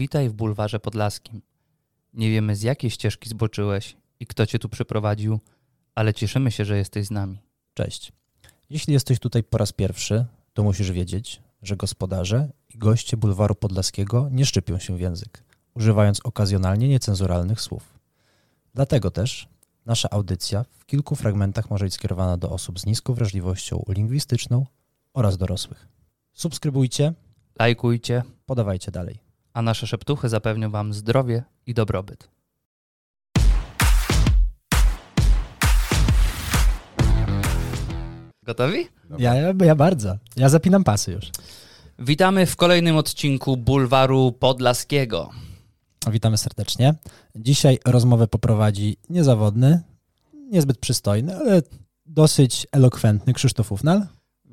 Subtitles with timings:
[0.00, 1.42] Witaj w bulwarze podlaskim.
[2.14, 5.40] Nie wiemy z jakiej ścieżki zboczyłeś i kto cię tu przyprowadził,
[5.94, 7.38] ale cieszymy się, że jesteś z nami.
[7.74, 8.12] Cześć.
[8.70, 14.28] Jeśli jesteś tutaj po raz pierwszy, to musisz wiedzieć, że gospodarze i goście bulwaru podlaskiego
[14.32, 15.44] nie szczypią się w język,
[15.74, 17.98] używając okazjonalnie niecenzuralnych słów.
[18.74, 19.48] Dlatego też
[19.86, 24.66] nasza audycja w kilku fragmentach może być skierowana do osób z niską wrażliwością lingwistyczną
[25.14, 25.88] oraz dorosłych.
[26.32, 27.12] Subskrybujcie,
[27.58, 29.29] Lajkujcie, podawajcie dalej.
[29.54, 32.28] A nasze szeptuchy zapewnią wam zdrowie i dobrobyt.
[38.42, 38.88] Gotowi?
[39.18, 40.16] Ja, ja, ja bardzo.
[40.36, 41.30] Ja zapinam pasy już.
[41.98, 45.30] Witamy w kolejnym odcinku Bulwaru Podlaskiego.
[46.10, 46.94] Witamy serdecznie.
[47.36, 49.80] Dzisiaj rozmowę poprowadzi niezawodny,
[50.34, 51.62] niezbyt przystojny, ale
[52.06, 54.06] dosyć elokwentny Krzysztof Ufnal.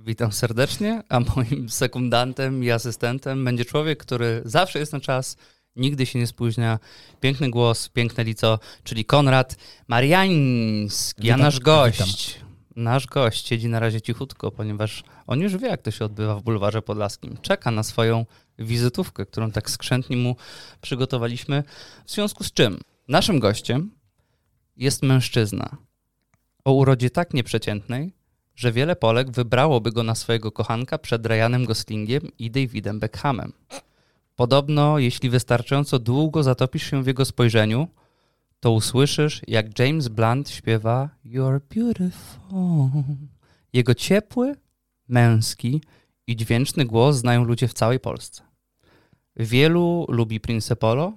[0.07, 5.37] Witam serdecznie, a moim sekundantem i asystentem będzie człowiek, który zawsze jest na czas,
[5.75, 6.79] nigdy się nie spóźnia.
[7.19, 9.55] Piękny głos, piękne lico, czyli Konrad
[9.87, 12.39] Mariański, a Witam, nasz gość.
[12.75, 16.43] Nasz gość siedzi na razie cichutko, ponieważ on już wie, jak to się odbywa w
[16.43, 17.37] bulwarze podlaskim.
[17.41, 18.25] Czeka na swoją
[18.59, 20.35] wizytówkę, którą tak skrzętnie mu
[20.81, 21.63] przygotowaliśmy.
[22.05, 23.91] W związku z czym naszym gościem
[24.77, 25.77] jest mężczyzna
[26.65, 28.16] o urodzie tak nieprzeciętnej,
[28.57, 33.53] że wiele Polek wybrałoby go na swojego kochanka przed Ryanem Goslingiem i Davidem Beckhamem.
[34.35, 37.87] Podobno, jeśli wystarczająco długo zatopisz się w jego spojrzeniu,
[38.59, 43.03] to usłyszysz, jak James Blunt śpiewa You're beautiful.
[43.73, 44.55] Jego ciepły,
[45.07, 45.81] męski
[46.27, 48.43] i dźwięczny głos znają ludzie w całej Polsce.
[49.35, 51.13] Wielu lubi Prince Polo,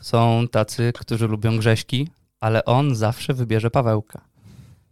[0.00, 2.08] są tacy, którzy lubią Grześki,
[2.40, 4.20] ale on zawsze wybierze Pawełka.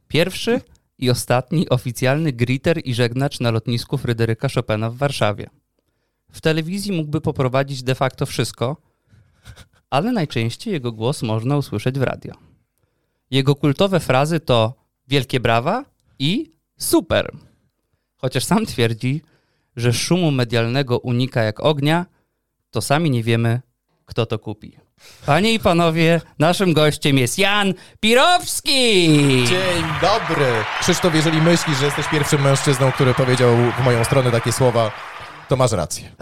[0.08, 0.60] Pierwszy
[0.98, 5.50] i ostatni oficjalny griter i żegnacz na lotnisku Fryderyka Chopina w Warszawie.
[6.32, 8.76] W telewizji mógłby poprowadzić de facto wszystko,
[9.90, 12.34] ale najczęściej jego głos można usłyszeć w radio.
[13.30, 14.74] Jego kultowe frazy to
[15.08, 15.84] wielkie brawa
[16.18, 17.36] i super.
[18.16, 19.22] Chociaż sam twierdzi,
[19.76, 22.06] że szumu medialnego unika jak ognia,
[22.70, 23.60] to sami nie wiemy,
[24.04, 24.85] kto to kupi.
[25.26, 29.06] Panie i panowie, naszym gościem jest Jan Pirowski!
[29.48, 30.46] Dzień dobry!
[30.80, 34.90] Krzysztof, jeżeli myślisz, że jesteś pierwszym mężczyzną, który powiedział w moją stronę takie słowa,
[35.48, 36.04] to masz rację.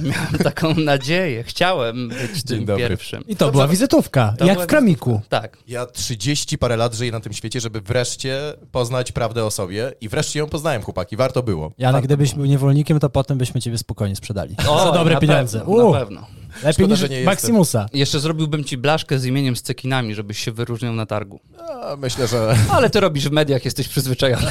[0.00, 1.42] Miałem taką nadzieję.
[1.44, 2.88] Chciałem być Dzień tym dobry.
[2.88, 3.24] pierwszym.
[3.26, 5.10] I to była wizytówka, To jak była w kramiku.
[5.10, 5.40] wizytówka.
[5.40, 5.58] Tak.
[5.66, 8.40] Ja 30 parę lat żyję na tym świecie, żeby wreszcie
[8.72, 11.16] poznać prawdę o sobie i wreszcie ją poznałem, chłopaki.
[11.16, 11.72] Warto było.
[11.78, 14.56] Janek, gdybyś był niewolnikiem, to potem byśmy ciebie spokojnie sprzedali.
[14.68, 15.58] O, Za dobre na pieniądze.
[15.58, 16.26] Pewno, na pewno.
[16.62, 17.32] Lepiej Szkoda, niż że nie jestem.
[17.32, 17.86] Maximusa.
[17.92, 21.40] Jeszcze zrobiłbym ci blaszkę z imieniem z cekinami, żebyś się wyróżniał na targu.
[21.82, 24.50] A, myślę, że Ale ty robisz w mediach, jesteś przyzwyczajony.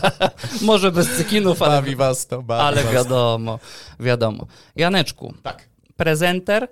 [0.62, 2.94] Może bez cekinów, ale, bawi was to, bawi ale was.
[2.94, 3.58] wiadomo,
[4.00, 4.46] wiadomo.
[4.76, 5.68] Janeczku, Tak.
[5.96, 6.68] prezenter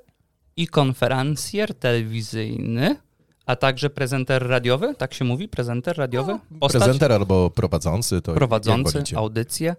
[0.56, 2.96] i konferencjer telewizyjny,
[3.46, 6.38] a także prezenter radiowy, tak się mówi, prezenter radiowy?
[6.60, 9.76] Postać Prezenter albo prowadzący, to prowadzący audycję e,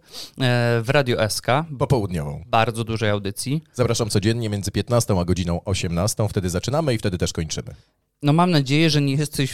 [0.81, 1.47] w Radio SK,
[1.79, 2.43] Popołudniową.
[2.47, 3.63] bardzo dużej audycji.
[3.73, 6.27] Zapraszam codziennie między 15 a godziną 18.
[6.29, 7.75] Wtedy zaczynamy i wtedy też kończymy.
[8.21, 9.53] No mam nadzieję, że nie jesteś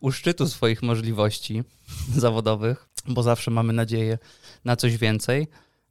[0.00, 1.62] u szczytu swoich możliwości
[2.16, 4.18] zawodowych, bo zawsze mamy nadzieję
[4.64, 5.46] na coś więcej,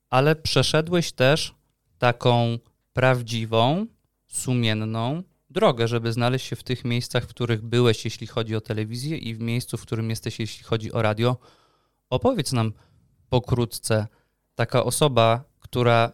[0.10, 1.54] ale przeszedłeś też
[2.00, 2.58] taką
[2.94, 3.86] prawdziwą,
[4.28, 9.18] sumienną drogę, żeby znaleźć się w tych miejscach, w których byłeś, jeśli chodzi o telewizję
[9.18, 11.38] i w miejscu, w którym jesteś, jeśli chodzi o radio.
[12.10, 12.74] Opowiedz nam
[13.30, 14.08] pokrótce,
[14.56, 16.12] taka osoba, która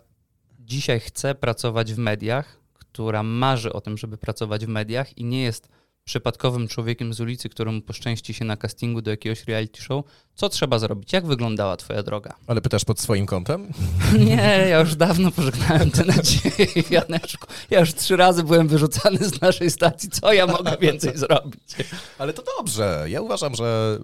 [0.60, 5.44] dzisiaj chce pracować w mediach, która marzy o tym, żeby pracować w mediach i nie
[5.44, 5.70] jest
[6.08, 10.80] przypadkowym człowiekiem z ulicy, któremu poszczęści się na castingu do jakiegoś reality show, co trzeba
[10.80, 11.14] zrobić?
[11.14, 12.36] Jak wyglądała twoja droga?
[12.48, 13.68] Ale pytasz pod swoim kątem?
[14.28, 17.48] Nie, ja już dawno pożegnałem tę nadzieję, Janeczku.
[17.70, 20.10] Ja już trzy razy byłem wyrzucany z naszej stacji.
[20.10, 21.76] Co ja mogę więcej zrobić?
[22.18, 23.06] Ale to dobrze.
[23.08, 24.00] Ja uważam, że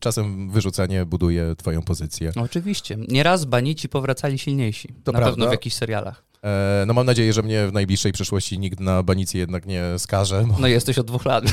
[0.00, 2.32] czasem wyrzucenie buduje twoją pozycję.
[2.36, 2.96] Oczywiście.
[3.08, 4.88] Nieraz banici powracali silniejsi.
[5.04, 5.30] To na prawda.
[5.30, 6.24] pewno w jakichś serialach.
[6.46, 10.44] E, no mam nadzieję, że mnie w najbliższej przyszłości nikt na banicy jednak nie skaże,
[10.48, 11.44] bo No jesteś od dwóch lat,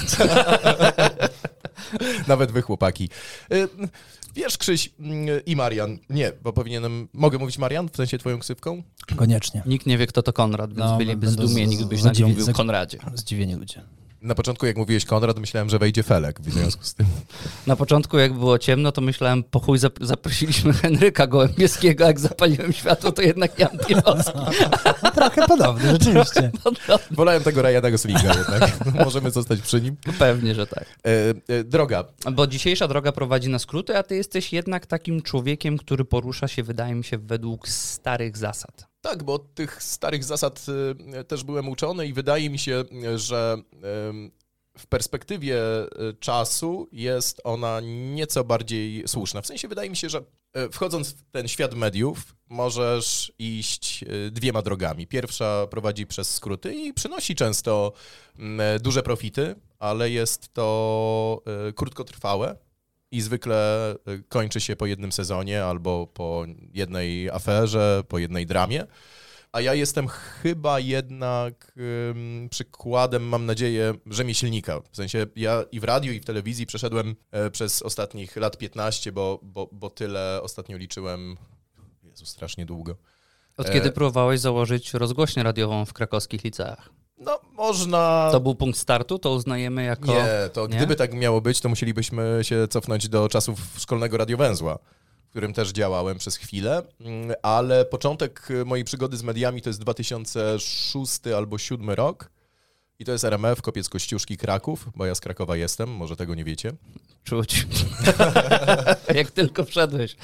[2.28, 3.10] nawet wy chłopaki.
[3.52, 3.68] E,
[4.36, 8.84] wiesz, Krzyś mm, i Marian, nie, bo powinienem, mogę mówić Marian, w sensie twoją ksywką?
[9.16, 9.64] Koniecznie.
[9.66, 12.54] Nikt nie wie, kto to Konrad, więc No, byliby zdumieni, gdybyś na nim zadziwi- mówił
[12.54, 12.98] Konradzie.
[13.16, 13.82] Zdziwieni ludzie.
[14.24, 17.06] Na początku, jak mówiłeś Konrad, myślałem, że wejdzie Felek w związku z tym.
[17.68, 22.74] Na początku, jak było ciemno, to myślałem, po chuj zap- zaprosiliśmy Henryka Gołębieskiego, jak zapaliłem
[22.74, 24.40] światło, to jednak Jan Pilowski.
[25.04, 26.52] No, trochę podobny, rzeczywiście.
[27.12, 28.86] Wolałem tego Ryana Goslinga jednak.
[29.06, 29.96] Możemy zostać przy nim.
[30.20, 30.86] Pewnie, że tak.
[31.06, 35.78] E, e, droga, Bo dzisiejsza droga prowadzi na skróty, a ty jesteś jednak takim człowiekiem,
[35.78, 38.93] który porusza się, wydaje mi się, według starych zasad.
[39.04, 40.66] Tak, bo od tych starych zasad
[41.20, 42.84] y, też byłem uczony i wydaje mi się,
[43.16, 43.58] że
[44.78, 45.88] w perspektywie y,
[46.20, 47.82] czasu jest ona
[48.14, 49.42] nieco bardziej słuszna.
[49.42, 54.62] W sensie wydaje mi się, że y, wchodząc w ten świat mediów, możesz iść dwiema
[54.62, 55.08] drogami.
[55.08, 57.94] Pierwsza prowadzi przez skróty i przynosi często
[58.40, 61.42] mm, duże profity, ale jest to
[61.76, 62.56] krótkotrwałe
[63.14, 68.86] i zwykle y, kończy się po jednym sezonie albo po jednej aferze, po jednej dramie.
[69.52, 71.72] A ja jestem chyba jednak
[72.10, 74.82] ym, przykładem, mam nadzieję, rzemieślnika.
[74.92, 79.12] W sensie ja i w radiu, i w telewizji przeszedłem e, przez ostatnich lat 15,
[79.12, 81.38] bo, bo, bo tyle ostatnio liczyłem.
[82.04, 82.96] Jezu, strasznie długo.
[83.58, 86.90] Od E- kiedy próbowałeś założyć rozgłośnię radiową w krakowskich liceach?
[87.26, 88.30] No, można.
[88.32, 90.08] To był punkt startu, to uznajemy jako...
[90.08, 90.78] Nie, to Nie?
[90.78, 94.80] gdyby tak miało być, to musielibyśmy się cofnąć do czasów szkolnego radiowęzła,
[95.26, 99.80] w którym też działałem przez chwilę, Mm, ale początek mojej przygody z mediami to jest
[99.80, 102.30] 2006 albo 2007 rok
[103.04, 106.44] i to jest RMF, Kopiec Kościuszki, Kraków, bo ja z Krakowa jestem, może tego nie
[106.44, 106.74] wiecie.
[107.24, 107.68] Czuć.
[109.16, 110.16] Jak tylko wszedłeś,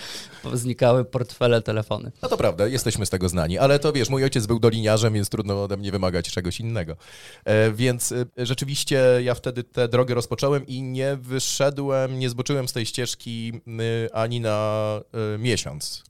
[0.53, 2.11] znikały portfele, telefony.
[2.21, 5.29] No to prawda, jesteśmy z tego znani, ale to wiesz, mój ojciec był doliniarzem, więc
[5.29, 6.95] trudno ode mnie wymagać czegoś innego.
[7.45, 12.73] E, więc e, rzeczywiście ja wtedy tę drogę rozpocząłem i nie wyszedłem, nie zboczyłem z
[12.73, 13.61] tej ścieżki
[14.05, 15.01] y, ani na
[15.35, 16.03] y, miesiąc.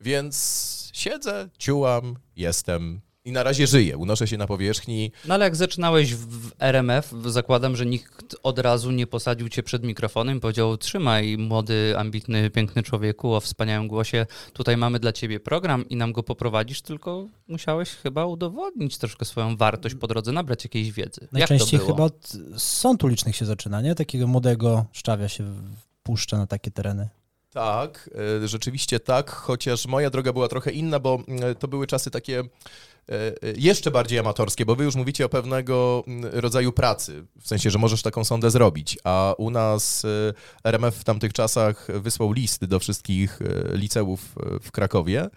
[0.00, 5.12] Więc siedzę, ciułam, jestem i na razie żyję, unoszę się na powierzchni.
[5.24, 9.82] No ale jak zaczynałeś w RMF, zakładam, że nikt od razu nie posadził cię przed
[9.84, 15.40] mikrofonem i powiedział trzymaj młody, ambitny, piękny człowieku o wspaniałym głosie, tutaj mamy dla ciebie
[15.40, 20.64] program i nam go poprowadzisz, tylko musiałeś chyba udowodnić troszkę swoją wartość po drodze, nabrać
[20.64, 21.28] jakiejś wiedzy.
[21.32, 21.96] Najczęściej Jak to było?
[21.96, 22.32] chyba od
[22.62, 23.94] sąd ulicznych się zaczyna, nie?
[23.94, 25.54] Takiego młodego szczawia się
[26.02, 27.08] puszcza na takie tereny.
[27.50, 28.10] Tak,
[28.42, 32.42] e, rzeczywiście tak, chociaż moja droga była trochę inna, bo e, to były czasy takie
[33.56, 37.78] jeszcze bardziej amatorskie, bo wy już mówicie o pewnego mm, rodzaju pracy, w sensie, że
[37.78, 40.08] możesz taką sondę zrobić, a u nas e,
[40.64, 45.28] RMF w tamtych czasach wysłał list do wszystkich e, liceów e, w Krakowie e,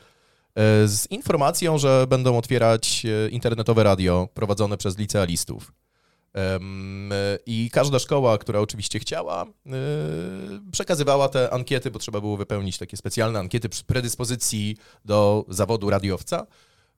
[0.88, 5.72] z informacją, że będą otwierać e, internetowe radio prowadzone przez licealistów.
[6.36, 6.60] E,
[7.46, 9.70] I każda szkoła, która oczywiście chciała, e,
[10.72, 16.48] przekazywała te ankiety, bo trzeba było wypełnić takie specjalne ankiety przy predyspozycji do zawodu radiowca.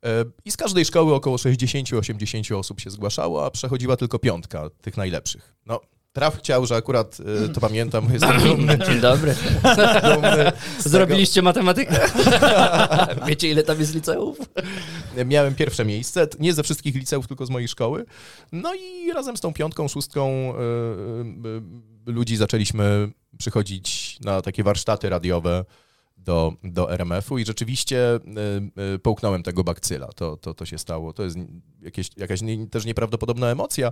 [0.05, 4.97] E, I z każdej szkoły około 60-80 osób się zgłaszało, a przechodziła tylko piątka tych
[4.97, 5.55] najlepszych.
[5.65, 5.81] No,
[6.13, 8.79] traf chciał, że akurat e, to pamiętam, jestem dumny.
[8.87, 9.35] Dzień dobry.
[10.13, 10.89] dumny z tego.
[10.89, 11.99] Zrobiliście matematykę?
[13.27, 14.37] Wiecie, ile tam jest liceów?
[15.25, 18.05] Miałem pierwsze miejsce, nie ze wszystkich liceów, tylko z mojej szkoły.
[18.51, 20.53] No i razem z tą piątką, szóstką
[22.07, 25.65] y, ludzi zaczęliśmy przychodzić na takie warsztaty radiowe
[26.27, 30.07] do, do RMF-u i rzeczywiście y, y, połknąłem tego bakcyla.
[30.07, 31.13] To, to, to się stało.
[31.13, 31.37] To jest
[31.81, 33.91] jakieś, jakaś nie, też nieprawdopodobna emocja,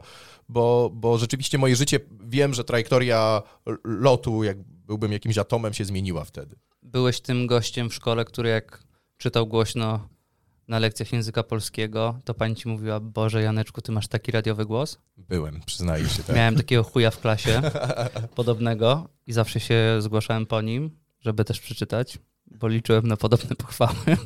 [0.50, 3.42] bo, bo rzeczywiście moje życie, wiem, że trajektoria
[3.84, 6.56] lotu, jak byłbym jakimś atomem, się zmieniła wtedy.
[6.84, 8.84] Byłeś tym gościem w szkole, który jak
[9.18, 10.10] czytał głośno
[10.68, 14.98] na lekcjach języka polskiego, to pani ci mówiła, Boże Janeczku, ty masz taki radiowy głos?
[15.18, 16.24] Byłem, przyznaję się.
[16.24, 16.36] Tak.
[16.36, 17.62] Miałem takiego chuja w klasie,
[18.36, 24.17] podobnego i zawsze się zgłaszałem po nim, żeby też przeczytać, bo liczyłem na podobne pochwały.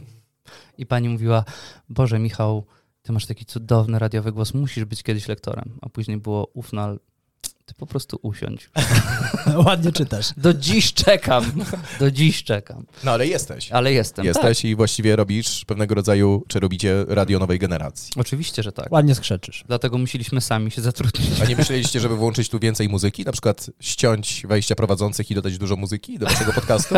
[0.78, 1.44] I pani mówiła,
[1.90, 2.66] Boże Michał,
[3.02, 5.80] ty masz taki cudowny radiowy głos, musisz być kiedyś lektorem.
[5.82, 7.00] A później było, ufnal,
[7.66, 8.70] ty po prostu usiądź.
[9.66, 10.28] Ładnie czytasz.
[10.38, 11.52] Do dziś czekam,
[12.00, 12.86] do dziś czekam.
[13.04, 13.72] No ale jesteś.
[13.72, 14.26] Ale jestem.
[14.26, 18.12] Tak, Jesteś i właściwie robisz pewnego rodzaju, czy robicie radio nowej generacji.
[18.18, 18.92] oczywiście, że tak.
[18.92, 19.64] Ładnie skrzeczysz.
[19.68, 21.42] Dlatego musieliśmy sami się zatrudnić.
[21.42, 23.24] A nie myśleliście, żeby włączyć tu więcej muzyki?
[23.24, 26.96] Na przykład ściąć wejścia prowadzących i dodać dużo muzyki do waszego podcastu?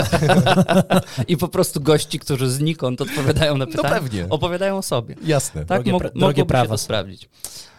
[1.27, 4.29] I po prostu gości, którzy znikąd odpowiadają na No pytania, pewnie.
[4.29, 5.15] opowiadają o sobie.
[5.23, 5.65] Jasne.
[5.65, 6.77] Tak, Drogie pra- drogie są.
[6.77, 7.29] sprawdzić.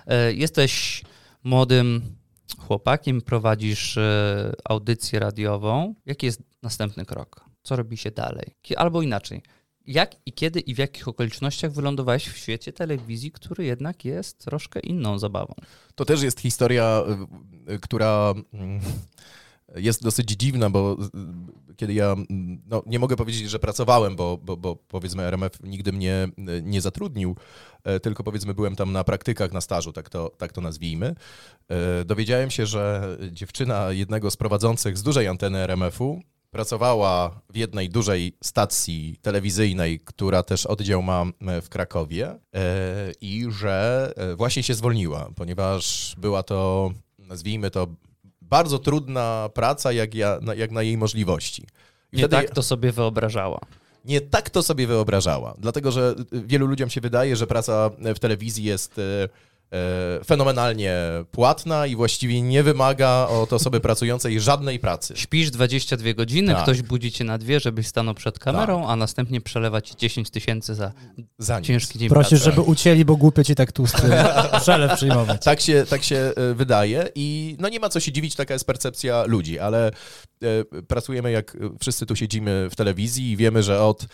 [0.07, 1.02] E, Jesteś
[1.45, 2.02] młodym
[2.59, 5.94] chłopakiem, prowadzisz e, audycję radiową.
[6.06, 7.44] Jaki jest następny krok?
[7.62, 8.56] Co robi się dalej?
[8.76, 9.42] Albo inaczej.
[9.87, 14.80] Jak i kiedy i w jakich okolicznościach wylądowałeś w świecie telewizji, który jednak jest troszkę
[14.80, 15.54] inną zabawą?
[15.94, 17.02] To też jest historia,
[17.80, 18.80] która mm,
[19.76, 20.97] jest dosyć dziwna, bo
[21.71, 25.52] y, kiedy ja, mm, no nie mogę powiedzieć, że pracowałem, bo, bo, bo powiedzmy RMF
[25.62, 27.37] nigdy mnie y, nie zatrudnił,
[27.85, 31.14] e, tylko powiedzmy byłem tam na praktykach, na stażu, tak to, tak to nazwijmy.
[31.69, 37.88] E, Dowiedziałem się, że dziewczyna jednego z prowadzących z dużej anteny RMF-u pracowała w jednej
[37.88, 42.38] dużej stacji telewizyjnej, która też oddział ma e, w Krakowie
[43.21, 47.87] i że właśnie się zwolniła, ponieważ była to, nazwijmy to,
[48.52, 51.66] bardzo trudna praca jak, ja, na, jak na jej możliwości.
[52.12, 53.61] I Nie tak to sobie wyobrażała.
[54.04, 55.54] nie tak to sobie wyobrażała.
[55.59, 59.28] Dlatego, że wielu ludziom się wydaje, że praca w telewizji jest e,
[60.25, 60.97] fenomenalnie
[61.31, 65.14] płatna i właściwie nie wymaga od osoby pracującej żadnej pracy.
[65.17, 66.62] Śpisz 22 godziny, Tak.
[66.62, 70.75] ktoś budzi cię na dwie, żebyś stanął przed kamerą, a następnie przelewa ci 10 tysięcy
[70.75, 70.93] za
[71.38, 71.67] Za nic.
[71.69, 72.45] ciężki dzień Prosisz, pracy.
[72.45, 74.02] żeby ucięli, bo głupio ci tak tłusty
[74.61, 75.45] przelew przyjmować.
[75.45, 78.67] Tak się, tak się e, wydaje i no nie ma co się dziwić, taka jest
[78.67, 79.91] percepcja ludzi, ale
[80.43, 84.07] e, pracujemy jak wszyscy tu siedzimy w telewizji i wiemy, że od, e,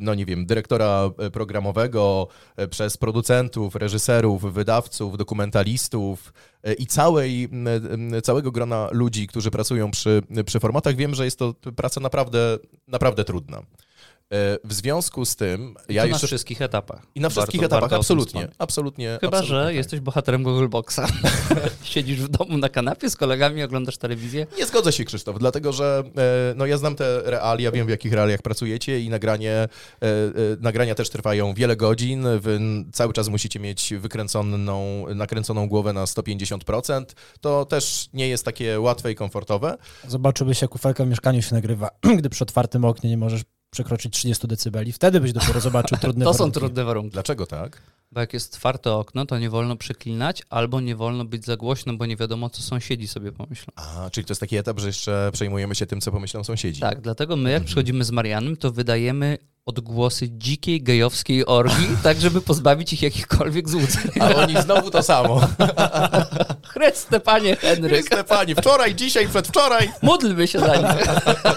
[0.00, 4.71] no nie wiem, dyrektora e, programowego, e, przez producentów, reżyserów, wydawców,
[5.16, 7.48] dokumentalistów e, i całej,
[8.22, 13.24] całego grona ludzi, którzy pracują przy, przy formatach, wiem, że jest to praca naprawdę, naprawdę
[13.24, 13.62] trudna.
[14.32, 17.02] E, W związku z tym, I ja to na jeszcze wszystkich etapach.
[17.14, 19.18] i na wszystkich Warto- etapach, warto absolutnie, absolutnie.
[19.20, 19.74] Chyba, absolutnie że tak.
[19.74, 21.00] jesteś bohaterem Google Boxa.
[21.82, 24.46] Siedzisz w domu na kanapie z kolegami, oglądasz telewizję.
[24.58, 28.12] Nie zgodzę się, Krzysztof, dlatego że e, no, ja znam te realia, wiem w jakich
[28.12, 29.68] realiach pracujecie i nagranie, e,
[30.60, 32.26] nagrania też trwają wiele godzin.
[32.40, 32.60] Wy
[32.92, 37.04] cały czas musicie mieć wykręconą, nakręconą głowę na 150%.
[37.40, 39.76] To też nie jest takie łatwe i komfortowe.
[40.08, 44.46] Zobaczyłbyś, jak ufelka w mieszkaniu się nagrywa, gdy przy otwartym oknie nie możesz przekroczyć 30
[44.48, 44.92] decybeli.
[44.92, 46.60] Wtedy byś dopiero zobaczył trudne To są warunki.
[46.60, 47.10] trudne warunki.
[47.10, 47.82] Dlaczego tak?
[48.12, 51.94] Bo jak jest otwarte okno, to nie wolno przeklinać, albo nie wolno być za głośno,
[51.94, 53.72] bo nie wiadomo, co sąsiedzi sobie pomyślą.
[53.76, 56.80] A, czyli to jest taki etap, że jeszcze przejmujemy się tym, co pomyślą sąsiedzi.
[56.80, 62.40] Tak, dlatego my jak przychodzimy z Marianem, to wydajemy odgłosy dzikiej, gejowskiej orgii, tak żeby
[62.40, 64.10] pozbawić ich jakichkolwiek złudzeń.
[64.20, 65.40] A oni znowu to samo.
[66.72, 69.90] Chryste, panie Henryk, Stefani, wczoraj, dzisiaj, przedwczoraj.
[70.02, 71.06] módlmy się za nich.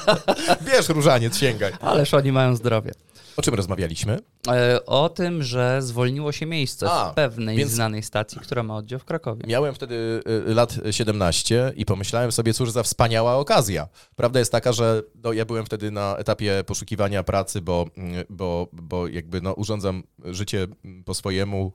[0.67, 1.74] Bierz różaniec, sięgaj.
[1.81, 2.91] Ależ oni mają zdrowie.
[3.38, 4.20] O czym rozmawialiśmy?
[4.48, 8.75] E, O tym, że zwolniło się miejsce A, w pewnej więc- znanej stacji, która ma
[8.77, 9.44] oddział w Krakowie.
[9.48, 13.88] Miałem wtedy y, lat 17 i pomyślałem sobie, cóż za wspaniała okazja.
[14.15, 18.68] Prawda jest taka, że no, ja byłem wtedy na etapie poszukiwania pracy, bo, mm, bo,
[18.74, 21.74] bo jakby no, urządzam życie mm, po swojemu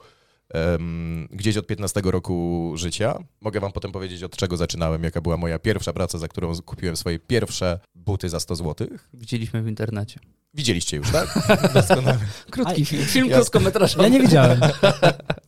[0.49, 3.19] em, gdzieś od 15 roku życia.
[3.40, 6.97] Mogę wam potem powiedzieć, od czego zaczynałem, jaka była moja pierwsza praca, za którą kupiłem
[6.97, 8.88] swoje pierwsze buty za 100 zł.
[9.14, 10.21] Widzieliśmy w internecie.
[10.54, 11.28] Widzieliście już, tak?
[11.75, 12.19] Doskonale.
[12.50, 13.42] Krótki film, film Jasne.
[13.42, 14.02] krótkometrażowy.
[14.02, 14.61] Ja nie widziałem.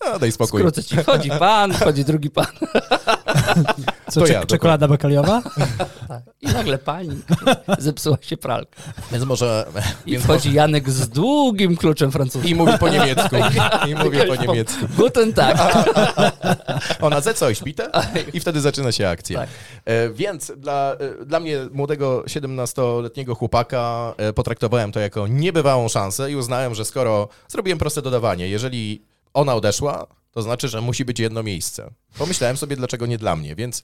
[0.01, 0.61] A, daj spokój.
[0.61, 0.97] Skrócę ci.
[0.97, 2.47] Wchodzi pan, wchodzi drugi pan.
[4.13, 5.43] Co, To cze- ja, czekolada bakaliowa?
[6.41, 7.23] I nagle pani.
[7.79, 8.83] Zepsuła się pralka.
[9.13, 9.67] Więc może...
[10.07, 12.51] I Więc wchodzi Janek z długim kluczem francuskim.
[12.51, 13.37] I mówi po niemiecku.
[13.89, 14.87] I mówi po niemiecku.
[14.97, 15.57] Guten Tag.
[17.01, 17.91] Ona ze coś pite
[18.33, 19.39] i wtedy zaczyna się akcja.
[19.41, 19.49] Tak.
[19.85, 26.31] E, więc dla, e, dla mnie, młodego 17-letniego chłopaka, e, potraktowałem to jako niebywałą szansę
[26.33, 29.03] i uznałem, że skoro zrobiłem proste dodawanie, jeżeli
[29.35, 31.91] ona odeszła, to znaczy, że musi być jedno miejsce.
[32.19, 33.83] Pomyślałem sobie, dlaczego nie dla mnie, więc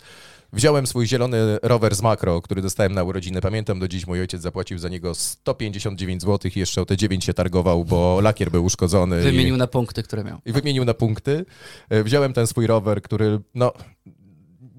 [0.52, 3.40] wziąłem swój zielony rower z makro, który dostałem na urodziny.
[3.40, 7.24] Pamiętam do dziś, mój ojciec zapłacił za niego 159 zł i jeszcze o te 9
[7.24, 9.20] się targował, bo lakier był uszkodzony.
[9.20, 10.38] i- Wymienił na punkty, które miał.
[10.44, 11.44] i wymienił na punkty.
[11.90, 13.72] E, Wziąłem ten swój rower, który no,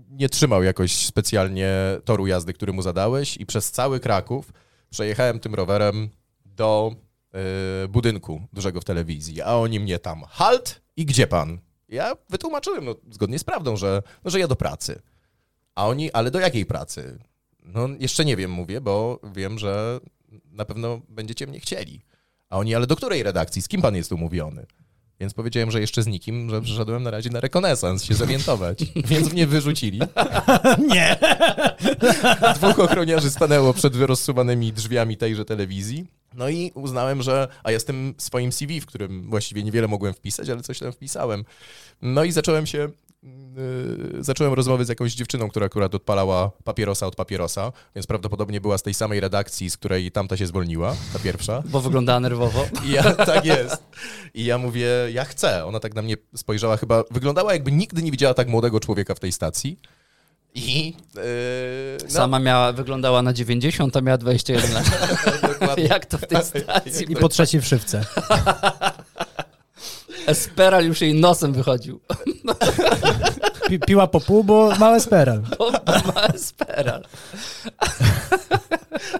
[0.09, 1.71] nie trzymał jakoś specjalnie
[2.05, 4.53] toru jazdy, który mu zadałeś i przez cały Kraków
[4.89, 6.09] przejechałem tym rowerem
[6.45, 6.95] do
[7.33, 11.60] e, budynku dużego w telewizji, a oni mnie tam halt i gdzie pan?
[11.89, 15.01] Ja wytłumaczyłem, no, zgodnie z prawdą, że, no, że ja do pracy.
[15.75, 17.20] A oni, ale do jakiej pracy?
[17.63, 20.00] No jeszcze nie wiem, mówię, bo wiem, że
[20.51, 22.01] na pewno będziecie mnie chcieli.
[22.50, 23.62] A oni, ale do której redakcji?
[23.62, 24.65] Z kim pan jest umówiony?
[25.20, 28.79] Więc powiedziałem, że jeszcze z nikim, że przyszedłem na razie na rekonesans się zorientować.
[29.10, 30.01] Więc mnie wyrzucili.
[30.94, 31.18] Nie.
[32.56, 36.08] Dwóch ochroniarzy stanęło przed rozsuwanymi drzwiami tejże telewizji.
[36.33, 37.48] No i uznałem, że.
[37.63, 40.91] A ja z tym swoim CV, w którym właściwie niewiele mogłem wpisać, ale coś tam
[40.91, 41.45] wpisałem.
[42.01, 42.89] No i zacząłem się.
[44.13, 48.77] Yy, zacząłem rozmowy z jakąś dziewczyną, która akurat odpalała papierosa od papierosa, więc prawdopodobnie była
[48.77, 51.63] z tej samej redakcji, z której tamta się zwolniła, ta pierwsza.
[51.65, 52.65] Bo wyglądała nerwowo.
[52.86, 53.83] I ja, tak jest.
[54.33, 55.65] I ja mówię, ja chcę.
[55.65, 59.19] Ona tak na mnie spojrzała, chyba wyglądała jakby nigdy nie widziała tak młodego człowieka w
[59.19, 59.79] tej stacji.
[60.56, 60.94] I yy,
[62.03, 64.84] no, Sama miała, wyglądała na 90, a miała 21 lat.
[65.60, 65.84] dokładnie.
[65.84, 68.06] Jak to w tej stacji I po trzeciej w szywce.
[70.27, 72.00] Esperal już jej nosem wychodził.
[73.68, 75.41] Pi- piła po pół, bo małe speral.
[75.58, 75.72] Bo
[76.15, 77.03] ma Esperal.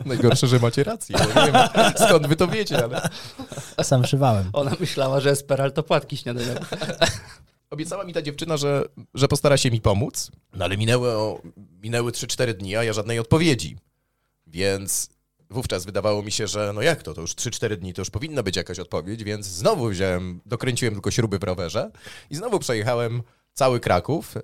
[0.06, 1.16] Najgorsze, że macie rację.
[1.36, 1.56] Nie wiem,
[2.08, 3.10] skąd wy to wiecie, ale
[3.84, 4.50] Sam szywałem.
[4.54, 6.60] Ona myślała, że Esperal to płatki śniadaniowe.
[7.70, 10.32] Obiecała mi ta dziewczyna, że, że postara się mi pomóc.
[10.54, 11.10] No ale minęły,
[11.82, 13.78] minęły 3-4 dni, a ja żadnej odpowiedzi.
[14.48, 15.10] Więc
[15.50, 18.44] wówczas wydawało mi się, że no jak to, to już 3-4 dni, to już powinna
[18.44, 21.92] być jakaś odpowiedź, więc znowu wziąłem, dokręciłem tylko śruby w rowerze
[22.30, 23.22] i znowu przejechałem
[23.54, 24.36] cały Kraków.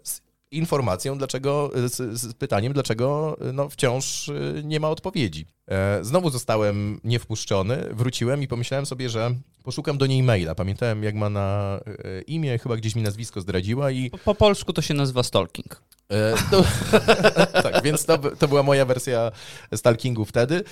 [0.52, 5.46] Informacją, dlaczego, z, z pytaniem, dlaczego no, wciąż y, nie ma odpowiedzi.
[5.68, 9.32] E, Znowu zostałem niewpuszczony, wróciłem i pomyślałem sobie, że
[9.64, 10.56] poszukam do niej maila.
[10.56, 14.74] Pamiętałem, jak ma na e, imię, chyba gdzieś mi nazwisko zdradziła i Po, po polsku
[14.74, 15.82] to się nazywa stalking.
[16.10, 16.64] E, To,
[17.64, 19.32] tak, więc to, to była moja wersja
[19.76, 20.64] stalkingu wtedy.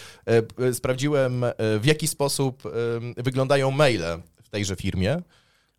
[0.73, 1.45] Sprawdziłem,
[1.79, 2.63] w jaki sposób
[3.17, 5.21] wyglądają maile w tejże firmie.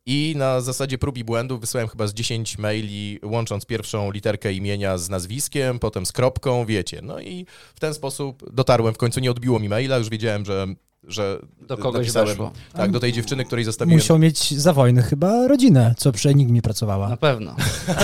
[0.07, 4.99] I na zasadzie prób i błędów wysłałem chyba z 10 maili, łącząc pierwszą literkę imienia
[4.99, 7.01] z nazwiskiem, potem z kropką, wiecie.
[7.03, 8.95] No i w ten sposób dotarłem.
[8.95, 10.67] W końcu nie odbiło mi maila, już wiedziałem, że.
[11.03, 12.53] że Do kogoś napisałem- weszło.
[12.73, 13.99] Tak, do tej dziewczyny, której zostawiłem.
[13.99, 17.09] Musiał mieć za wojny chyba rodzinę, co przy Enigmie pracowała.
[17.09, 17.57] Na pewno.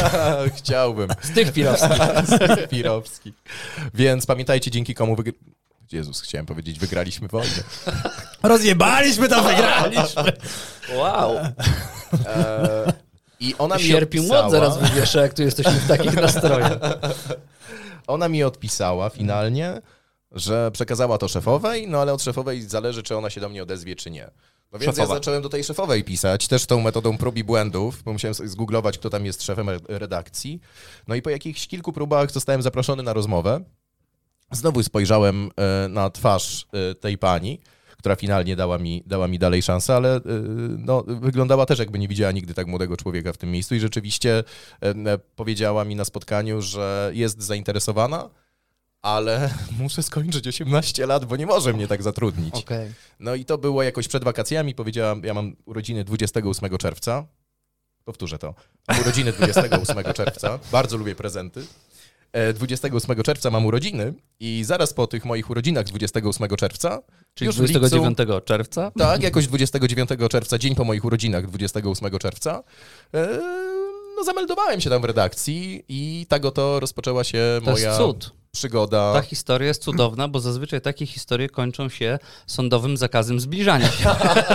[0.57, 1.09] Chciałbym.
[1.23, 1.99] Z tych pirowskich.
[2.71, 3.33] Pirowski.
[3.95, 5.33] Więc pamiętajcie, dzięki komu wygr...
[5.93, 7.63] Jezus, chciałem powiedzieć, wygraliśmy wojnę.
[8.43, 10.33] Rozjebaliśmy to, wygraliśmy!
[10.97, 11.37] Wow.
[12.27, 12.93] E,
[13.41, 16.79] I ona mi Sierpił odpisała, moc zaraz wywieszę, jak tu jesteśmy w takich nastrojach.
[18.07, 19.83] ona mi odpisała finalnie,
[20.33, 23.97] że przekazała to szefowej, no ale od szefowej zależy, czy ona się do mnie odezwie,
[23.97, 24.31] czy nie.
[24.73, 25.15] No więc Szefowa.
[25.15, 28.49] ja zacząłem do tej szefowej pisać, też tą metodą prób i błędów, bo musiałem sobie
[28.49, 30.61] zgooglować, kto tam jest szefem re- redakcji.
[31.09, 33.61] No i po jakichś kilku próbach zostałem zaproszony na rozmowę.
[34.51, 37.61] Znowu spojrzałem e, na twarz e, tej pani,
[37.99, 40.21] która finalnie dała mi, dała mi dalej szansę, ale e,
[40.79, 44.45] no, wyglądała też jakby nie widziała nigdy tak młodego człowieka w tym miejscu i rzeczywiście
[45.37, 48.31] powiedziała mi na spotkaniu, że jest zainteresowana,
[49.03, 52.55] ale muszę skończyć 18 lat, bo nie może mnie tak zatrudnić.
[52.55, 52.93] Okej.
[53.21, 54.75] No i to było jakoś przed wakacjami.
[54.75, 57.27] Powiedziałam, ja mam urodziny 28 czerwca.
[58.05, 58.55] Powtórzę to.
[58.89, 60.59] Mam urodziny 28 czerwca.
[60.73, 61.67] Bardzo lubię prezenty.
[62.33, 67.03] E, 28 czerwca mam urodziny i zaraz po tych moich urodzinach 28 czerwca,
[67.35, 68.93] Czyli już w lipcu, 29 czerwca.
[68.99, 72.63] tak, jakoś 29 czerwca, dzień po moich urodzinach 28 czerwca,
[73.15, 73.41] e,
[74.17, 78.33] no zameldowałem się tam w redakcji i tak oto rozpoczęła się To moja jest cud.
[78.53, 79.13] Przygoda.
[79.15, 84.11] Ta historia jest cudowna, bo zazwyczaj takie historie kończą się sądowym zakazem zbliżania się.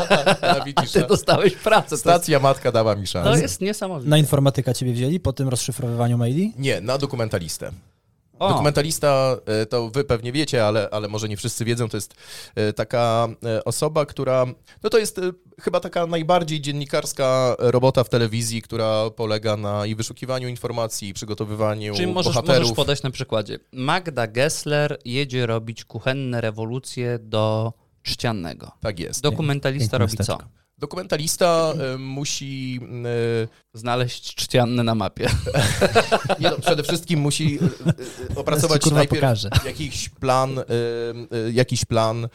[0.65, 1.89] Widzisz, Ty no, dostałeś pracę.
[1.89, 3.41] To jest, stacja matka dała mi to szansę.
[3.41, 4.10] jest niesamowite.
[4.10, 6.53] Na informatyka ciebie wzięli po tym rozszyfrowywaniu maili?
[6.58, 7.71] Nie, na dokumentalistę.
[8.39, 12.13] O, Dokumentalista, e, to wy pewnie wiecie, ale, ale może nie wszyscy wiedzą, to jest
[12.56, 14.45] e, taka e, osoba, która,
[14.84, 15.21] no to jest
[15.62, 21.95] chyba taka najbardziej dziennikarska robota w telewizji, która polega na i wyszukiwaniu informacji, i przygotowywaniu
[21.95, 22.62] Czyli możesz, bohaterów.
[22.62, 23.60] możesz podać na przykładzie.
[23.71, 28.71] Magda Gessler jedzie robić kuchenne rewolucje do Czciannego.
[28.82, 29.21] Tak jest.
[29.21, 30.64] Dokumentalista Piękne robi co?
[30.77, 32.79] Dokumentalista e, musi,
[33.43, 35.29] e, Znaleźć Czcianne na mapie.
[36.39, 37.59] nie no, przede wszystkim musi
[38.31, 39.49] e, opracować kurwa najpierw pokażę.
[39.65, 40.59] jakiś plan,
[41.53, 42.27] jakiś plan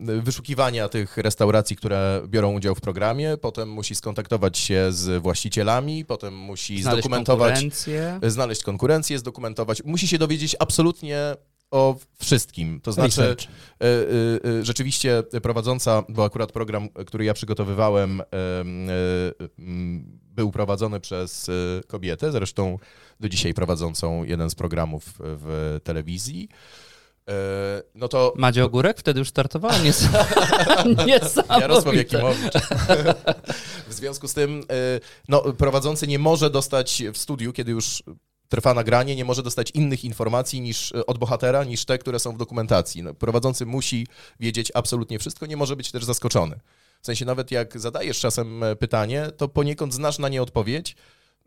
[0.00, 6.36] wyszukiwania tych restauracji, które biorą udział w programie, potem musi skontaktować się z właścicielami, potem
[6.36, 8.20] musi Znaleźć zdokumentować, konkurencję.
[8.22, 11.34] znaleźć konkurencję, zdokumentować, musi się dowiedzieć absolutnie
[11.70, 12.80] o wszystkim.
[12.80, 18.92] To znaczy, e, e, e, rzeczywiście prowadząca, bo akurat program, który ja przygotowywałem, em, e,
[20.34, 21.52] był prowadzony przez e,
[21.86, 22.78] kobietę, zresztą
[23.20, 26.48] do dzisiaj prowadzącą jeden z programów w telewizji.
[27.28, 29.78] E, No to Madzie Ogórek wtedy już startowała?
[29.78, 30.08] Nies...
[31.06, 31.60] Niesamowite.
[31.60, 32.52] Jarosław Jakimowicz.
[33.88, 34.62] W związku z tym,
[35.28, 38.02] no, prowadzący nie może dostać w studiu, kiedy już
[38.54, 42.32] trwa nagranie, nie może dostać innych informacji niż e, od bohatera, niż te, które są
[42.32, 43.02] w dokumentacji.
[43.02, 44.06] No, prowadzący musi
[44.40, 46.60] wiedzieć absolutnie wszystko, nie może być też zaskoczony.
[47.00, 50.96] W sensie nawet jak zadajesz czasem e, pytanie, to poniekąd znasz na nie odpowiedź,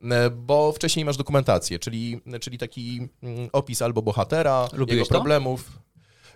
[0.03, 5.63] e, bo wcześniej masz dokumentację, czyli, czyli taki mm, opis albo bohatera, Lubiłeś jego to?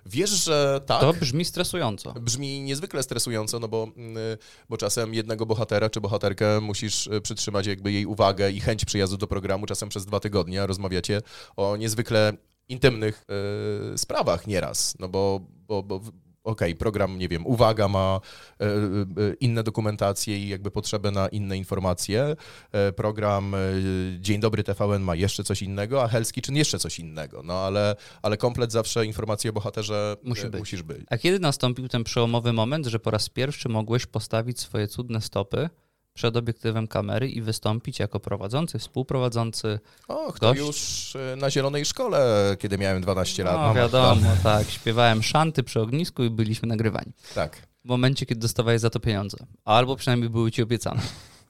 [0.05, 1.01] Wiesz, że tak.
[1.01, 2.13] To brzmi stresująco.
[2.13, 4.17] Brzmi niezwykle stresująco, no bo, mm,
[4.69, 9.17] bo czasem jednego bohatera czy bohaterkę musisz y, przytrzymać jakby jej uwagę i chęć przyjazdu
[9.17, 11.21] do programu czasem przez dwa tygodnie, a rozmawiacie
[11.55, 12.33] o niezwykle
[12.69, 13.25] intymnych
[13.93, 16.01] y, sprawach nieraz, no bo, bo, bo
[16.43, 18.19] okej, program, nie wiem, uwaga ma
[18.61, 18.65] y,
[19.21, 22.35] y, inne dokumentacje i jakby potrzebę na inne informacje,
[22.95, 23.55] program
[24.19, 27.95] Dzień Dobry TVN ma jeszcze coś innego, a Hell's Kitchen jeszcze coś innego, no ale,
[28.21, 30.59] ale komplet zawsze informacje o bohaterze Musi być.
[30.59, 31.01] musisz być.
[31.09, 35.69] A kiedy nastąpił ten przełomowy moment, że po raz pierwszy mogłeś postawić swoje cudne stopy
[36.13, 39.79] przed obiektywem kamery i wystąpić jako prowadzący, współprowadzący?
[40.07, 43.57] Och, to już y, na Zielonej Szkole, kiedy miałem 12 lat.
[43.61, 44.69] No wiadomo, tak.
[44.69, 47.11] Śpiewałem szanty przy ognisku i byliśmy nagrywani.
[47.35, 47.67] Tak.
[47.85, 49.37] W momencie, kiedy dostawałeś za to pieniądze.
[49.65, 51.01] Albo przynajmniej były ci obiecane.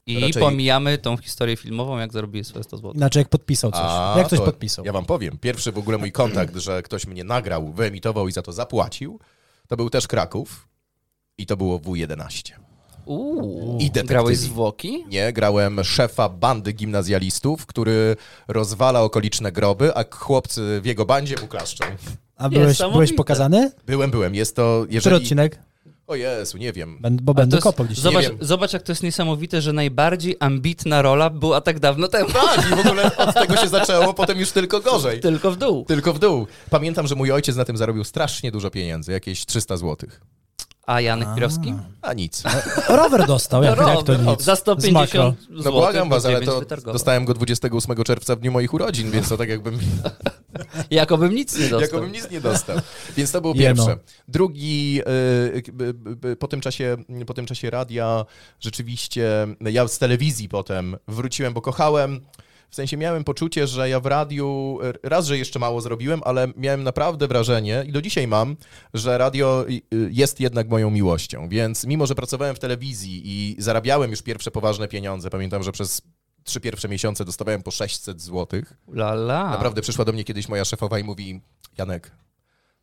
[0.06, 2.92] I Raczej- pomijamy tą historię filmową, jak zarobiłeś swoje 100 zł.
[2.94, 3.80] Inaczej jak podpisał coś.
[3.84, 4.84] A, jak ktoś to podpisał.
[4.84, 5.38] Ja wam powiem.
[5.38, 9.20] Pierwszy w ogóle mój kontakt, że ktoś mnie nagrał, wyemitował i za to zapłacił,
[9.68, 10.68] to był też Kraków
[11.38, 12.52] i to było W11.
[13.06, 14.08] Uuu, I detektywi.
[14.08, 15.04] grałeś zwłoki?
[15.08, 18.16] Nie, grałem szefa bandy gimnazjalistów, który
[18.48, 21.84] rozwala okoliczne groby, a chłopcy w jego bandzie mu klaszczą.
[22.36, 23.70] A byłeś, byłeś pokazany?
[23.86, 24.34] Byłem, byłem.
[24.34, 25.16] Jest to, Który jeżeli...
[25.16, 25.58] odcinek?
[26.06, 26.98] O Jezu, nie wiem.
[27.22, 27.98] Bo będę jest- kopał gdzieś.
[27.98, 32.30] Zobacz, zobacz, jak to jest niesamowite, że najbardziej ambitna rola była tak dawno temu.
[32.32, 35.20] Tak, i w ogóle od tego się zaczęło, potem już tylko gorzej.
[35.20, 35.84] Tylko w dół.
[35.84, 36.46] Tylko w dół.
[36.70, 40.20] Pamiętam, że mój ojciec na tym zarobił strasznie dużo pieniędzy, jakieś 300 złotych.
[40.86, 41.74] A Janek Pirowski?
[42.02, 42.42] A nic.
[42.88, 44.42] Rower dostał, jak, jak to nic.
[44.42, 45.34] Za Z makro.
[45.34, 45.62] 150 zł.
[45.64, 49.36] No błagam was, ale to dostałem go 28 czerwca w dniu moich urodzin, więc to
[49.36, 49.78] tak jakbym,
[50.90, 51.80] Jakobym nic nie dostał.
[51.80, 52.76] jakobym nic nie dostał.
[53.16, 53.86] Więc to było Jeno.
[53.86, 54.00] pierwsze.
[54.28, 55.00] Drugi,
[55.56, 58.24] y, b- b- po tym, czasie, po tym czasie radia,
[58.60, 62.20] rzeczywiście, ja z telewizji potem wróciłem, bo kochałem,
[62.72, 66.82] w sensie miałem poczucie, że ja w radiu, raz, że jeszcze mało zrobiłem, ale miałem
[66.82, 68.56] naprawdę wrażenie, i do dzisiaj mam,
[68.94, 71.48] że radio y, jest jednak moją miłością.
[71.48, 76.02] Więc mimo, że pracowałem w telewizji i zarabiałem już pierwsze poważne pieniądze, pamiętam, że przez
[76.44, 78.76] trzy pierwsze miesiące dostawałem po 600 złotych.
[78.88, 79.50] Lala.
[79.50, 81.40] Naprawdę przyszła do mnie kiedyś moja szefowa i mówi,
[81.78, 82.10] Janek,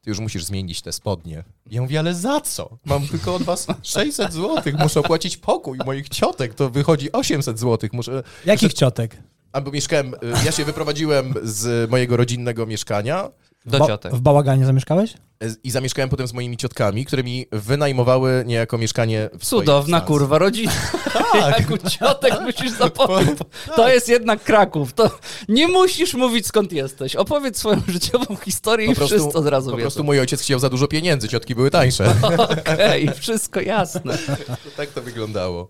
[0.01, 1.43] ty już musisz zmienić te spodnie.
[1.71, 2.77] Ja mówię, ale za co?
[2.85, 7.93] Mam tylko od was 600 złotych, muszę opłacić pokój moich ciotek, to wychodzi 800 złotych.
[7.93, 8.23] Muszę...
[8.45, 9.17] Jakich ciotek?
[9.51, 13.29] Albo mieszkałem, y, ja się wyprowadziłem z mojego rodzinnego mieszkania
[13.65, 14.13] Do Ba- ciotek.
[14.13, 15.13] W bałaganie zamieszkałeś?
[15.43, 20.07] y, i zamieszkałem potem z moimi ciotkami, które mi wynajmowały niejako mieszkanie w Cudowna stacji.
[20.07, 20.71] kurwa rodzina.
[21.33, 21.59] Tak.
[21.59, 23.39] Jak u ciotek musisz zapomnieć.
[23.75, 24.93] To jest jednak Kraków.
[24.93, 25.11] To
[25.49, 27.15] nie musisz mówić skąd jesteś.
[27.15, 29.83] Opowiedz swoją życiową historię Po i prostu, wszyscy od razu po wiedzą.
[29.83, 32.13] prostu mój ojciec chciał za dużo pieniędzy, ciotki były tańsze.
[32.73, 34.17] Okej, wszystko jasne.
[34.77, 35.69] tak to wyglądało.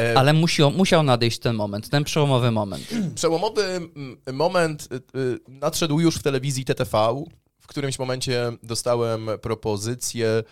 [0.00, 2.88] E, Ale musiał, musiał nadejść ten moment, ten przełomowy moment.
[3.14, 7.24] Przełomowy mm, moment y, y, nadszedł już w telewizji TTV.
[7.60, 10.42] W którymś momencie dostałem propozycję,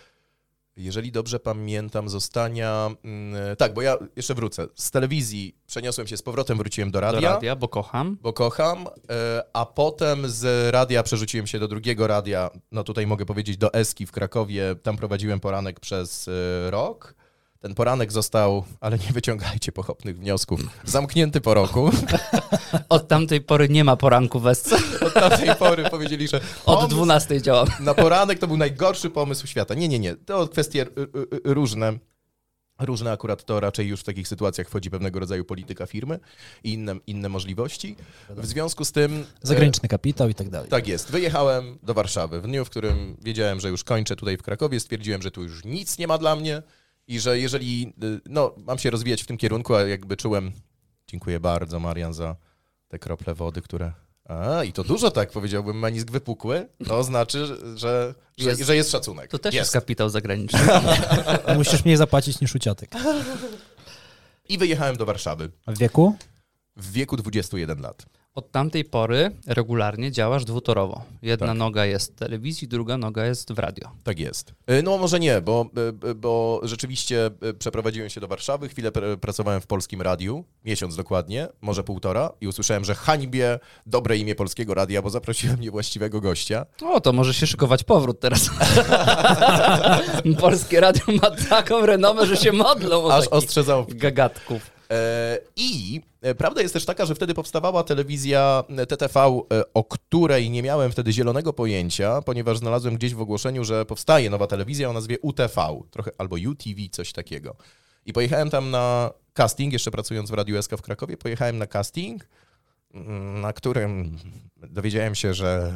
[0.76, 2.90] jeżeli dobrze pamiętam, zostania.
[3.04, 4.66] mm, Tak, bo ja jeszcze wrócę.
[4.74, 7.20] Z telewizji przeniosłem się z powrotem, wróciłem do radia.
[7.20, 8.18] Do radia, bo kocham.
[8.22, 13.26] Bo kocham, e, a potem z radia przerzuciłem się do drugiego radia, no tutaj mogę
[13.26, 17.14] powiedzieć do Eski w Krakowie, tam prowadziłem poranek przez e, rok.
[17.60, 21.90] Ten poranek został, ale nie wyciągajcie pochopnych wniosków, zamknięty po roku.
[22.88, 24.76] Od tamtej pory nie ma poranku w Esce.
[25.06, 27.68] Od tamtej pory powiedzieli, że Od pomysł 12 działam.
[27.80, 29.74] na poranek to był najgorszy pomysł świata.
[29.74, 30.16] Nie, nie, nie.
[30.16, 30.86] To kwestie
[31.44, 31.92] różne.
[32.80, 36.20] Różne akurat to raczej już w takich sytuacjach wchodzi pewnego rodzaju polityka firmy
[36.64, 37.96] i inne, inne możliwości.
[38.30, 39.20] W związku z tym...
[39.44, 40.70] e, Zagraniczny kapitał i tak dalej.
[40.70, 41.10] Tak jest.
[41.10, 42.40] Wyjechałem do Warszawy.
[42.40, 45.64] W dniu, w którym wiedziałem, że już kończę tutaj w Krakowie, stwierdziłem, że tu już
[45.64, 46.62] nic nie ma dla mnie
[47.08, 50.52] i że jeżeli y, no, mam się rozwijać w tym kierunku, a jakby czułem.
[51.06, 52.36] Dziękuję bardzo, Marian, za
[52.88, 53.92] te krople wody, które.
[54.24, 56.68] A, i to dużo tak powiedziałbym, manisk wypukły.
[56.88, 58.62] To znaczy, że, że, Jest.
[58.62, 59.30] że jest szacunek.
[59.30, 59.72] To też jest, jest.
[59.72, 60.58] kapitał zagraniczny.
[61.56, 62.90] Musisz mniej zapłacić niż u ciotek.
[64.48, 66.16] I wyjechałem do Warszawy A w wieku?
[66.76, 68.06] w wieku 21 lat.
[68.36, 71.02] Od tamtej pory regularnie działasz dwutorowo.
[71.22, 71.56] Jedna Tak.
[71.56, 73.88] noga jest w telewizji, druga noga jest w radio.
[74.04, 74.54] Tak jest.
[74.70, 75.66] Y, No może nie, bo,
[76.10, 80.96] y, bo rzeczywiście y, przeprowadziłem się do Warszawy, chwilę pr- pracowałem w Polskim Radiu, miesiąc
[80.96, 86.66] dokładnie, może półtora i usłyszałem, że hańbię dobre imię Polskiego Radia, bo zaprosiłem niewłaściwego gościa.
[86.82, 88.50] O, to może się szykować powrót teraz.
[90.40, 93.86] Polskie radio ma taką renomę, że się modlą o Aż ostrzedzał.
[93.88, 94.75] gagatków.
[94.90, 99.40] E, I e, prawda jest też taka, że wtedy powstawała telewizja e, TTV,
[99.74, 104.46] o której nie miałem wtedy zielonego pojęcia, ponieważ znalazłem gdzieś w ogłoszeniu, że powstaje nowa
[104.46, 107.56] telewizja o nazwie UTV, trochę albo UTV, coś takiego.
[108.06, 112.28] I pojechałem tam na casting, jeszcze pracując w Radiu SK w Krakowie, pojechałem na casting,
[112.94, 114.18] mm, na którym
[114.56, 115.72] dowiedziałem się, że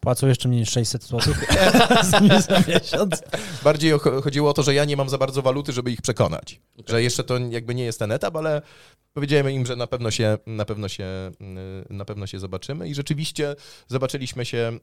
[0.00, 1.34] Płacą jeszcze mniej niż 600 zł
[2.48, 3.22] za miesiąc.
[3.64, 6.60] Bardziej chodziło o to, że ja nie mam za bardzo waluty, żeby ich przekonać.
[6.86, 8.62] Że jeszcze to jakby nie jest ten etap, ale
[9.12, 11.04] powiedziałem im, że na pewno się, na pewno się,
[11.90, 13.56] y, na pewno się zobaczymy i rzeczywiście
[13.88, 14.78] zobaczyliśmy się,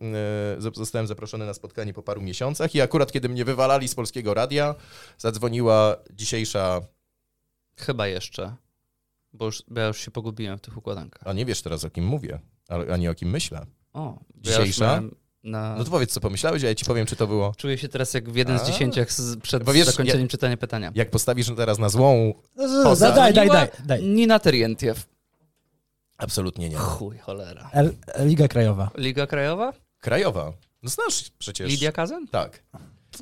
[0.57, 4.33] y, zostałem zaproszony na spotkanie po paru miesiącach i akurat kiedy mnie wywalali z Polskiego
[4.33, 4.75] Radia,
[5.17, 6.81] zadzwoniła dzisiejsza,
[7.77, 8.55] Chyba jeszcze.
[9.33, 11.23] Bo już, bo ja już się pogubiłem w tych układankach.
[11.25, 12.39] a nie wiesz teraz o kim mówię,
[12.91, 13.65] ani o kim myślę.
[13.97, 15.01] O, ja Dzisiejsza?
[15.43, 15.75] na...
[15.75, 17.53] No to powiedz, co pomyślałeś, a ja ci powiem, czy to było...
[17.57, 20.91] Czuję się teraz jak w jeden z dziesięciach z, przed Bo wiesz, zakończeniem czytania pytania.
[20.95, 24.03] Jak postawisz teraz na złą, No, daj, daj, daj, daj, daj.
[24.03, 25.07] Nina Terientiew.
[26.17, 26.75] absolutnie nie.
[26.75, 27.69] Chuj, cholera.
[27.73, 28.89] L- Liga Krajowa.
[28.97, 29.73] Liga Krajowa?
[29.99, 30.53] Krajowa.
[30.83, 31.69] No znasz przecież.
[31.69, 32.27] Lidia Kazen?
[32.27, 32.63] Tak.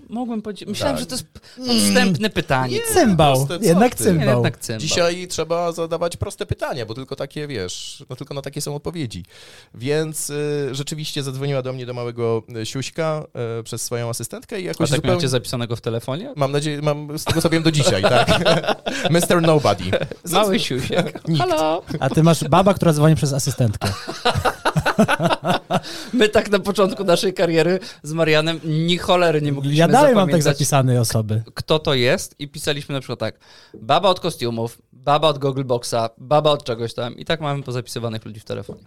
[0.10, 0.70] Mogłem powiedzieć.
[0.70, 1.00] Myślałem, Tak.
[1.00, 1.28] że to jest
[1.68, 2.80] podstępne pytanie.
[2.94, 4.04] Cymbał, proste, co jednak ty?
[4.04, 4.36] Nie, cymbał.
[4.36, 4.80] jednak cymbał.
[4.80, 9.26] Dzisiaj trzeba zadawać proste pytania, bo tylko takie, wiesz, no tylko na takie są odpowiedzi.
[9.74, 13.24] Więc y, rzeczywiście zadzwoniła do mnie do małego y, Siuśka
[13.60, 15.16] y, przez swoją asystentkę i A jakoś tak zupełnie...
[15.16, 16.34] macie zapisanego w telefonie?
[16.36, 18.30] Mam nadzieję, mam, z tego co wiem do dzisiaj, tak.
[19.30, 19.42] Mr.
[19.42, 19.84] Nobody.
[20.32, 21.22] Mały siusiek.
[21.38, 21.84] Halo?
[22.00, 23.88] A ty masz baba, która dzwoni przez asystentkę.
[26.14, 30.30] My tak na początku naszej kariery z Marianem ni cholery nie mogliśmy Ja dalej mam
[30.30, 31.44] tak zapisane osoby.
[31.54, 33.40] kto to jest i pisaliśmy na przykład tak,
[33.74, 38.26] baba od kostiumów, baba od Google Boxa, baba od czegoś tam i tak mamy pozapisywanych
[38.26, 38.84] ludzi w telefonie.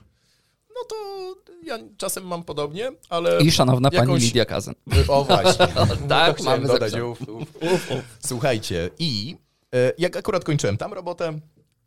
[0.68, 0.96] No to
[1.64, 3.40] ja czasem mam podobnie, ale...
[3.40, 4.74] I szanowna pani jakąś- Lidia Kazen.
[5.08, 5.66] O właśnie.
[6.08, 6.92] Tak, mamy dodać.
[6.92, 7.04] zapisane.
[7.04, 7.20] Uf,
[7.90, 8.02] uf.
[8.26, 9.36] Słuchajcie, i
[9.74, 11.38] e, jak akurat kończyłem tam robotę,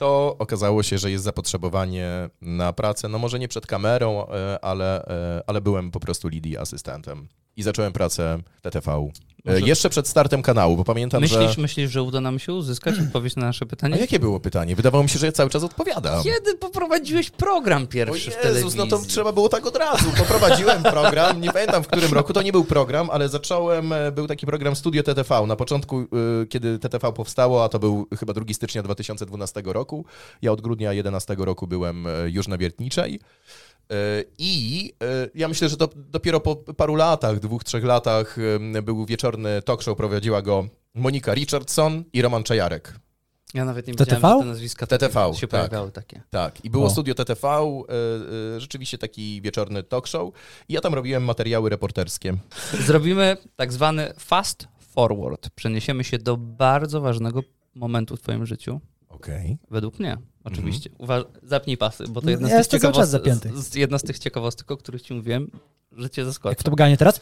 [0.01, 5.05] to okazało się, że jest zapotrzebowanie na pracę, no może nie przed kamerą, e, ale,
[5.05, 7.27] e, ale byłem po prostu Lidii asystentem.
[7.57, 9.09] I zacząłem pracę w TTV.
[9.45, 11.61] E, Może- Jeszcze przed startem kanału, bo pamiętam, Myślisz, że...
[11.61, 13.97] myślisz, że uda nam się uzyskać odpowiedź na nasze A pytanie?
[13.97, 14.75] jakie było pytanie?
[14.75, 16.23] Wydawało mi się, że ja cały czas odpowiadam.
[16.23, 18.77] Kiedy poprowadziłeś program O pierwszy w Jezus, telewizji?
[18.79, 20.05] no to trzeba było tak od razu.
[20.17, 24.27] Poprowadziłem program, nie pamiętam w którym roku, to nie był program, ale zacząłem, e, był
[24.27, 25.45] taki program Studio TTV.
[25.47, 26.07] Na początku, y,
[26.47, 30.05] kiedy TTV powstało, a to był chyba 2 stycznia 2012 roku,
[30.41, 33.19] ja od grudnia 2011 roku byłem e, już na Wiertniczej.
[33.89, 38.37] E, I e, ja myślę, że to dopiero po paru latach, dwóch, trzech latach
[38.83, 42.99] był wieczorny talk show, prowadziła go Monika Richardson i Roman Czajarek.
[43.53, 44.15] Ja nawet nie TTV?
[44.15, 45.59] wiedziałem, że te nazwiska TTV, takie się tak.
[45.59, 46.21] pojawiały takie.
[46.29, 46.89] Tak, i było O.
[46.89, 50.33] studio TTV, e, rzeczywiście taki wieczorny talk show.
[50.69, 52.37] I ja tam robiłem materiały reporterskie.
[52.85, 55.49] Zrobimy tak zwany fast forward.
[55.55, 57.41] Przeniesiemy się do bardzo ważnego
[57.75, 58.81] momentu w twoim życiu.
[59.09, 59.57] Okej.
[59.71, 60.89] Według mnie, oczywiście.
[60.97, 63.49] Uważ, zapnij pasy, bo to jedna, ja z tych zapięty.
[63.55, 65.51] z, z, jedna z tych ciekawostek, o których ci mówiłem,
[65.97, 66.55] że cię Jak zaskoczy.
[66.59, 67.21] w Top Gunie teraz?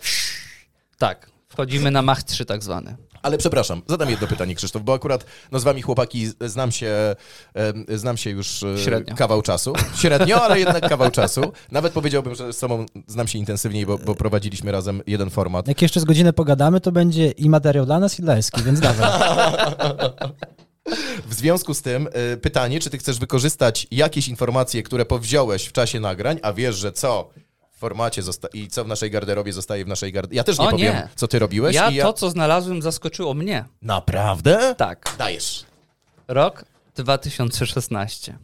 [0.98, 2.96] Tak, wchodzimy na Mach 3 tak zwany.
[3.22, 7.16] Ale przepraszam, zadam jedno pytanie, Krzysztof, bo akurat no, z wami chłopaki znam się,
[7.96, 9.16] znam się już e, Średnio.
[9.16, 9.74] kawał czasu.
[9.96, 11.42] Średnio, ale jednak kawał czasu.
[11.72, 15.68] Nawet powiedziałbym, że z sobą znam się intensywniej, bo, bo prowadziliśmy razem jeden format.
[15.68, 18.80] Jak jeszcze z godzinę pogadamy, to będzie i materiał dla nas, i dla Eski, więc
[18.80, 19.10] dawaj.
[21.26, 25.72] W związku z tym e, pytanie, czy ty chcesz wykorzystać jakieś informacje, które powziąłeś w
[25.72, 27.30] czasie nagrań, a wiesz, że co
[27.72, 30.38] w formacie zosta- i co w naszej garderobie zostaje w naszej garderobie.
[30.38, 31.10] Ja też nie O, powiem, nie.
[31.16, 31.76] co ty robiłeś.
[31.76, 32.04] Ja ja...
[32.04, 33.66] to, co znalazłem, zaskoczyło mnie.
[33.82, 34.76] Naprawdę?
[34.78, 35.16] Tak.
[35.18, 35.66] Dajesz.
[36.28, 38.38] Rok 2016.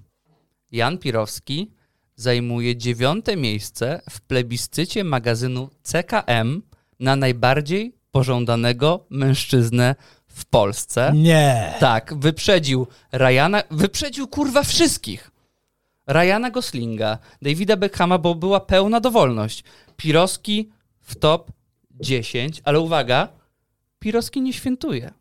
[0.71, 1.71] Jan Pirowski
[2.15, 6.61] zajmuje dziewiąte miejsce w plebiscycie magazynu CKM
[6.99, 9.95] na najbardziej pożądanego mężczyznę
[10.35, 11.11] w Polsce.
[11.15, 11.73] Nie.
[11.79, 15.31] Tak, wyprzedził Ryana, wyprzedził kurwa wszystkich.
[16.07, 19.63] Ryana Goslinga, Davida Beckhama, bo była pełna dowolność.
[19.97, 20.69] Pirowski
[21.01, 21.51] w top
[21.91, 23.27] 10, ale uwaga,
[23.99, 25.13] Pirowski nie świętuje.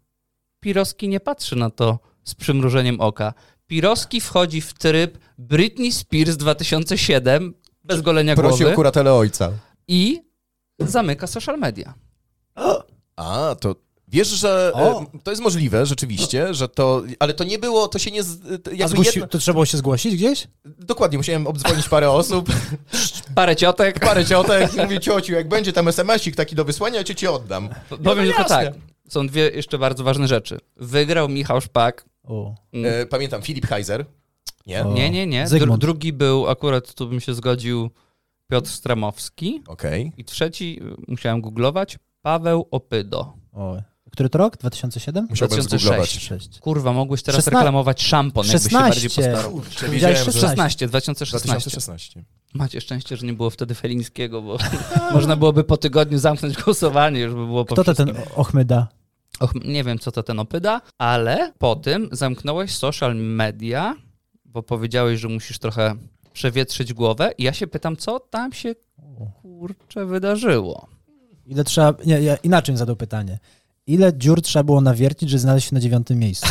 [0.60, 3.34] Pirowski nie patrzy na to z przymrużeniem oka.
[3.66, 9.52] Pirowski wchodzi w tryb Britney Spears 2007 bez golenia Prosi głowy o kuratele ojca.
[9.88, 10.22] i
[10.78, 11.94] zamyka social media.
[13.16, 13.74] A, to
[14.14, 15.02] wiesz, że O.
[15.02, 18.40] e, to jest możliwe rzeczywiście, że to, ale to nie było, to się nie, z-
[18.62, 19.10] to A jakby zgłosi...
[19.14, 20.48] jedno, to trzeba było się zgłosić gdzieś?
[20.64, 22.48] dokładnie, musiałem obdzwonić parę osób,
[23.34, 24.00] Parę ciotek.
[24.00, 27.68] parę ciotek, mówię, ciociu, jak będzie tam SMS-ik taki do wysłania, ja cię ci oddam.
[27.88, 28.46] Powiem no tylko jasne.
[28.64, 28.74] tak.
[29.08, 30.58] Są dwie jeszcze bardzo ważne rzeczy.
[30.76, 32.04] Wygrał Michał Szpak.
[32.24, 32.54] O.
[32.72, 34.04] E, pamiętam, Filip Heiser,
[34.66, 34.84] nie?
[34.84, 34.92] O.
[34.94, 35.44] Nie, nie, nie.
[35.46, 37.90] Dru- drugi był, akurat tu bym się zgodził,
[38.50, 39.62] Piotr Stramowski.
[39.66, 40.12] Okej.
[40.16, 43.32] I trzeci, musiałem googlować, Paweł Opydo.
[43.52, 43.76] o.
[44.14, 44.56] Który to rok?
[44.56, 45.26] 2007?
[45.30, 45.84] Musiałbym 2006.
[45.84, 46.10] zgooglować.
[46.10, 46.58] 6.
[46.60, 49.32] Kurwa, mogłeś teraz Szesna- reklamować szampon, jakbyś się bardziej 16.
[49.32, 49.52] postarał.
[49.52, 50.56] Kurczę, Powiedziałeś wiedziałem, że 16.
[50.56, 51.46] 16, 2016.
[51.48, 52.24] 2016.
[52.54, 54.58] Macie szczęście, że nie było wtedy Felińskiego, bo
[55.14, 58.16] można byłoby po tygodniu zamknąć głosowanie, już by było po Kto to wszystkim.
[58.16, 58.88] ten Ochmyda?
[59.40, 63.96] Och, nie wiem, co to ten opyda, ale po tym zamknąłeś social media,
[64.44, 65.94] bo powiedziałeś, że musisz trochę
[66.32, 68.74] przewietrzyć głowę i ja się pytam, co tam się
[69.42, 70.88] kurczę wydarzyło.
[71.46, 71.94] Ile trzeba...
[72.06, 73.38] Nie, ja inaczej zadał pytanie.
[73.86, 76.46] Ile dziur trzeba było nawiercić, żeby znaleźć się na dziewiątym miejscu?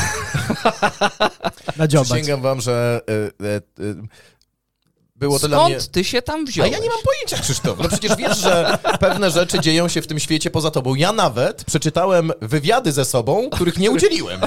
[1.78, 2.08] na dziobać.
[2.08, 3.62] Przysięgam wam, że e, e, e,
[5.24, 5.80] było to dla mnie...
[5.80, 6.72] Skąd ty się tam A wziąłeś?
[6.72, 7.80] ja nie mam pojęcia, Krzysztof.
[7.80, 10.96] No przecież wiesz, że pewne rzeczy dzieją się w tym świecie poza tobą.
[10.96, 14.42] Ja nawet przeczytałem wywiady ze sobą, których nie udzieliłem.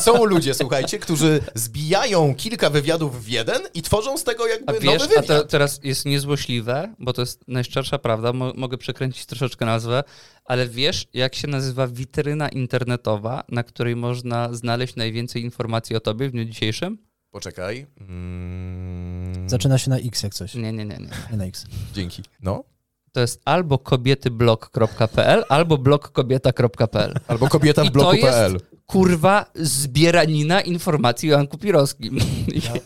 [0.00, 4.72] Są ludzie, słuchajcie, którzy zbijają kilka wywiadów w jeden i tworzą z tego A jakby
[4.80, 5.26] wiesz, nowy a wywiad.
[5.26, 10.04] to teraz jest niezłośliwe, bo to jest najszczersza prawda, mo mogę przekręcić troszeczkę nazwę,
[10.44, 16.28] ale wiesz, jak się nazywa witryna internetowa, na której można znaleźć najwięcej informacji o tobie
[16.28, 17.05] w dniu dzisiejszym?
[17.36, 17.86] Poczekaj.
[18.00, 20.54] Mm, Zaczyna się na X jak coś.
[20.54, 21.08] Nie, nie, nie, nie.
[21.30, 21.66] Nie na X.
[21.94, 22.22] Dzięki.
[22.42, 22.64] No.
[23.12, 27.14] to jest albo kobietyblog.pl, albo blogkobieta.pl.
[27.28, 28.60] Albo kobieta w bloku.pl.
[28.86, 32.18] kurwa, zbieranina informacji o Janku Pirowskim.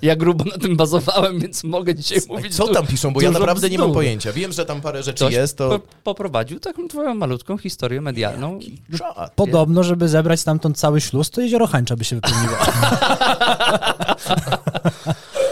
[0.02, 3.30] Ja grubo na tym bazowałem, więc mogę dzisiaj mówić Co du- tam piszą, bo ja
[3.30, 4.32] naprawdę nie mam pojęcia.
[4.32, 5.68] Wiem, że tam parę rzeczy Ktoś jest, to...
[5.78, 8.58] po, poprowadził taką twoją malutką historię medialną.
[8.98, 9.32] Czad.
[9.34, 12.54] Podobno, żeby zebrać stamtąd cały śluz, to jezioro Hańcza by się wypełniło.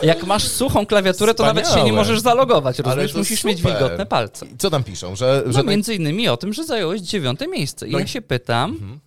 [0.03, 1.99] Jak masz suchą klawiaturę, to nawet się nie Wspaniałe.
[1.99, 3.15] możesz zalogować, rozumiesz?
[3.15, 3.73] Musisz mieć super.
[3.73, 4.47] wilgotne palce.
[4.59, 5.17] Co tam piszą?
[5.17, 7.89] Że, No że naj- między innymi o tym, że zająłeś dziewiąte miejsce.
[7.89, 8.99] I No ja i- się pytam, Mhm.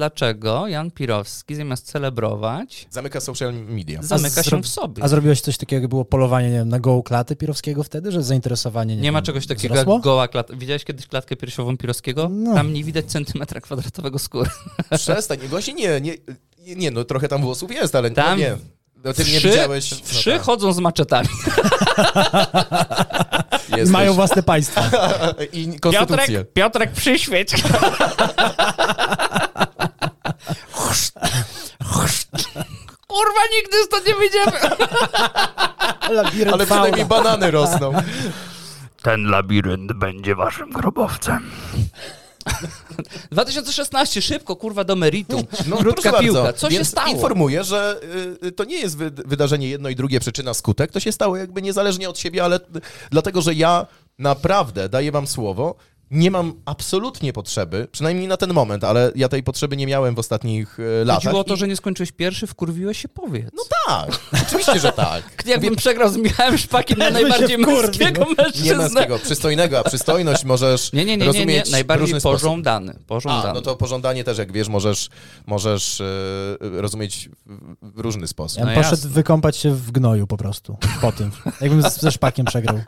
[0.00, 4.02] Dlaczego Jan Pirowski zamiast celebrować, Zamyka social media.
[4.02, 5.02] zamyka się w sobie.
[5.04, 8.22] A zrobiłeś coś takiego, jak było polowanie nie wiem, na gołą klaty Pirowskiego wtedy, że
[8.22, 9.94] zainteresowanie nie, Nie ma wiem, czegoś takiego wzrosło?
[9.94, 10.56] jak goła klatka.
[10.56, 12.28] Widziałeś kiedyś klatkę piersiową Pirowskiego?
[12.30, 12.54] No.
[12.54, 14.50] Tam nie widać centymetra kwadratowego skóry.
[14.98, 15.38] Przestań.
[15.38, 16.14] Właśnie nie, nie,
[16.76, 18.56] nie, no trochę tam włosów jest, ale Tam no nie.
[19.04, 19.90] No ty nie Wszy- widziałeś...
[19.90, 21.28] No Wszy tak, chodzą z maczetami.
[23.68, 23.90] jesteś.
[23.90, 24.90] Mają własne państwa.
[25.52, 26.26] I konstytucję.
[26.26, 27.52] Piotrek, Piotrek przyświeć.
[33.10, 34.52] Kurwa, nigdy stąd nie wyjdziemy.
[36.22, 36.82] Labirynt Ale fauna.
[36.82, 37.92] przynajmniej banany rosną.
[39.02, 41.50] Ten labirynt będzie waszym grobowcem.
[43.30, 45.42] 2016, szybko, kurwa, do meritum.
[45.66, 46.42] No, Krótka proszę piłka.
[46.42, 46.58] bardzo.
[46.60, 47.08] Co się Więc stało?
[47.08, 48.00] Informuję, że
[48.42, 50.90] y, y, to nie jest wy- wydarzenie jedno i drugie przyczyna skutek.
[50.92, 52.60] To się stało jakby niezależnie od siebie, ale
[53.10, 53.86] dlatego, że ja
[54.18, 55.74] naprawdę daję wam słowo.
[56.10, 60.18] Nie mam absolutnie potrzeby, przynajmniej na ten moment, ale ja tej potrzeby nie miałem w
[60.18, 61.22] ostatnich y, latach.
[61.24, 63.46] Chodziło o to, i- że nie skończyłeś pierwszy, wkurwiłeś się, powiedz.
[63.56, 65.22] No tak, oczywiście, że tak.
[65.46, 67.82] Jakbym przegrał z Michałem Szpakiem na najbardziej wkurwił.
[67.82, 68.76] męskiego Nie mężczyznę.
[68.76, 71.26] męskiego, przystojnego, a przystojność możesz Nie, nie, nie, nie, nie.
[71.32, 72.40] rozumieć w najbardziej różny sposób.
[72.40, 72.94] pożądany.
[73.06, 73.50] pożądany.
[73.50, 75.08] A, no to pożądanie też, jak wiesz, możesz,
[75.46, 76.04] możesz y,
[76.60, 77.28] rozumieć
[77.82, 78.58] w, różny sposób.
[78.58, 79.10] Ja bym No poszedł jasne.
[79.10, 80.76] wykąpać się w gnoju po prostu.
[81.00, 81.30] Po tym.
[81.60, 82.80] Jakbym ze szpakiem przegrał.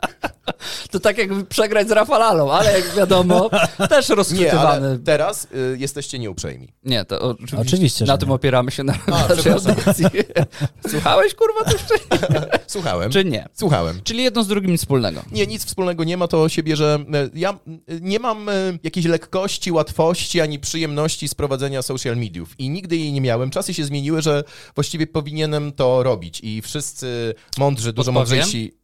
[0.91, 3.49] To tak jakby przegrać z Rafalalą, ale jak wiadomo,
[3.89, 4.87] też Nie, rozchwytywany.
[4.87, 6.73] ale teraz y, jesteście nieuprzejmi.
[6.83, 8.35] Nie, to oczywiście, Oczywiście, na tym nie.
[8.35, 9.75] opieramy się na A, naszej przepraszam.
[9.79, 10.05] audycji.
[10.91, 11.95] Słuchałeś, kurwa, to jeszcze?
[12.67, 13.11] Słuchałem.
[13.11, 13.47] Czy nie?
[13.53, 14.01] Słuchałem.
[14.03, 15.21] Czyli jedno z drugim nic wspólnego.
[15.31, 16.99] Nie, nic wspólnego nie ma, to się bierze.
[17.13, 17.55] e, Ja e,
[18.01, 18.53] nie mam e,
[18.83, 23.49] jakiejś lekkości, łatwości ani przyjemności z prowadzenia social mediów i nigdy jej nie miałem.
[23.49, 24.43] Czasy się zmieniły, że
[24.75, 28.39] właściwie powinienem to robić i wszyscy mądrzy, dużo Podpowiem?
[28.39, 28.82] mądrzejsi.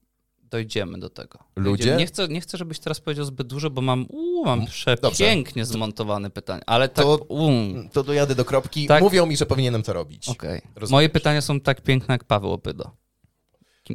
[0.51, 1.39] Dojdziemy do tego.
[1.55, 1.69] Ludzie?
[1.69, 1.97] Dojdziemy.
[1.97, 6.29] Nie chcę, nie chcę, żebyś teraz powiedział zbyt dużo, bo mam, uu, mam przepięknie zmontowane
[6.29, 7.51] pytanie, ale tak, To- uu,
[7.93, 8.87] To dojadę do kropki.
[8.87, 9.01] Tak.
[9.01, 10.27] Mówią mi, że powinienem to robić.
[10.75, 10.91] Rozumiesz.
[10.91, 12.91] Moje pytania są tak piękne jak Paweł Opydo.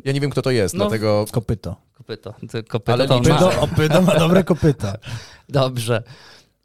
[0.05, 0.85] Ja nie wiem, kto to jest, No.
[0.85, 1.25] dlatego.
[1.33, 1.77] Kopyto.
[1.93, 2.35] Kopyto.
[2.69, 3.37] Kopyto Ale to liczę, ma.
[3.38, 4.97] Opydo, opydo ma dobre kopyta.
[5.49, 6.03] Dobrze.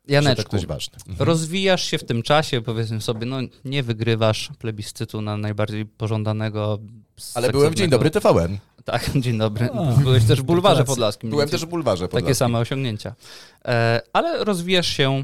[0.07, 0.97] Janeczku, ważny.
[1.07, 1.27] Mhm.
[1.27, 6.79] rozwijasz się w tym czasie, powiedzmy sobie, no nie wygrywasz plebiscytu na najbardziej pożądanego
[7.33, 8.57] Ale byłem w Dzień Dobry TVN.
[8.91, 9.69] Tak, dzień dobry.
[9.73, 11.29] A, Byłeś też w bulwarze podlaskim.
[11.29, 12.07] Byłem też w bulwarze.
[12.07, 12.35] Takie Podlaskim.
[12.35, 13.15] same osiągnięcia.
[13.65, 15.23] E, ale rozwijasz się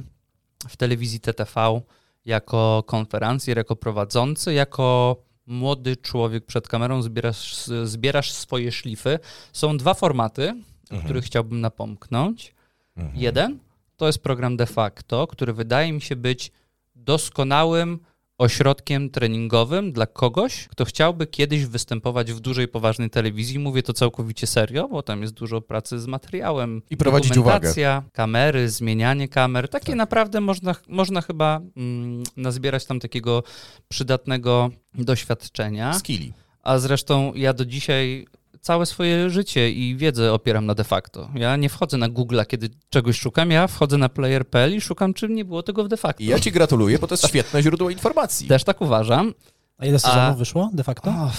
[0.69, 1.82] w telewizji TTV
[2.25, 5.15] jako konferencjer, jako prowadzący, jako
[5.47, 9.19] młody człowiek przed kamerą, zbierasz, zbierasz swoje szlify.
[9.54, 10.54] Są dwa formaty, o
[10.93, 11.04] Mhm.
[11.04, 12.54] których chciałbym napomknąć.
[12.97, 13.17] Mhm.
[13.17, 13.60] Jeden
[13.97, 16.51] to jest program de facto, który wydaje mi się być
[16.95, 17.99] doskonałym
[18.37, 23.59] ośrodkiem treningowym dla kogoś, kto chciałby kiedyś występować w dużej, poważnej telewizji.
[23.59, 26.81] Mówię to całkowicie serio, bo tam jest dużo pracy z materiałem.
[26.89, 29.69] I prowadzić dokumentacja, kamery, zmienianie kamer.
[29.69, 33.43] Takie naprawdę można, można chyba mm, nazbierać tam takiego
[33.87, 35.93] przydatnego doświadczenia.
[35.93, 36.33] Skilli.
[36.63, 38.27] A zresztą ja do dzisiaj
[38.65, 41.30] całe swoje życie i wiedzę opieram na de facto.
[41.36, 45.30] Ja nie wchodzę na Google, kiedy czegoś szukam, ja wchodzę na player.pl i szukam, czy
[45.30, 46.23] nie było tego w de facto.
[46.23, 48.47] I ja ci gratuluję, bo to jest świetne źródło informacji.
[48.47, 49.34] Też tak uważam.
[49.78, 51.10] A ile sezonów A- wyszło de facto?
[51.10, 51.32] O,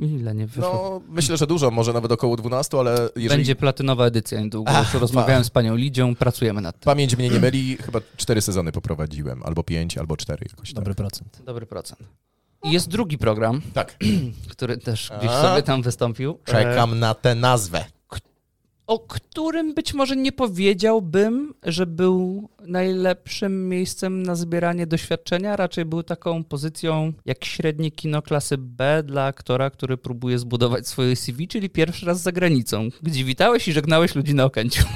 [0.00, 1.00] ile nie wyszło.
[1.06, 4.70] No, myślę, że dużo, może nawet około 12, ale jeżeli Będzie platynowa edycja niedługo.
[4.72, 6.84] Ach, Już rozmawiałem z panią Lidzią, pracujemy nad tym.
[6.84, 10.76] pamięć mnie nie myli, chyba cztery sezony poprowadziłem, albo pięć, albo cztery jakoś tak.
[10.76, 11.42] Dobry procent.
[11.44, 12.00] Dobry procent.
[12.64, 13.96] I jest drugi program, Tak,
[14.52, 15.42] który też gdzieś A.
[15.42, 16.38] sobie tam wystąpił.
[16.44, 17.84] czekam na tę nazwę.
[18.86, 25.56] o którym być może nie powiedziałbym, że był najlepszym miejscem na zbieranie doświadczenia.
[25.56, 31.16] Raczej był taką pozycją jak średnie kino klasy B dla aktora, który próbuje zbudować swoje
[31.16, 34.82] CV, czyli pierwszy raz za granicą, gdzie witałeś i żegnałeś ludzi na Okęciu.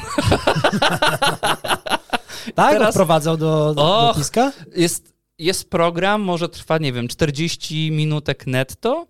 [2.54, 4.02] Tak, Teraz- odprowadzał do, do Och.
[4.08, 4.52] lotniska?
[4.76, 9.06] Jest, jest program, może trwa, nie wiem, 40 minutek netto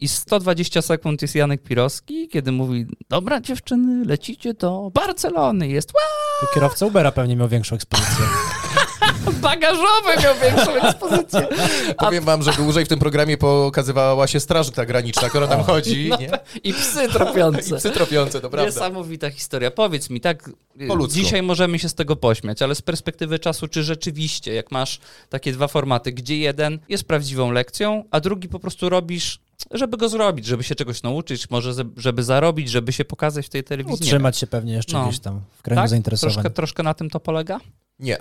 [0.00, 5.92] i 120 sekund jest Janek Pirowski, kiedy mówi, dobra dziewczyny, lecicie do Barcelony, jest
[6.40, 8.24] To kierowca Ubera pewnie miał większą ekspozycję.
[9.42, 11.48] bagażowy miał większą ekspozycję.
[11.98, 16.08] Powiem wam, że dłużej w tym programie pokazywała się straż ta graniczna, która tam chodzi,
[16.08, 16.30] No, nie?
[16.64, 17.70] I psy tropiące.
[17.76, 18.66] I psy tropiące, to prawda.
[18.70, 19.70] Niesamowita historia.
[19.70, 20.50] Powiedz mi, tak,
[20.88, 21.14] Po ludzku.
[21.14, 25.52] dzisiaj możemy się z tego pośmiać, ale z perspektywy czasu, czy rzeczywiście, jak masz takie
[25.52, 30.46] dwa formaty, gdzie jeden jest prawdziwą lekcją, a drugi po prostu robisz, żeby go zrobić,
[30.46, 34.00] żeby się czegoś nauczyć, może żeby zarobić, żeby się pokazać w tej telewizji.
[34.00, 35.06] Nie Utrzymać się pewnie jeszcze No.
[35.08, 35.90] gdzieś tam w kręgu tak?
[35.90, 36.32] zainteresowań.
[36.34, 37.60] Troszkę, troszkę na tym to polega?
[37.98, 38.16] Nie.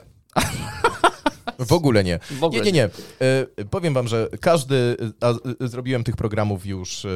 [1.60, 2.20] W ogóle nie.
[2.32, 2.90] W ogóle nie, nie, nie.
[3.60, 7.10] E, powiem wam, że każdy, a e, zrobiłem tych programów już e,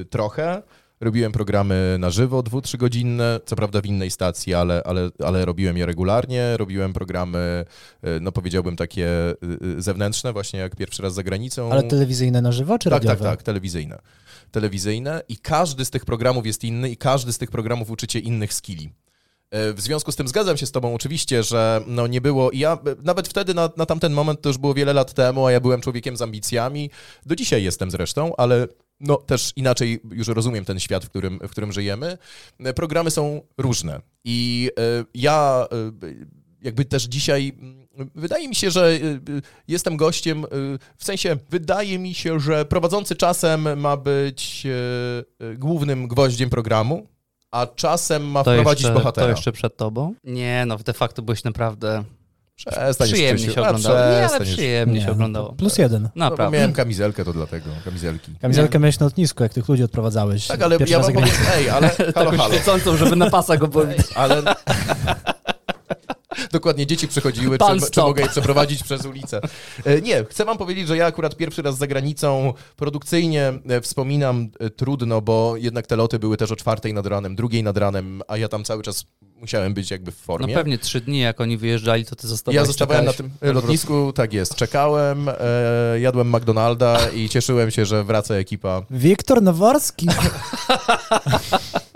[0.00, 0.62] e, trochę.
[1.00, 5.76] Robiłem programy na żywo, dwu, trzygodzinne, co prawda w innej stacji, ale, ale, ale robiłem
[5.76, 6.56] je regularnie.
[6.56, 7.64] Robiłem programy,
[8.02, 9.34] e, no powiedziałbym takie e,
[9.78, 11.72] e, zewnętrzne, właśnie jak pierwszy raz za granicą.
[11.72, 13.30] Ale telewizyjne na żywo, czy Tak, tak, radiowe?
[13.30, 13.98] tak, telewizyjne.
[14.50, 18.54] Telewizyjne i każdy z tych programów jest inny i każdy z tych programów uczycie innych
[18.54, 18.92] skilli.
[19.52, 22.78] W związku z tym zgadzam się z tobą oczywiście, że no nie było, i ja
[23.02, 25.80] nawet wtedy na, na tamten moment, to już było wiele lat temu, a ja byłem
[25.80, 26.90] człowiekiem z ambicjami,
[27.26, 28.66] do dzisiaj jestem zresztą, ale
[29.00, 32.18] no też inaczej już rozumiem ten świat, w którym, w którym żyjemy.
[32.60, 35.76] E, Programy są różne i e, ja e,
[36.62, 38.98] jakby też dzisiaj mm, wydaje mi się, że
[39.68, 40.44] jestem gościem,
[40.96, 44.66] w sensie wydaje mi się, że prowadzący czasem ma być
[45.58, 47.06] głównym gwoździem programu,
[47.50, 49.26] a czasem ma To wprowadzić jeszcze, bohatera.
[49.26, 50.14] to jeszcze przed tobą?
[50.24, 52.04] Nie, no de facto byłeś naprawdę
[52.66, 53.96] Przestań przyjemnie się oglądało.
[53.96, 55.52] Nie, ale przyjemnie Nie, się no, oglądało.
[55.52, 56.02] Plus jeden.
[56.02, 56.56] No, Naprawdę.
[56.56, 58.32] miałem kamizelkę, to dlatego, kamizelki.
[58.40, 60.46] Kamizelkę miałeś na lotnisku, jak tych ludzi odprowadzałeś.
[60.46, 62.54] Tak, ale ja wam powiem, ej, ale halo, Taką halo.
[62.54, 64.06] świecącą, żeby na pasach go powiedzieć.
[64.14, 64.42] Ale...
[66.52, 69.40] Dokładnie, dzieci przychodziły, Pan czy, czy mogę je przeprowadzić przez ulicę.
[69.84, 74.48] E, Nie, chcę wam powiedzieć, że ja akurat pierwszy raz za granicą produkcyjnie e, wspominam
[74.60, 78.22] e, trudno, bo jednak te loty były też o czwartej nad ranem, drugiej nad ranem,
[78.28, 79.04] a ja tam cały czas
[79.36, 80.54] musiałem być jakby w No formie.
[80.54, 82.56] pewnie trzy dni, jak oni wyjeżdżali, to ty zostawałeś.
[82.56, 85.34] Ja zostawałem na tym lotnisku, tak jest, czekałem, e,
[86.00, 88.82] jadłem McDonalda i cieszyłem się, że wraca ekipa.
[88.90, 90.06] Wiktor Noworski.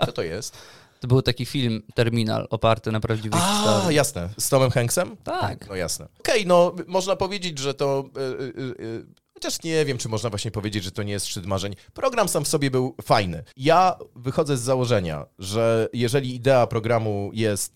[0.05, 0.57] Co to jest?
[0.99, 5.17] To był taki film, Terminal, oparty na prawdziwych A, jasne, z Tomem Hanksem?
[5.23, 5.69] Tak.
[5.69, 6.07] No jasne.
[6.19, 8.03] Okej, no można powiedzieć, że to.
[8.17, 11.45] y, y, y, Chociaż nie wiem, czy można właśnie powiedzieć, że to nie jest szczyt
[11.45, 11.75] marzeń.
[11.93, 13.43] Program sam w sobie był fajny.
[13.57, 17.73] Ja wychodzę z założenia, że jeżeli idea programu jest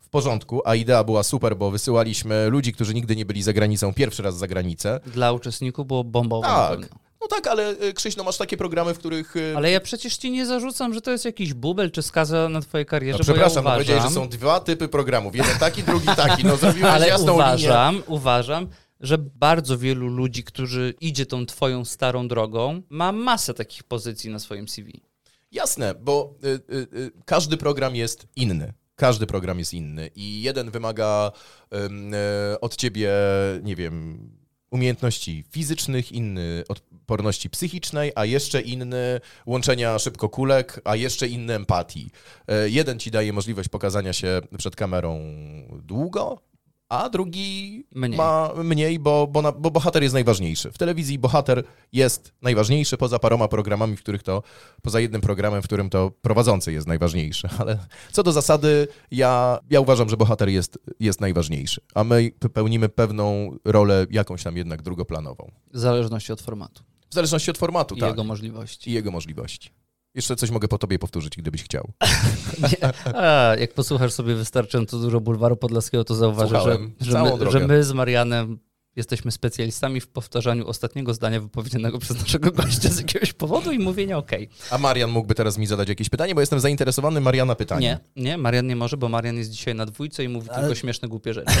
[0.00, 3.94] w porządku, a idea była super, bo wysyłaliśmy ludzi, którzy nigdy nie byli za granicą,
[3.94, 5.00] pierwszy raz za granicę.
[5.06, 6.48] Dla uczestników było bombowo.
[6.48, 6.88] na Tak.
[7.30, 9.36] No tak, ale y, Krzyś, no masz takie programy, w których.
[9.36, 12.60] y, Ale ja przecież ci nie zarzucam, że to jest jakiś bubel czy skaza na
[12.60, 15.36] twojej karierze, no, przepraszam, bo no ja powiedziałeś, że uważam, są dwa typy programów.
[15.36, 16.44] Jeden taki, drugi taki.
[16.44, 17.34] No zrobiłeś ale jasną linię.
[17.44, 18.68] uważam, uważam,
[19.00, 24.38] że bardzo wielu ludzi, którzy idzie tą twoją starą drogą, ma masę takich pozycji na
[24.38, 25.00] swoim CV.
[25.52, 28.72] Jasne, bo y, y, y, każdy program jest inny.
[28.96, 31.32] Każdy program jest inny i jeden wymaga
[31.74, 32.18] ym, y,
[32.60, 33.10] od ciebie,
[33.62, 34.18] nie wiem,
[34.70, 42.10] umiejętności fizycznych, inny odporności psychicznej, a jeszcze inny łączenia szybko kulek, a jeszcze inny empatii.
[42.66, 45.20] Y, jeden ci daje możliwość pokazania się przed kamerą
[45.82, 46.45] długo,
[46.88, 48.18] a drugi Mniej.
[48.18, 50.72] ma mniej, bo, bo, na, bo bohater jest najważniejszy.
[50.72, 54.42] W telewizji bohater jest najważniejszy poza paroma programami, w których to,
[54.82, 57.48] poza jednym programem, w którym to prowadzący jest najważniejszy.
[57.58, 57.78] Ale
[58.12, 63.56] co do zasady, ja, ja uważam, że bohater jest, jest najważniejszy, a my pełnimy pewną
[63.64, 65.50] rolę jakąś tam jednak drugoplanową.
[65.72, 68.08] W zależności od formatu W zależności od formatu, i tak.
[68.08, 68.90] jego możliwości.
[68.90, 69.70] I jego możliwości.
[70.16, 71.92] Jeszcze coś mogę po tobie powtórzyć, gdybyś chciał.
[73.14, 77.84] A, jak posłuchasz sobie wystarczająco dużo bulwaru podlaskiego, to zauważysz, że, że, my, że my
[77.84, 78.58] z Marianem
[78.96, 84.18] jesteśmy specjalistami w powtarzaniu ostatniego zdania wypowiedzianego przez naszego gościa z jakiegoś powodu i mówienia
[84.18, 84.48] okej.
[84.70, 87.98] A Marian mógby teraz mi zadać jakieś pytanie, bo jestem zainteresowany Mariana pytaniem.
[88.16, 90.74] Nie, nie, Marian nie może, bo Marian jest dzisiaj na dwójce i mówi Ale- tylko
[90.74, 91.52] śmieszne, głupie rzeczy.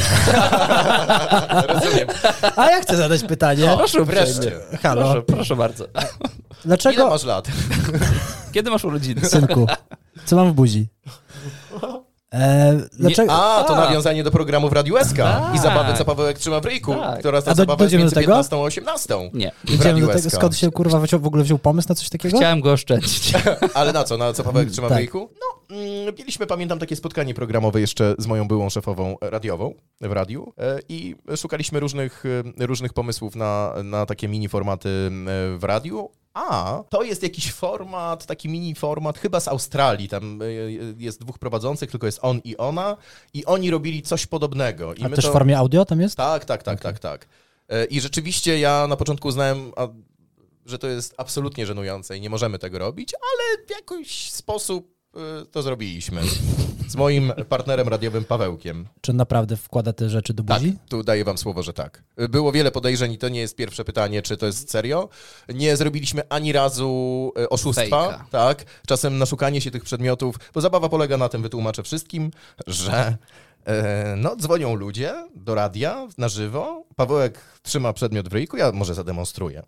[1.74, 2.08] Rozumiem.
[2.56, 3.74] A ja chcę zadać pytanie.
[3.76, 4.52] Proszę Wreszcie.
[4.82, 5.02] Halo.
[5.02, 5.84] Proszę, proszę bardzo.
[5.84, 6.08] Ile
[6.64, 7.48] Dlaczego, masz lat?
[8.52, 9.28] Kiedy masz urodziny?
[9.28, 9.66] synku,
[10.24, 10.86] co mam w buzi?
[12.36, 13.80] E, dlaczego, A, to A.
[13.80, 15.54] nawiązanie do programu w Radiu SK Tak.
[15.54, 17.18] i zabawy, co Pawełek trzyma w ryjku, Tak.
[17.18, 18.32] która ta A do- zabawa jest dojdziemy między do tego?
[18.32, 19.30] 15 a 18.
[19.34, 19.52] Nie.
[19.64, 20.36] w idziemy Radiu do tego, SK.
[20.36, 22.36] skąd się kurwa wziął, w ogóle wziął pomysł na coś takiego?
[22.38, 23.32] Chciałem go oszczędzić.
[23.74, 24.98] Ale na co, na co Pawełek trzyma w Tak.
[24.98, 25.30] ryjku?
[25.70, 30.52] No, mm, mieliśmy, pamiętam, takie spotkanie programowe jeszcze z moją byłą szefową radiową w radiu
[30.58, 32.24] e, i szukaliśmy różnych,
[32.60, 36.10] e, różnych pomysłów na, na takie mini formaty e, w radiu.
[36.36, 40.08] A, to jest jakiś format, taki mini format, chyba z Australii.
[40.08, 40.46] Tam e,
[40.98, 42.96] jest dwóch prowadzących, tylko jest on i ona.
[43.34, 44.94] I oni robili coś podobnego.
[44.94, 45.30] I A też to...
[45.30, 46.16] w formie audio tam jest?
[46.16, 47.28] Tak, tak, tak, tak, tak.
[47.68, 49.72] E, I rzeczywiście ja na początku uznałem,
[50.66, 54.95] że to jest absolutnie żenujące i nie możemy tego robić, ale w jakiś sposób e,
[55.52, 56.22] to zrobiliśmy.
[56.88, 58.86] z moim partnerem radiowym Pawełkiem.
[59.00, 60.76] Czy naprawdę wkłada te rzeczy do Tak, buzi?
[60.88, 62.02] tu daję wam słowo, że tak.
[62.28, 65.08] Było wiele podejrzeń i to nie jest pierwsze pytanie, czy to jest serio.
[65.54, 67.82] Nie zrobiliśmy ani razu e, oszustwa.
[67.82, 68.26] Fejka.
[68.30, 68.64] Tak.
[68.86, 72.30] Czasem na szukanie się tych przedmiotów, bo zabawa polega na tym, wytłumaczę wszystkim,
[72.66, 73.16] że
[74.16, 76.84] no, dzwonią ludzie do radia na żywo.
[76.96, 79.62] Pawełek trzyma przedmiot w ryjku, ja może zademonstruję.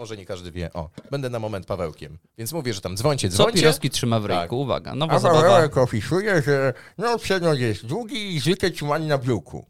[0.00, 0.72] Może nie każdy wie.
[0.72, 2.18] O, będę na moment Pawełkiem.
[2.38, 3.60] Więc mówię, że tam dzwońcie, Co dzwońcie.
[3.60, 4.42] Pirowski trzyma w ręku?
[4.42, 4.52] Tak.
[4.52, 5.42] Uwaga, nowa A zabawa.
[5.42, 9.66] Pawełek opisuje, że no, przedmiot jest długi i zwykle trzymany na biurku.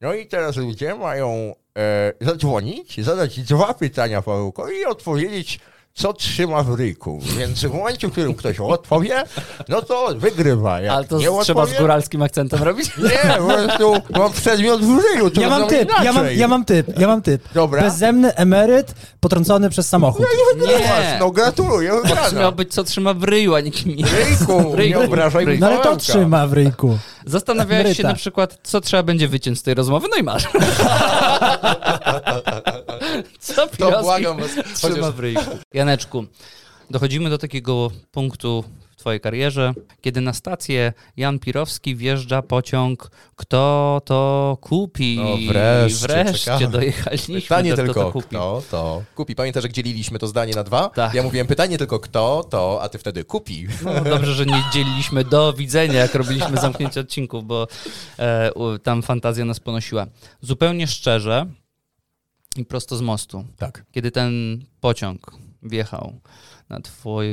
[0.00, 5.60] No i teraz ludzie mają e, zadzwonić, zadać dwa pytania Pawełkowi i odpowiedzieć,
[5.94, 7.20] co trzyma w ryjku.
[7.38, 9.22] Więc w momencie, w którym ktoś odpowie,
[9.68, 10.80] no to wygrywa.
[10.80, 12.90] Jak Ale to nie trzeba z góralskim akcentem robić?
[12.98, 15.30] Nie, po prostu mam przedmiot w ryju.
[15.40, 17.42] Ja mam typ, ja mam, ja mam typ, ja mam typ.
[17.54, 17.82] Dobra.
[17.82, 20.26] Bezzemny emeryt potrącony przez samochód.
[20.68, 21.16] Nie.
[21.20, 22.52] No gratuluję, To miał wygrana.
[22.52, 24.14] być, co trzyma w ryju, a nie kim innym.
[24.14, 24.98] Ryjku, Ryjku.
[25.00, 26.98] nie obrażaj mi No ale to trzyma w ryjku.
[27.26, 30.48] Zastanawiałeś się na przykład, co trzeba będzie wyciąć z tej rozmowy, no i masz.
[33.40, 34.50] Co To błagam was.
[34.74, 35.58] trzyma w ryjku?
[35.74, 36.24] Janeczku,
[36.90, 44.00] dochodzimy do takiego punktu w twojej karierze, kiedy na stację Jan Pirowski wjeżdża pociąg Kto
[44.04, 45.16] to kupi?
[45.16, 48.28] No wreszcie, wreszcie dojechaliśmy Pytanie do tylko Kto to kupi.
[48.28, 49.34] kto to kupi.
[49.34, 50.88] Pamiętasz, że dzieliliśmy to zdanie na dwa?
[50.88, 51.14] Tak.
[51.14, 53.66] Ja mówiłem pytanie tylko kto to, a ty wtedy kupi.
[53.84, 57.66] No dobrze, że nie dzieliliśmy do widzenia, jak robiliśmy zamknięcie odcinków, bo
[58.18, 58.50] e,
[58.82, 60.06] tam fantazja nas ponosiła.
[60.40, 61.46] Zupełnie szczerze
[62.56, 63.84] i prosto z mostu, Tak.
[63.92, 65.30] kiedy ten pociąg
[65.62, 66.20] wjechał
[66.68, 67.28] na, twoj,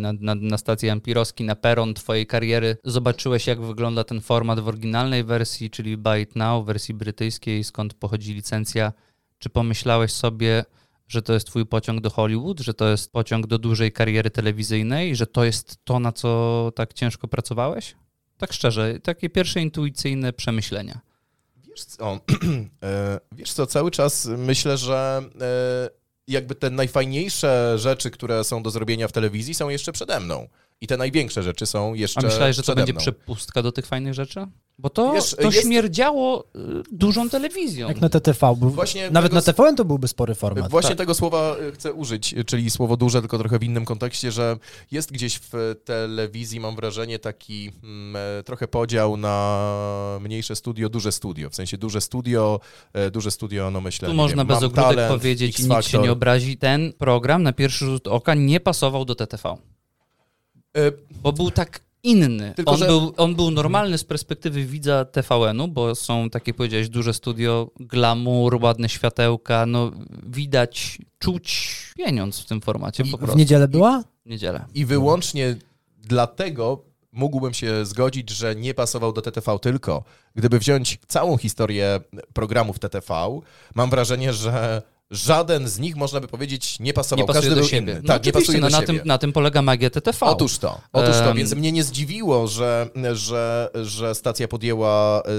[0.00, 4.68] na, na, na stację Ampirowski, na peron twojej kariery, zobaczyłeś, jak wygląda ten format w
[4.68, 8.92] oryginalnej wersji, czyli Buy It Now, wersji brytyjskiej, skąd pochodzi licencja.
[9.38, 10.64] Czy pomyślałeś sobie,
[11.08, 15.16] że to jest twój pociąg do Hollywood, że to jest pociąg do dużej kariery telewizyjnej,
[15.16, 17.94] że to jest to, na co tak ciężko pracowałeś?
[18.36, 21.00] Tak szczerze, takie pierwsze intuicyjne przemyślenia.
[21.76, 22.20] Wiesz co,
[22.82, 25.90] e, wiesz co, cały czas myślę, że e,
[26.28, 30.48] jakby te najfajniejsze rzeczy, które są do zrobienia w telewizji są jeszcze przede mną.
[30.82, 34.14] I te największe rzeczy są jeszcze A myślałeś, że to będzie przepustka do tych fajnych
[34.14, 34.46] rzeczy?
[34.78, 37.88] Bo to, Wiesz, to jest- śmierdziało y, dużą telewizją.
[37.88, 38.56] Jak na TTV.
[38.56, 40.70] Był, Właśnie nawet tego na TVN to byłby spory format.
[40.70, 40.98] Właśnie tak.
[40.98, 44.56] tego słowa y, chcę użyć, y, czyli słowo duże, tylko trochę w innym kontekście, że
[44.90, 51.12] jest gdzieś w telewizji, mam wrażenie, taki mm, e, trochę podział na mniejsze studio, duże
[51.12, 51.50] studio.
[51.50, 52.60] W sensie duże studio,
[52.92, 55.98] e, duże studio, no myślę, Tu można wiem, bez ogródek Talent, powiedzieć i nikt się
[55.98, 56.56] nie obrazi.
[56.56, 59.56] Ten program na pierwszy rzut oka nie pasował do TTV,
[61.22, 62.52] bo był tak inny.
[62.56, 66.56] Tylko, on, że- był, on był normalny z perspektywy widza TVN-u, bo są, tak jak
[66.56, 69.90] powiedziałeś, duże studio, glamour, ładne światełka, no
[70.26, 73.38] widać, czuć pieniądz w tym formacie I po W prostu.
[73.38, 74.02] niedzielę była?
[74.26, 74.64] W niedzielę.
[74.74, 75.56] I wyłącznie
[75.98, 80.04] dlatego mógłbym się zgodzić, że nie pasował do TTV tylko.
[80.34, 82.00] Gdyby wziąć całą historię
[82.32, 83.40] programów TTV,
[83.74, 84.82] mam wrażenie, że
[85.12, 87.22] żaden z nich, można by powiedzieć, nie pasował.
[87.22, 87.92] Nie pasuje Każdy do siebie.
[87.92, 88.00] inny.
[88.02, 88.98] No tak, nie pasuje no, do na, siebie.
[88.98, 90.26] tym, na tym polega magia TTV.
[90.26, 95.30] Otóż to, otóż to, Em, więc mnie nie zdziwiło, że, że, że stacja podjęła y,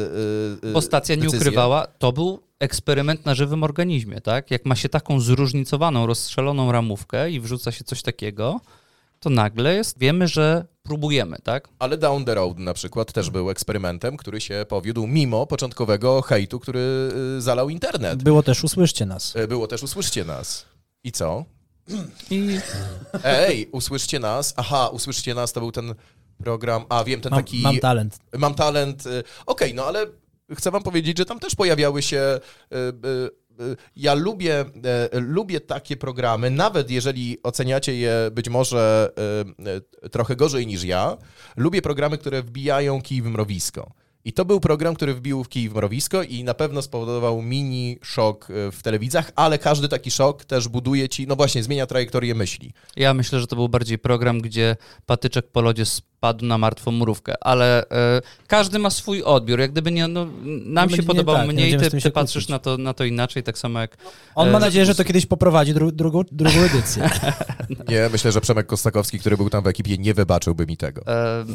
[0.66, 1.40] y, y, Bo stacja nie decyzję.
[1.40, 4.52] ukrywała, to był eksperyment na żywym organizmie, tak?
[4.52, 8.60] Jak ma się taką zróżnicowaną, rozstrzeloną ramówkę i wrzuca się coś takiego,
[9.24, 11.68] to nagle jest, wiemy, że próbujemy, tak?
[11.80, 16.60] Ale Down the Road na przykład też był eksperymentem, który się powiódł mimo początkowego hejtu,
[16.60, 18.24] który y, zalał internet.
[18.24, 19.36] Było też Usłyszcie nas.
[19.36, 20.66] Y, Było też Usłyszcie nas.
[21.04, 21.46] I co?
[22.32, 22.60] I
[23.24, 24.54] Ej, usłyszcie nas.
[24.58, 25.96] Aha, usłyszcie nas to był ten
[26.38, 26.86] program.
[26.90, 27.62] A wiem, ten Mam, taki.
[27.62, 28.20] mam talent.
[28.38, 29.06] Mam talent.
[29.06, 30.06] y, Okej, no ale
[30.56, 32.40] chcę wam powiedzieć, że tam też pojawiały się.
[33.95, 34.66] Ja lubię,
[35.16, 39.12] y, lubię takie programy, nawet jeżeli oceniacie je być może
[39.60, 41.18] y, y, trochę gorzej niż ja.
[41.58, 43.91] Lubię programy, które wbijają kij w mrowisko.
[44.26, 47.98] I to był program, który wbił w kij w mrowisko i na pewno spowodował mini
[48.02, 52.36] szok y, w telewizjach, ale każdy taki szok też buduje ci, no właśnie, zmienia trajektorię
[52.36, 52.74] myśli.
[52.96, 57.34] ja myślę, że to był bardziej program, gdzie patyczek po lodzie spadł na martwą mrówkę,
[57.42, 59.60] ale e, każdy ma swój odbiór.
[59.60, 62.60] Jak gdyby nie, no, nam będzie się podobał tak, nie mniej, ty, ty patrzysz na
[62.60, 63.98] to, na to inaczej, tak samo jak
[64.36, 67.10] On E, ma nadzieję, że to kiedyś poprowadzi dru, drugą, drugą edycję.
[67.90, 71.02] Nie, myślę, że Przemek Kostakowski, który był tam w ekipie, nie wybaczyłby mi tego.
[71.08, 71.46] E,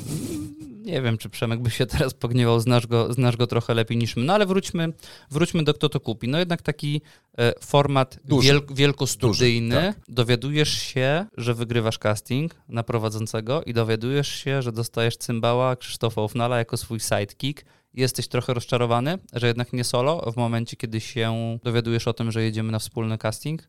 [0.89, 4.16] nie wiem, czy Przemek by się teraz pogniewał, znasz go, znasz go trochę lepiej niż
[4.16, 4.24] my.
[4.24, 4.93] No ale wróćmy,
[5.30, 6.28] wróćmy do Kto to kupi.
[6.28, 7.01] No jednak taki
[7.39, 8.49] e, format Duży.
[8.49, 9.74] wiel, wielkostudyjny.
[9.74, 10.01] Duży, tak.
[10.09, 16.59] Dowiadujesz się, że wygrywasz casting na prowadzącego i dowiadujesz się, że dostajesz cymbała Krzysztofa Ofnala
[16.59, 17.64] jako swój sidekick.
[17.95, 22.43] Jesteś trochę rozczarowany, że jednak nie solo w momencie, kiedy się dowiadujesz o tym, że
[22.43, 23.68] jedziemy na wspólny casting?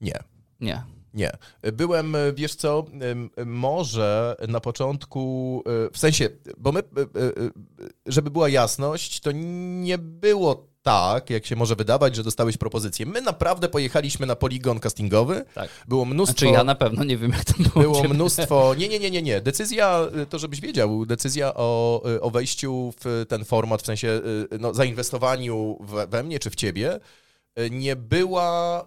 [0.00, 0.18] Nie.
[0.60, 0.99] Nie.
[1.14, 1.30] Nie.
[1.72, 2.84] Byłem, wiesz co,
[3.46, 7.50] może na początku, e, w sensie, bo my, e, e,
[8.06, 13.06] żeby była jasność, to nie było tak, jak się może wydawać, że dostałeś propozycję.
[13.06, 15.44] My naprawdę pojechaliśmy na poligon castingowy.
[15.54, 15.70] Tak.
[15.88, 16.38] Było mnóstwo.
[16.38, 17.82] Znaczy ja na pewno nie wiem, jak to było.
[17.82, 18.74] Było mnóstwo.
[18.78, 19.40] Nie, nie, nie, nie, nie.
[19.40, 24.20] Decyzja, to żebyś wiedział, decyzja o, o wejściu w ten format, w sensie
[24.60, 27.00] no, zainwestowaniu we, we mnie czy w ciebie,
[27.70, 28.86] nie była.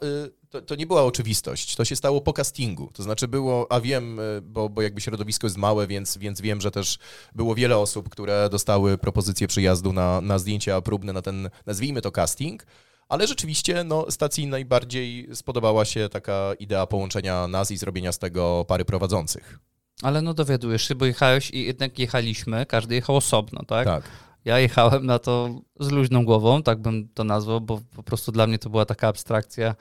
[0.54, 1.76] To, to nie była oczywistość.
[1.76, 2.90] To się stało po castingu.
[2.94, 6.62] To znaczy było, a wiem, y, bo, bo jakby środowisko jest małe, więc, więc wiem,
[6.62, 6.98] że też
[7.36, 12.12] było wiele osób, które dostały propozycję przyjazdu na, na zdjęcia próbne, na ten, nazwijmy to
[12.12, 12.66] casting.
[13.10, 18.66] Ale rzeczywiście no, stacji najbardziej spodobała się taka idea połączenia nas i zrobienia z tego
[18.68, 19.60] pary prowadzących.
[20.02, 23.86] Ale no dowiadujesz się, bo jechałeś i jednak jechaliśmy, każdy jechał osobno, tak?
[23.86, 24.04] Tak.
[24.46, 28.48] Ja jechałem na to z luźną głową, tak bym to nazwał, bo po prostu dla
[28.48, 29.76] mnie to była taka abstrakcja,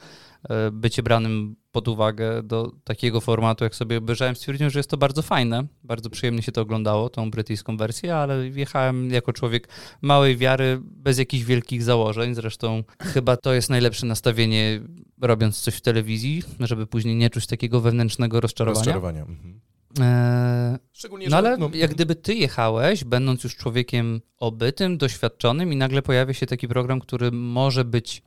[0.48, 4.96] e, bycie branym pod uwagę do takiego formatu, jak sobie obejrzałem, stwierdziłem, że jest to
[4.96, 9.68] bardzo fajne, bardzo przyjemnie się to oglądało, tą brytyjską wersję, ale jechałem jako człowiek
[10.02, 14.80] małej wiary, bez jakichś wielkich założeń, zresztą chyba to jest najlepsze nastawienie,
[15.20, 18.84] robiąc coś w telewizji, żeby później nie czuć takiego wewnętrznego rozczarowania.
[18.84, 19.22] Rozczarowania.
[19.22, 19.60] Mhm.
[20.00, 25.76] E, Szczególnie, no ale no, jak gdyby ty jechałeś, będąc już człowiekiem obytym, doświadczonym i
[25.76, 28.22] nagle pojawia się taki program, który może być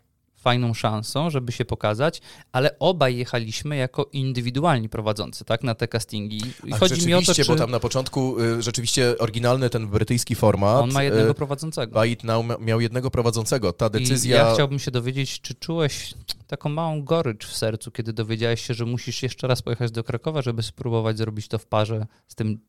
[0.46, 2.22] fajną szansą, żeby się pokazać,
[2.52, 6.38] ale obaj jechaliśmy jako indywidualni prowadzący, tak, na te castingi.
[6.64, 9.70] I Ach, chodzi mi o to, rzeczywiście, czy bo tam na początku y, rzeczywiście oryginalny
[9.70, 10.84] ten brytyjski format.
[10.84, 12.00] on ma jednego y, prowadzącego.
[12.00, 13.74] Mia- miał jednego prowadzącego.
[13.74, 14.38] Ta I decyzja...
[14.38, 16.14] ja chciałbym się dowiedzieć, czy czułeś
[16.48, 20.42] taką małą gorycz w sercu, kiedy dowiedziałeś się, że musisz jeszcze raz pojechać do Krakowa,
[20.42, 22.60] żeby spróbować zrobić to w parze z tym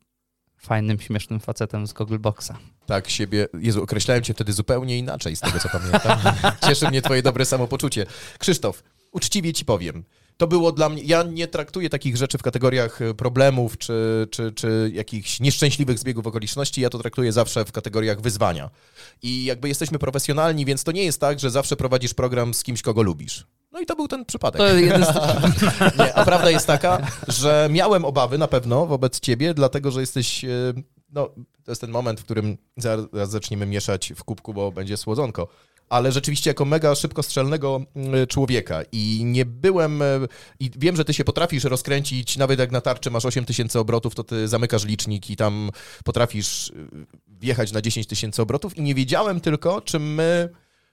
[0.67, 2.51] fajnym, śmiesznym facetem z Googleboxa.
[2.85, 3.47] Tak, siebie.
[3.59, 6.19] Jezu, określałem cię wtedy zupełnie inaczej, z tego co pamiętam.
[6.67, 8.05] Cieszy mnie twoje dobre samopoczucie.
[8.39, 10.03] Krzysztof, uczciwie ci powiem.
[10.37, 11.01] To było dla mnie.
[11.03, 16.27] Ja nie traktuję takich rzeczy w kategoriach e, problemów czy, czy, czy jakichś nieszczęśliwych zbiegów
[16.27, 16.81] okoliczności.
[16.81, 18.69] Ja to traktuję zawsze w kategoriach wyzwania.
[19.21, 22.81] I jakby jesteśmy profesjonalni, więc to nie jest tak, że zawsze prowadzisz program z kimś,
[22.81, 23.47] kogo lubisz.
[23.77, 24.57] No i to był ten przypadek.
[24.59, 25.07] To jeden z
[25.99, 30.45] Nie, a prawda jest taka, że miałem obawy na pewno wobec ciebie, dlatego że jesteś.
[30.45, 30.49] e,
[31.13, 31.29] No,
[31.63, 35.47] to jest ten moment, w którym zaraz zaczniemy mieszać w kubku, bo będzie słodzonko.
[35.89, 40.05] Ale rzeczywiście jako mega szybkostrzelnego mm, człowieka i nie byłem, e,
[40.59, 44.15] i wiem, że ty się potrafisz rozkręcić, nawet jak na tarczy masz 8 tysięcy obrotów,
[44.15, 45.69] to ty zamykasz licznik i tam
[46.03, 46.73] potrafisz e,
[47.39, 50.49] wjechać na 10 tysięcy obrotów i nie wiedziałem tylko, czy my,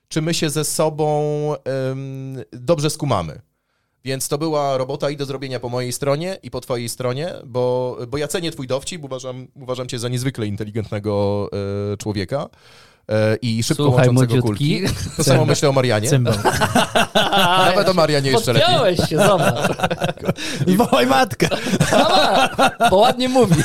[0.08, 1.54] czy my się ze sobą
[2.52, 3.40] dobrze skumamy.
[4.04, 7.96] Więc to była robota i do zrobienia po mojej stronie i po twojej stronie, bo,
[8.08, 11.48] bo ja cenię twój dowcip, uważam, uważam cię za niezwykle inteligentnego
[11.92, 12.48] e, człowieka
[13.42, 14.80] i szybko Słuchaj, łączącego młodziutki.
[14.80, 14.94] kulki.
[15.16, 16.08] To samo myślę o Marianie.
[16.08, 16.34] Cymbał.
[17.66, 18.96] Nawet o Marianie jeszcze lepiej.
[19.06, 19.54] Się, zobacz.
[20.76, 21.48] Wołaj matkę!
[22.90, 23.62] Bo ładnie mówi.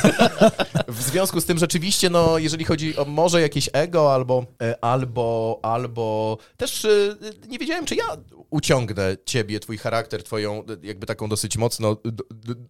[0.88, 5.60] W związku z tym rzeczywiście, no, jeżeli chodzi o może jakieś ego albo, e, albo,
[5.62, 6.90] albo też e,
[7.48, 8.04] nie wiedziałem, czy ja
[8.50, 11.98] uciągnę ciebie, twój charakter, twoją e, jakby taką dosyć mocno,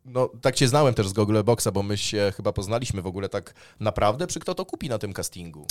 [0.05, 3.29] no tak cię znałem też z Google Boxa, bo my się chyba poznaliśmy w ogóle
[3.29, 5.67] tak naprawdę, przy kto to kupi na tym castingu.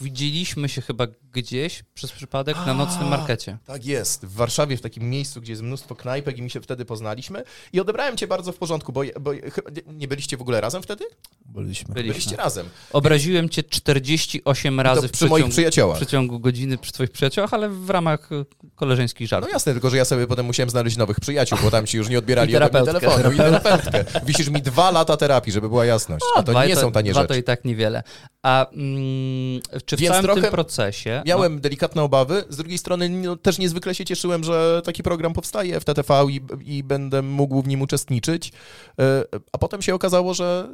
[0.00, 3.58] Widzieliśmy się chyba gdzieś przez przypadek na nocnym markecie.
[3.64, 6.84] Tak jest, w Warszawie, w takim miejscu, gdzie jest mnóstwo knajpek i mi się wtedy
[6.84, 7.42] poznaliśmy
[7.72, 11.04] i odebrałem cię bardzo w porządku, bo, bo chyba nie byliśmy w ogóle razem wtedy?
[11.46, 11.94] Byliśmy.
[11.94, 12.36] Byliście Byliśmy.
[12.36, 12.68] razem.
[12.92, 15.96] Obraziłem cię 48 I razy to w przy moich przeciągu, w przyjaciołach.
[15.96, 18.44] przeciągu godziny przy twoich przyjaciołach, ale w ramach e,
[18.74, 19.52] koleżeńskich No żartów.
[19.52, 22.18] jasne, tylko że ja sobie potem musiałem znaleźć nowych przyjaciół, bo tam ci już nie
[22.18, 24.04] odbierali I ode mnie telefonu i terapeutkę.
[24.24, 26.24] Wisisz mi dwa lata terapii, żeby była jasność.
[26.36, 27.28] A to nie są tanie dwa rzeczy.
[27.28, 28.02] to i tak niewiele.
[28.42, 31.22] A mm, czy w Więc całym tym procesie...
[31.26, 35.80] Miałem delikatne obawy, z drugiej strony no, też niezwykle się cieszyłem, że taki program powstaje
[35.80, 36.40] w TTV i,
[36.76, 38.52] i będę mógł w nim uczestniczyć,
[38.98, 40.68] E, a potem się okazało, że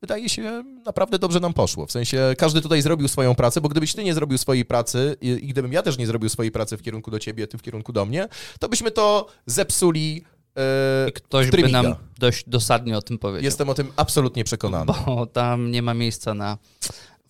[0.00, 1.86] wydaje się, naprawdę dobrze nam poszło.
[1.86, 5.28] W sensie każdy tutaj zrobił swoją pracę, bo gdybyś ty nie zrobił swojej pracy i,
[5.28, 7.92] i gdybym ja też nie zrobił swojej pracy w kierunku do ciebie, ty w kierunku
[7.92, 8.28] do mnie,
[8.60, 10.24] to byśmy to zepsuli
[11.02, 13.44] No, i ktoś w by nam dość dosadnie o tym powiedział.
[13.44, 14.92] Jestem o tym absolutnie przekonany.
[15.06, 16.58] Bo tam nie ma miejsca na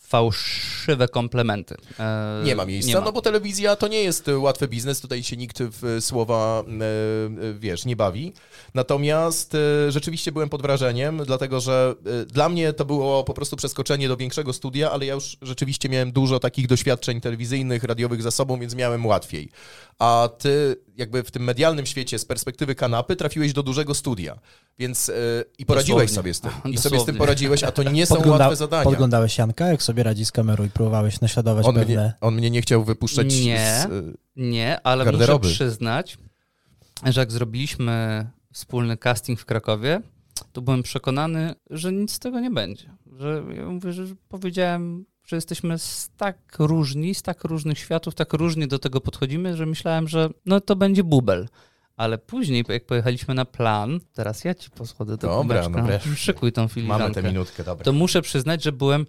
[0.08, 1.74] fałszywe komplementy.
[1.98, 3.00] E, Nie ma miejsca, nie ma.
[3.00, 6.62] no bo telewizja to nie jest e, łatwy biznes, tutaj się nikt w e, słowa,
[6.66, 8.32] e, e, wiesz, nie bawi.
[8.74, 11.94] Natomiast e, rzeczywiście byłem pod wrażeniem, dlatego że
[12.26, 16.12] dla mnie to było po prostu przeskoczenie do większego studia, ale ja już rzeczywiście miałem
[16.12, 19.48] dużo takich doświadczeń telewizyjnych, radiowych za sobą, więc miałem łatwiej.
[19.98, 24.38] A ty jakby w tym medialnym świecie z perspektywy kanapy trafiłeś do dużego studia,
[24.78, 25.12] więc e,
[25.58, 26.34] i poradziłeś Dosłownie.
[26.34, 26.50] sobie z tym.
[26.50, 26.78] I Dosłownie.
[26.78, 28.84] sobie z tym poradziłeś, a to nie są Podgląda- łatwe zadania.
[28.84, 31.94] Podglądałeś Janka, jak sobie radzi z kamerą i próbowałeś naśladować On pewne...
[31.94, 33.86] mnie, on mnie nie chciał wypuszczać Nie.
[33.88, 34.02] z, e,
[34.36, 35.46] Nie, ale Garderoby.
[35.48, 36.18] muszę przyznać,
[37.06, 40.00] że jak zrobiliśmy wspólny casting w Krakowie,
[40.52, 42.90] to byłem przekonany, że nic z tego nie będzie.
[43.18, 48.32] Że ja mówię, że powiedziałem, że jesteśmy z tak różni, z tak różnych światów, tak
[48.32, 51.48] różnie do tego podchodzimy, że myślałem, że no to będzie bubel.
[51.96, 55.80] Ale później, jak pojechaliśmy na plan, teraz ja ci poschodzę do Dobra, kubeczka.
[55.80, 56.16] no wreszcie.
[56.16, 57.02] Szykuj tą filiżankę.
[57.02, 57.84] Mamy tę minutkę, dobra.
[57.84, 59.06] To muszę przyznać, że byłem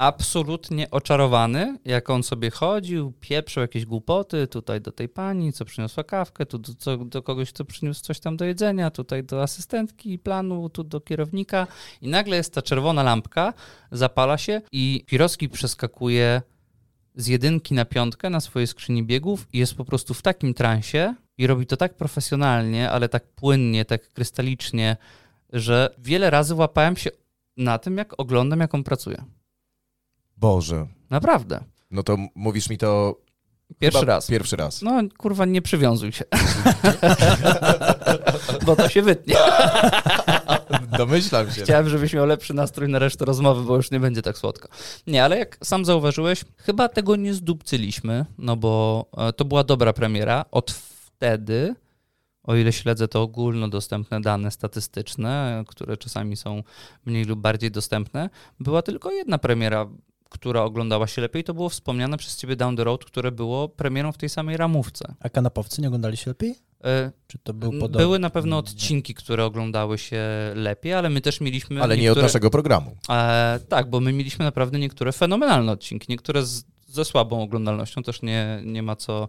[0.00, 6.04] absolutnie oczarowany, jak on sobie chodził, pieprzył jakieś głupoty, tutaj do tej pani, co przyniosła
[6.04, 10.18] kawkę, tu do, co, do kogoś, co przyniósł coś tam do jedzenia, tutaj do asystentki
[10.18, 11.66] planu, tu do kierownika
[12.00, 13.52] i nagle jest ta czerwona lampka,
[13.92, 16.42] zapala się i Pirowski przeskakuje
[17.14, 21.14] z jedynki na piątkę na swojej skrzyni biegów i jest po prostu w takim transie
[21.38, 24.96] i robi to tak profesjonalnie, ale tak płynnie, tak krystalicznie,
[25.52, 27.10] że wiele razy łapałem się
[27.56, 29.24] na tym, jak oglądam, jak on pracuje.
[30.40, 30.86] Boże.
[31.10, 31.64] Naprawdę.
[31.90, 33.16] No to mówisz mi to
[33.78, 34.26] Pierwszy chyba raz.
[34.26, 34.82] Pierwszy raz.
[34.82, 36.24] No, kurwa, nie przywiązuj się.
[38.66, 39.34] bo to się wytnie.
[40.98, 41.62] Domyślam się.
[41.62, 44.68] Chciałem, żebyś miał lepszy nastrój na resztę rozmowy, bo już nie będzie tak słodko.
[45.06, 49.92] Nie, ale jak sam zauważyłeś, chyba tego nie zdupcyliśmy, no bo e, to była dobra
[49.92, 50.44] premiera.
[50.50, 51.74] Od wtedy,
[52.42, 56.62] o ile śledzę to ogólnodostępne dane statystyczne, które czasami są
[57.06, 58.30] mniej lub bardziej dostępne,
[58.60, 59.86] była tylko jedna premiera,
[60.30, 61.44] która oglądała się lepiej.
[61.44, 65.14] To było wspomniane przez ciebie Down the Road, które było premierą w tej samej ramówce.
[65.20, 66.54] A kanapowcy nie oglądali się lepiej?
[66.84, 67.98] E, Czy to był podobny?
[67.98, 70.22] Były na pewno odcinki, które oglądały się
[70.54, 71.82] lepiej, ale my też mieliśmy.
[71.82, 72.96] Ale nie od naszego programu.
[73.08, 78.22] E, tak, bo my mieliśmy naprawdę niektóre fenomenalne odcinki, niektóre z, ze słabą oglądalnością, też
[78.22, 79.28] nie, nie ma co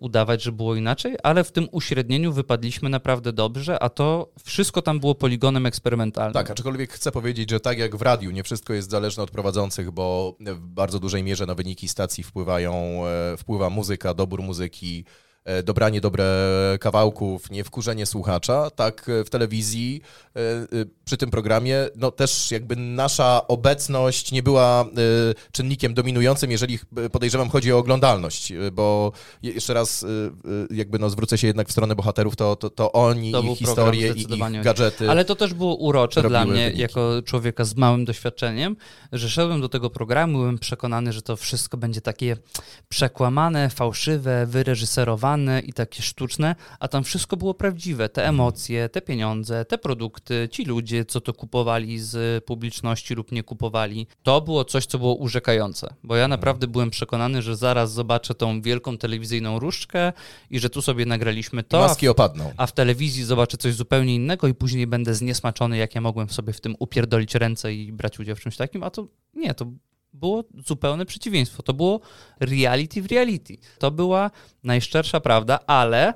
[0.00, 5.00] udawać, że było inaczej, ale w tym uśrednieniu wypadliśmy naprawdę dobrze, a to wszystko tam
[5.00, 6.34] było poligonem eksperymentalnym.
[6.34, 9.90] Tak, aczkolwiek chcę powiedzieć, że tak jak w radiu, nie wszystko jest zależne od prowadzących,
[9.90, 15.04] bo w bardzo dużej mierze na wyniki stacji wpływają, e, wpływa muzyka, dobór muzyki,
[15.44, 16.24] e, dobranie dobre
[16.80, 20.00] kawałków, nie wkurzenie słuchacza, tak e, w telewizji
[20.36, 20.66] e, e,
[21.08, 24.86] przy tym programie, no też jakby nasza obecność nie była e,
[25.52, 30.06] czynnikiem dominującym, jeżeli e, podejrzewam chodzi o oglądalność, e, bo je- jeszcze raz
[30.70, 34.12] jakby no zwrócę się jednak w stronę bohaterów, to, to, to oni, To ich historie
[34.16, 35.10] i ich gadżety.
[35.10, 36.80] Ale to też było urocze dla mnie, wyniki.
[36.80, 38.76] jako człowieka z małym doświadczeniem,
[39.12, 42.36] że szedłem do tego programu, byłem przekonany, że to wszystko będzie takie
[42.88, 48.08] przekłamane, fałszywe, wyreżyserowane i takie sztuczne, a tam wszystko było prawdziwe.
[48.08, 53.42] Te emocje, te pieniądze, te produkty, ci ludzie, co to kupowali z publiczności lub nie
[53.42, 54.06] kupowali.
[54.22, 58.62] To było coś, co było urzekające, bo ja naprawdę byłem przekonany, że zaraz zobaczę tą
[58.62, 60.12] wielką telewizyjną różdżkę
[60.50, 62.52] i że tu sobie nagraliśmy to, Maski opadną.
[62.56, 66.52] a w telewizji zobaczę coś zupełnie innego i później będę zniesmaczony, jak ja mogłem sobie
[66.52, 69.66] w tym upierdolić ręce i brać udział w czymś takim, a to nie, to
[70.12, 71.62] było zupełne przeciwieństwo.
[71.62, 72.00] To było
[72.40, 73.56] reality w reality.
[73.78, 74.30] To była
[74.64, 76.14] najszczersza prawda, ale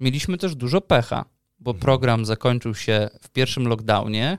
[0.00, 1.24] mieliśmy też dużo pecha,
[1.58, 4.38] bo program zakończył się w pierwszym lockdownie,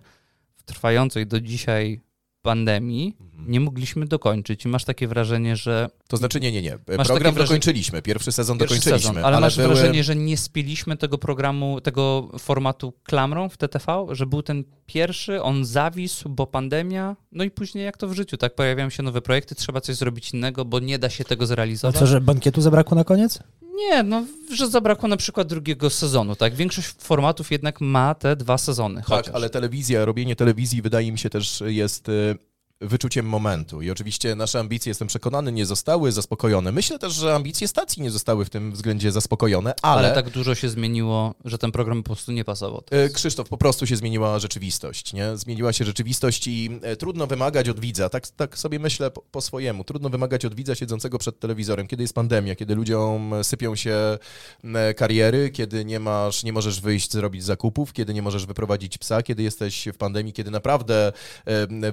[0.55, 2.01] w trwającej do dzisiaj
[2.41, 3.18] pandemii.
[3.47, 4.66] Nie mogliśmy dokończyć.
[4.66, 6.78] I masz takie wrażenie, że To znaczy nie, nie, nie.
[6.97, 9.10] Masz Program wrażenie- dokończyliśmy, pierwszy sezon Pierwszy dokończyliśmy.
[9.10, 9.68] sezon, ale, masz były...
[9.68, 15.41] wrażenie, że nie spieliśmy tego programu, tego formatu klamrą w TTV, że był ten pierwszy,
[15.41, 19.22] on zawisł, bo pandemia, no i później jak to w życiu, tak, pojawiają się nowe
[19.22, 21.95] projekty, trzeba coś zrobić innego, bo nie da się tego A zrealizować.
[21.99, 23.39] co, że bankietu zabrakło na koniec?
[23.76, 28.58] Nie, no, że zabrakło na przykład drugiego sezonu, tak, większość formatów jednak ma te dwa
[28.58, 29.36] sezony, Tak, chociaż.
[29.36, 32.38] ale telewizja, robienie telewizji wydaje mi się też jest y,
[32.82, 33.82] wyczuciem momentu.
[33.82, 36.71] I oczywiście nasze ambicje, jestem przekonany, nie zostały zaspokojone.
[36.71, 40.07] Myślę też, że ambicje stacji nie zostały w tym względzie zaspokojone, ale...
[40.07, 42.84] ale tak dużo się zmieniło, że ten program po prostu nie pasował.
[42.91, 45.38] E, Krzysztof, po prostu się zmieniła rzeczywistość, nie?
[45.38, 49.41] Zmieniła się rzeczywistość i e, trudno wymagać od widza, tak, tak sobie myślę po, po
[49.41, 54.17] swojemu, trudno wymagać od widza siedzącego przed telewizorem, kiedy jest pandemia, kiedy ludziom sypią się
[54.63, 59.23] e, kariery, kiedy nie masz, nie możesz wyjść zrobić zakupów, kiedy nie możesz wyprowadzić psa,
[59.23, 61.11] kiedy jesteś w pandemii, kiedy naprawdę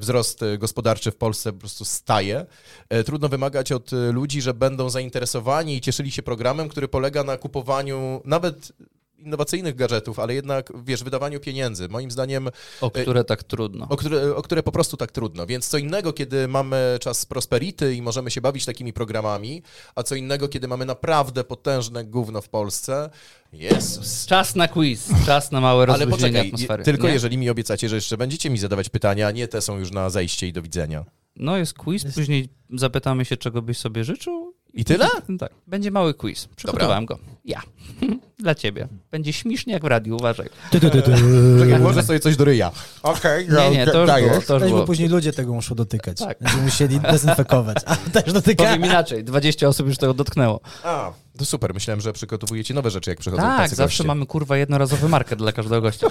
[0.01, 2.47] wzrost e, gospodarczy w Polsce po prostu staje.
[2.89, 7.25] E, Trudno wymagać od e, ludzi, że będą zainteresowani i cieszyli się programem, który polega
[7.25, 8.73] na kupowaniu nawet
[9.18, 11.89] innowacyjnych gadżetów, ale jednak, wiesz, wydawaniu pieniędzy.
[11.89, 12.49] Moim zdaniem,
[12.81, 13.87] O które tak trudno.
[13.91, 15.47] o które, o które po prostu tak trudno.
[15.47, 19.62] Więc co innego, kiedy mamy czas prosperity i możemy się bawić takimi programami,
[19.95, 23.11] a co innego, kiedy mamy naprawdę potężne gówno w Polsce.
[23.53, 24.26] Jezus.
[24.26, 26.84] Czas na quiz, czas na małe Ale rozluźnienie poczekaj, atmosfery.
[26.84, 27.12] tylko nie?
[27.12, 30.11] jeżeli mi obiecacie, że jeszcze będziecie mi zadawać pytania, a nie te są już na
[30.11, 31.05] zejście i do widzenia.
[31.36, 34.55] No jest quiz, później zapytamy się, czego byś sobie życzył.
[34.74, 35.09] I tyle?
[35.38, 36.48] Tak, będzie mały quiz.
[36.57, 37.18] Przygotowałem go.
[37.44, 37.62] Ja.
[38.38, 38.88] Dla ciebie.
[39.11, 40.48] Będzie śmiesznie jak w radiu, uważaj.
[40.70, 41.12] Ty, ty, ty, ty.
[41.59, 42.72] Czekaj, może sobie coś do ryja.
[43.03, 44.30] Okej, Nie, nie, to już dajesz.
[44.30, 44.42] było.
[44.42, 44.86] To już Weź, bo było.
[44.86, 46.18] później ludzie tego muszą dotykać.
[46.18, 46.38] Tak.
[46.40, 47.76] Będziemy musieli dezynfekować.
[47.86, 48.64] A też dotyka.
[48.64, 50.61] Powiem inaczej, 20 osób już tego dotknęło.
[50.84, 51.74] A, to super.
[51.74, 54.09] Myślałem, że przygotowujecie nowe rzeczy, jak przychodzą Tak, tacy zawsze goście.
[54.09, 56.07] mamy kurwa jednorazowy market dla każdego gościa.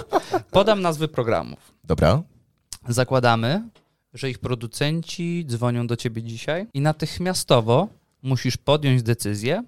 [0.50, 1.58] Podam nazwy programów.
[1.84, 2.22] Dobra.
[2.88, 3.68] Zakładamy,
[4.14, 7.88] że ich producenci dzwonią do ciebie dzisiaj i natychmiastowo
[8.22, 9.64] musisz podjąć decyzję,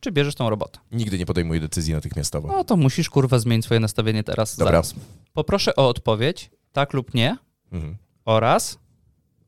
[0.00, 0.78] czy bierzesz tą robotę.
[0.92, 2.48] Nigdy nie podejmuję decyzji natychmiastowo.
[2.48, 4.56] No to musisz kurwa zmienić swoje nastawienie teraz.
[4.56, 4.72] Dobra.
[4.72, 4.94] Zaraz.
[5.32, 7.36] Poproszę o odpowiedź, tak lub nie,
[7.72, 7.96] Mhm.
[8.24, 8.78] oraz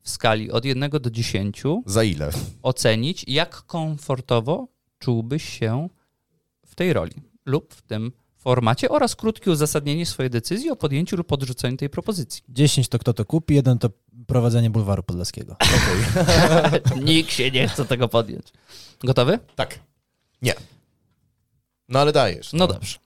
[0.01, 2.31] w skali od 1 do 10 Za ile?
[2.63, 4.67] ocenić, jak komfortowo
[5.01, 5.89] czułbyś się
[6.65, 11.31] w tej roli lub w tym formacie oraz krótkie uzasadnienie swojej decyzji o podjęciu lub
[11.31, 12.43] odrzuceniu tej propozycji.
[12.49, 13.89] 10 to kto to kupi, jeden to
[14.27, 15.55] prowadzenie bulwaru podlaskiego.
[17.03, 18.47] Nikt się nie chce tego podjąć.
[18.99, 19.39] Gotowy?
[19.55, 19.79] Tak.
[20.41, 20.53] Nie.
[21.89, 22.53] No ale dajesz.
[22.53, 22.97] No dobrze.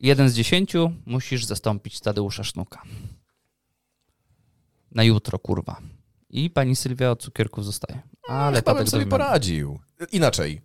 [0.00, 2.82] Jeden z dziesięciu musisz zastąpić Tadeusza Sznuka.
[4.90, 5.80] Na jutro, kurwa.
[6.30, 8.02] I pani Sylwia od cukierków zostaje.
[8.28, 9.24] Ale Chyba bym sobie do wymiany.
[9.24, 9.78] poradził.
[10.12, 10.60] Inaczej.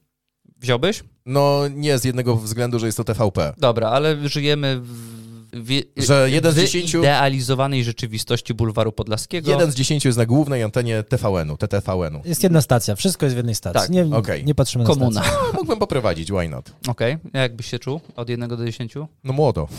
[0.61, 1.03] Wziąłbyś?
[1.25, 3.53] No nie z jednego względu, że jest to TVP.
[3.57, 5.21] Dobra, ale żyjemy w,
[5.53, 9.51] w, Że jeden z w dziesięciu- idealizowanej rzeczywistości bulwaru podlaskiego.
[9.51, 12.21] Jeden z dziesięciu jest na głównej antenie TVN-u, TTVN-u.
[12.25, 13.81] Jest jedna stacja, wszystko jest w jednej stacji.
[13.81, 14.45] Tak, nie, okej.
[14.45, 15.21] nie patrzymy na Komuna.
[15.23, 15.39] stację.
[15.43, 16.71] No, mógłbym poprowadzić, why not?
[16.87, 19.07] Okej, jak byś się czuł od jednego do dziesięciu?
[19.23, 19.67] No młodo.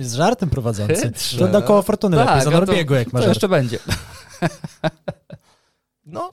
[0.00, 0.94] Z żartem prowadzący.
[1.02, 1.38] Chytrze.
[1.38, 3.22] To na koło fortuny lepiej, za a to- Norbiego jak To masz.
[3.22, 3.34] żart.
[3.36, 3.78] jeszcze będzie.
[6.06, 6.30] No,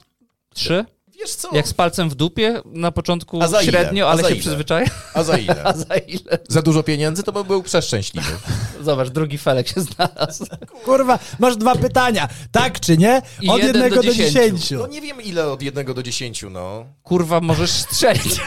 [0.54, 0.84] Trzy?
[1.26, 1.48] Wiesz co?
[1.56, 3.72] Jak z palcem w dupie, na początku A za ile?
[3.72, 4.40] średnio, A ale za się ile?
[4.42, 4.86] przyzwyczaja.
[5.14, 5.64] A za ile?
[5.68, 6.38] A za ile?
[6.48, 8.32] Za dużo pieniędzy, to bym był przeszczęśliwy.
[8.84, 10.46] Zobacz, drugi felek się znalazł.
[10.84, 12.28] Kurwa, masz dwa pytania.
[12.52, 13.22] Tak czy nie?
[13.48, 14.78] Od jeden jednego do dziesięciu.
[14.78, 16.86] No nie wiem ile od jednego do dziesięciu, no.
[17.02, 18.40] Kurwa, możesz strzelić.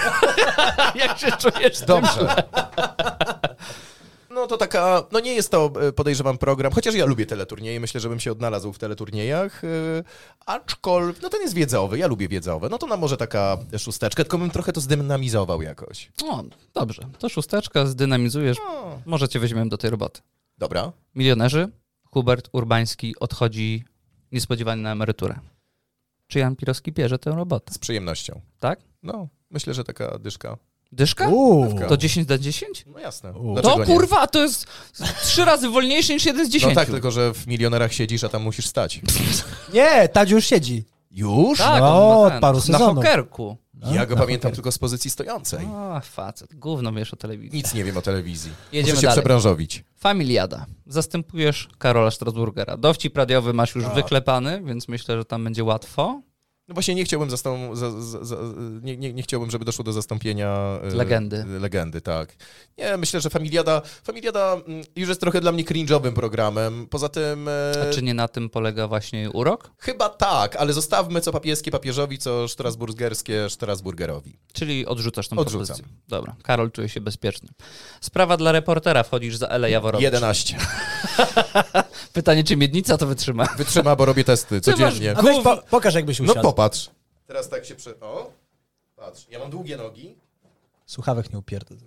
[1.01, 1.79] Jak się czujesz?
[1.87, 2.43] Dobrze.
[4.39, 8.01] No to taka, no nie jest to, e, podejrzewam, program, chociaż ja lubię teleturnieje, myślę,
[8.01, 10.03] że bym się odnalazł w teleturniejach, yy,
[10.45, 14.37] aczkolwiek, no ten jest wiedzowy, ja lubię wiedzowe, no to nam może taka szósteczka, tylko
[14.37, 16.11] bym trochę to zdynamizował jakoś.
[16.23, 17.01] O, dobrze.
[17.19, 18.57] To szósteczka, zdynamizujesz.
[18.57, 19.01] No.
[19.05, 20.21] Może cię weźmiemy do tej roboty.
[20.57, 20.91] Dobra.
[21.15, 21.69] Milionerzy.
[22.05, 23.83] Hubert Urbański odchodzi
[24.31, 25.39] niespodziewanie na emeryturę.
[26.27, 27.73] Czy Jan Pirowski bierze tę robotę?
[27.73, 28.41] Z przyjemnością.
[28.59, 28.79] Tak?
[29.03, 30.57] No, myślę, że taka dyszka.
[30.91, 31.27] Dyszka?
[31.29, 31.79] Uuu.
[31.87, 32.85] To 10 na 10?
[32.93, 33.33] No jasne.
[33.63, 33.85] To nie?
[33.85, 34.65] kurwa, to jest
[35.23, 36.75] trzy razy wolniejsze niż jeden z 10.
[36.75, 39.01] No tak, tylko że w milionerach siedzisz, a tam musisz stać.
[39.73, 40.83] Nie, Tadzi już siedzi.
[41.11, 41.57] Już?
[41.59, 42.95] Tak, No, od paru Na sezonów.
[42.95, 43.57] hokerku.
[43.91, 45.65] Ja go pamiętam tylko z pozycji stojącej.
[45.65, 46.55] O, facet.
[46.55, 47.57] Gówno wiesz o telewizji.
[47.57, 48.51] Nic nie wiem o telewizji.
[48.71, 49.21] Jedziemy Muszę się dalej.
[49.21, 49.83] przebranżowić.
[49.97, 50.65] Familiada.
[50.87, 52.77] Zastępujesz Karola Strasburgera.
[52.77, 56.21] Dowcip radiowy masz już wyklepany, więc myślę, że tam będzie łatwo.
[56.69, 57.75] No właśnie nie chciałbym zastą...
[57.75, 58.35] za, za, za,
[58.81, 60.79] nie, nie, nie chciałbym, żeby doszło do zastąpienia...
[60.83, 61.45] e, Legendy.
[61.59, 62.35] Legendy, tak.
[62.77, 66.87] Nie, myślę, że Familiada, Familiada mm, już jest trochę dla mnie cringe'owym programem.
[66.89, 67.47] Poza tym...
[67.47, 69.71] e, A czy nie na tym polega właśnie urok?
[69.77, 74.39] Chyba tak, ale zostawmy co papieskie papieżowi, co strasburgerskie Strasburgerowi.
[74.53, 75.65] Czyli odrzucasz tą Odrzucam.
[75.67, 75.95] propozycję.
[76.07, 77.49] Dobra, Karol czuje się bezpieczny.
[78.01, 79.03] Sprawa dla reportera.
[79.03, 80.03] Wchodzisz za Elę Jaworowicz.
[80.03, 80.57] 11.
[82.13, 83.45] Pytanie, czy miednica to wytrzyma?
[83.57, 85.17] Wytrzyma, bo robię testy Ty masz- codziennie.
[85.17, 86.89] A weź po, pokaż jakbyś No popatrz.
[87.27, 87.99] Teraz tak się prze...
[87.99, 88.31] O,
[88.95, 90.15] patrz, ja mam długie nogi.
[90.85, 91.77] Słuchawek nie upierdol.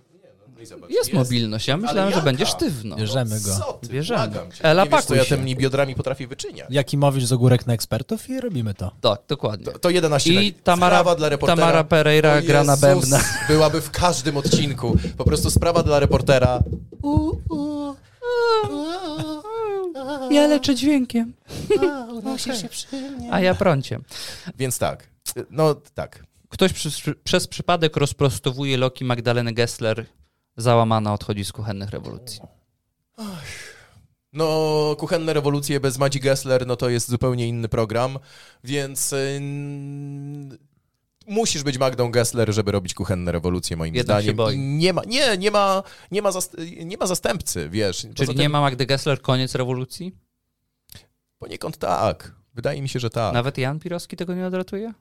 [0.57, 1.69] No i zobacz, Jest mobilność.
[1.69, 2.97] Ja myślałem, że będzie sztywno.
[2.97, 3.57] Bierzemy go.
[3.59, 4.35] Co ty, Bierzemy.
[4.55, 4.65] cię.
[4.65, 6.67] Ela, nie wiesz, co ja tymi biodrami potrafię wyczyniać.
[6.71, 8.91] Jakimowicz z ogórek na ekspertów i robimy to.
[9.01, 9.65] Tak, dokładnie.
[9.65, 11.57] To, to 11 I na- Tamara, sprawa dla reportera.
[11.57, 13.21] Tamara Pereira O gra na Jezus, bębna.
[13.49, 14.97] Byłaby w każdym odcinku.
[15.17, 16.63] Po prostu sprawa dla reportera.
[20.31, 21.33] Ja leczę dźwiękiem.
[23.31, 24.05] A ja prąciem.
[24.59, 25.09] Więc tak.
[25.51, 26.25] No tak.
[26.49, 30.07] Ktoś przez, przez przypadek rozprostowuje loki Magdaleny Gessler.
[30.57, 32.41] Załamana odchodzi z kuchennych rewolucji.
[34.33, 38.19] No, kuchenne rewolucje bez Madzi Gessler, no to jest zupełnie inny program,
[38.65, 40.59] więc ym,
[41.33, 44.37] musisz być Magdą Gessler, żeby robić kuchenne rewolucje, moim Jednak się zdaniem.
[44.37, 44.55] boi.
[44.57, 47.99] I nie ma, nie, nie ma, nie ma, zast, nie ma zastępcy, wiesz.
[48.01, 50.13] Czyli Poza nie tym, ma Magdy Gessler, koniec rewolucji?
[51.39, 52.33] Poniekąd tak.
[52.55, 53.35] Wydaje mi się, że tak.
[53.35, 54.93] Nawet Jan Pirowski tego nie odratuje?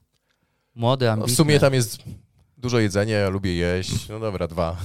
[0.75, 1.33] Młody, No, ambitny.
[1.33, 1.97] w sumie tam jest
[2.57, 4.09] dużo jedzenia, ja lubię jeść.
[4.09, 4.77] No dobra, dwa.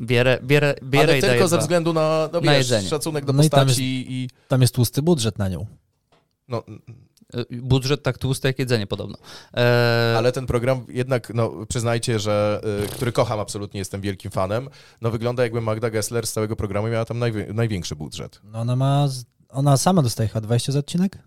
[0.00, 1.62] Bierę, bierę, bierę Ale tylko ze dwa.
[1.62, 2.88] względu na, no Na wiesz, jedzenie.
[2.88, 4.28] szacunek do No i tam postaci i...
[4.48, 5.66] Tam jest tłusty budżet na nią.
[6.48, 6.62] No,
[7.50, 9.16] Budżet tak tłusty jak jedzenie podobno.
[9.52, 14.68] Eee, ale ten program jednak, no przyznajcie, że y, który kocham absolutnie, jestem wielkim fanem,
[15.00, 18.40] no wygląda jakby Magda Gessler z całego programu miała tam najwi- największy budżet.
[18.44, 19.08] No ona ma...
[19.08, 21.18] z- Ona sama dostaje chyba 20 za odcinek?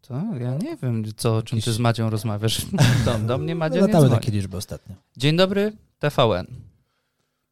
[0.00, 2.66] To ja nie wiem, co, o czym ty z Madzią rozmawiasz.
[3.04, 4.20] Do, do mnie Madzie nie Latały dzwoni.
[4.20, 4.94] takie liczby ostatnio.
[5.16, 6.46] Dzień dobry, TVN.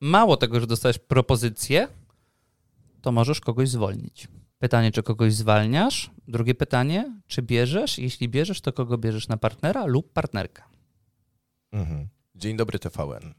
[0.00, 1.88] Mało tego, że dostajesz propozycję,
[3.02, 4.28] to możesz kogoś zwolnić.
[4.62, 6.10] Pytanie, czy kogoś zwalniasz?
[6.28, 7.98] Drugie pytanie, czy bierzesz?
[7.98, 10.62] Jeśli bierzesz, to kogo bierzesz na partnera lub partnerkę?
[11.72, 12.08] Mhm.
[12.34, 13.34] Dzień dobry TVN.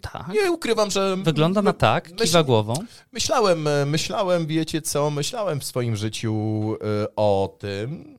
[0.00, 0.28] Tak.
[0.28, 1.16] Nie ukrywam, że...
[1.16, 2.74] Wygląda na tak, myśl- kiwa głową.
[3.12, 6.34] Myślałem, e, myślałem, wiecie co, myślałem w swoim życiu
[6.74, 8.18] e, o tym.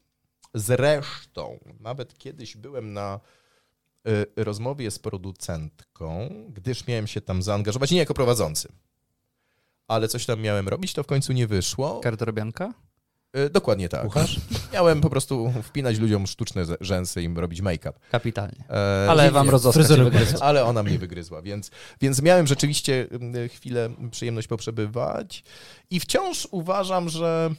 [0.54, 3.20] Zresztą, nawet kiedyś byłem na
[4.38, 8.70] e, rozmowie z producentką, gdyż miałem się tam zaangażować, nie jako prowadzący,
[9.88, 12.00] ale coś tam miałem robić, to w końcu nie wyszło.
[12.00, 12.74] Kartorobianka?
[13.34, 14.02] E, Dokładnie tak.
[14.02, 14.40] Kucharz?
[14.74, 17.94] Miałem po prostu wpinać ludziom sztuczne rzęsy, im robić make-up.
[18.12, 18.64] Kapitalnie.
[18.70, 20.40] E, Ale nie, wam wygryzła.
[20.42, 21.72] ale ona mnie wygryzła, więc,
[22.02, 23.08] więc miałem rzeczywiście
[23.54, 25.44] chwilę przyjemność poprzebywać
[25.90, 27.50] i wciąż uważam, że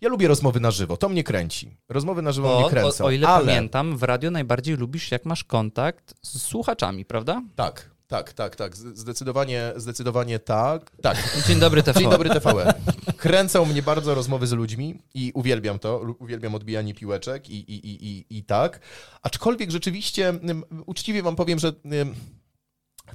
[0.00, 1.76] ja lubię rozmowy na żywo, to mnie kręci.
[1.88, 3.46] Rozmowy na żywo Bo, mnie o, kręcą, o ile ale...
[3.46, 7.42] pamiętam, w radio najbardziej lubisz, jak masz kontakt z słuchaczami, prawda?
[7.56, 10.90] Tak, tak, tak, tak, zdecydowanie, zdecydowanie tak.
[11.02, 12.00] Tak, Dzień dobry, TVN.
[12.02, 12.72] Dzień dobry TVN.
[13.16, 18.06] Kręcą mnie bardzo rozmowy z ludźmi i uwielbiam to, uwielbiam odbijanie piłeczek i, i, i,
[18.06, 18.80] i, i tak.
[19.22, 22.14] Aczkolwiek rzeczywiście, ym, uczciwie wam powiem, że ym,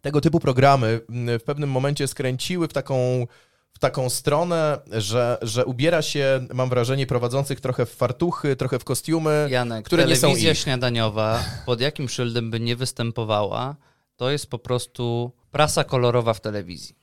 [0.02, 3.28] tego typu programy ym, w pewnym momencie skręciły w taką,
[3.74, 8.84] w taką stronę, że, że ubiera się, mam wrażenie, prowadzących trochę w fartuchy, trochę w
[8.84, 9.48] kostiumy.
[9.52, 10.58] Janek, które nie są ich.
[10.58, 13.76] śniadaniowa, pod jakim szyldem by nie występowała,
[14.16, 16.96] to jest po prostu prasa kolorowa w telewizji.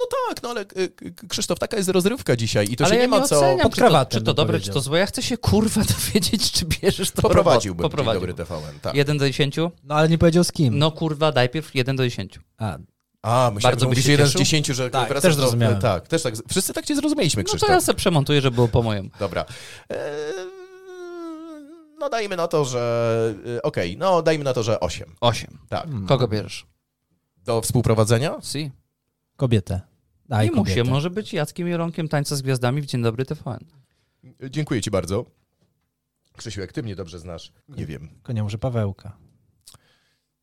[0.00, 0.92] No tak, no ale y,
[1.28, 3.40] Krzysztof, taka jest rozrywka dzisiaj i to Ale się ja nie ma co...
[3.40, 4.98] pod czy to, krawatem czy to dobre, czy to złe.
[4.98, 8.04] Ja chcę się kurwa dowiedzieć, czy bierzesz to Poprowadziłbym robot.
[8.06, 8.94] Dzień Dobry TVN, tak.
[8.94, 9.56] 1 do 10?
[9.84, 10.78] No ale nie powiedział z kim.
[10.78, 12.40] No kurwa, najpierw 1 do 10.
[12.58, 12.78] A,
[13.22, 14.38] A, myślałem, Bardzo że mówisz się jeden cieszył?
[14.38, 15.80] z dziesięciu, że Tak, wracasz też do- zrozumiałem.
[15.80, 16.34] Tak, też tak.
[16.48, 17.66] Wszyscy tak cię zrozumieliśmy, No Krzysztof.
[17.68, 19.10] to ja sobie przemontuję, żeby było po mojemu.
[19.18, 19.44] Dobra.
[19.88, 19.98] Eee,
[22.00, 23.34] no dajmy na to, że...
[23.56, 25.14] e, Okej, no dajmy na to, że 8.
[25.20, 25.58] 8.
[25.68, 25.84] Tak.
[25.84, 26.06] Hmm.
[26.06, 26.66] Kogo bierzesz?
[27.36, 28.38] Do współprowadzenia?
[28.42, 28.70] Si.
[29.36, 29.80] kobietę.
[30.28, 33.64] Daj Nie musi, może być Jackiem Jelonkiem Tańca z Gwiazdami w Dzień Dobry TVN.
[34.50, 35.24] Dziękuję ci bardzo.
[36.36, 38.08] Krzysiu, jak ty mnie dobrze znasz, nie wiem.
[38.08, 39.16] Tylko nie może Pawełka.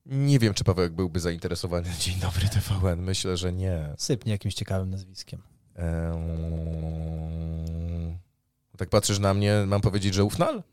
[0.06, 1.90] Nie wiem, czy Pawełek byłby zainteresowany.
[2.00, 3.02] Dzień dobry TVN.
[3.02, 3.94] Myślę, że nie.
[3.98, 5.42] Sypnie jakimś ciekawym nazwiskiem.
[5.76, 5.88] Eee,
[8.78, 10.64] tak patrzysz na mnie, mam powiedzieć, że Ufnal?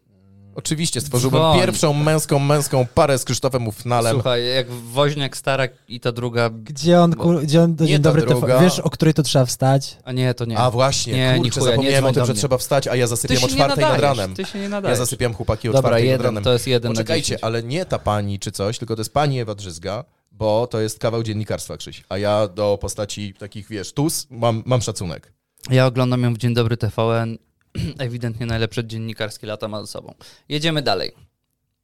[0.54, 1.58] Oczywiście, stworzyłbym Dzwoń.
[1.60, 4.12] pierwszą męską, męską parę z Krzysztofem Ufnalem.
[4.14, 6.50] Słuchaj, jak Woźniak Starak i ta druga...
[6.50, 7.42] Gdzie on, kur...
[7.42, 8.46] Gdzie on do Nie Dzień ta Dobry druga.
[8.46, 8.64] TV?
[8.64, 9.96] Wiesz, o której to trzeba wstać?
[10.04, 10.58] A nie, to nie.
[10.58, 13.04] A właśnie, Nie, kurczę, chuja, nie zapomniałem dzwoń o tym, że trzeba wstać, a ja
[13.04, 14.34] ty zasypiam się o nie czwartej nad nadajesz, ranem.
[14.36, 14.98] ty się nie Ja nadajesz.
[14.98, 16.44] zasypiam chłopaki o Dobra, czwartej nad jeden, ranem.
[16.44, 17.44] to jest jeden Poczekajcie, 10.
[17.44, 20.98] ale nie ta pani czy coś, tylko to jest pani Ewa Drzyzga, bo to jest
[20.98, 22.04] kawał dziennikarstwa, Krzyś.
[22.08, 25.32] A ja do postaci takich, wiesz, tus mam, mam szacunek.
[25.70, 27.38] Ja oglądam ją w Dzień Dobry TVN.
[27.98, 30.14] Ewidentnie najlepsze dziennikarskie lata ma za sobą.
[30.48, 31.12] Jedziemy dalej.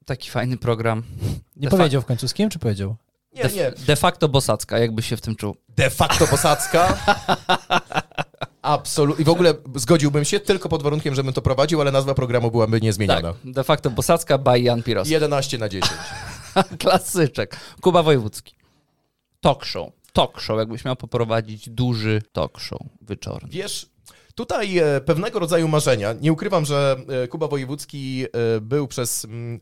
[0.05, 1.03] Taki fajny program.
[1.57, 2.97] Nie De powiedział w końcu z kim, czy powiedział?
[3.33, 3.71] Nie, de, nie.
[3.87, 5.57] de facto Bosacka, jakbyś się w tym czuł.
[5.69, 6.99] De facto posadzka.
[8.63, 9.23] Absolutnie.
[9.23, 12.77] I w ogóle zgodziłbym się tylko pod warunkiem, żebym to prowadził, ale nazwa programu byłaby
[12.77, 13.35] Tak, niezmieniona.
[13.45, 15.09] de facto Bosacka by Jan Piros.
[15.09, 15.93] 11 na 10.
[16.81, 17.57] Klasyczek.
[17.81, 18.55] Kuba Wojewódzki.
[19.41, 19.93] Talk show.
[20.13, 23.49] Talk show, jakbyś miał poprowadzić duży talk show wieczorny.
[23.53, 23.87] Wiesz,
[24.41, 26.13] tutaj e, pewnego rodzaju marzenia.
[26.13, 29.61] Nie ukrywam, że e, Kuba Wojewódzki e, był przez mm,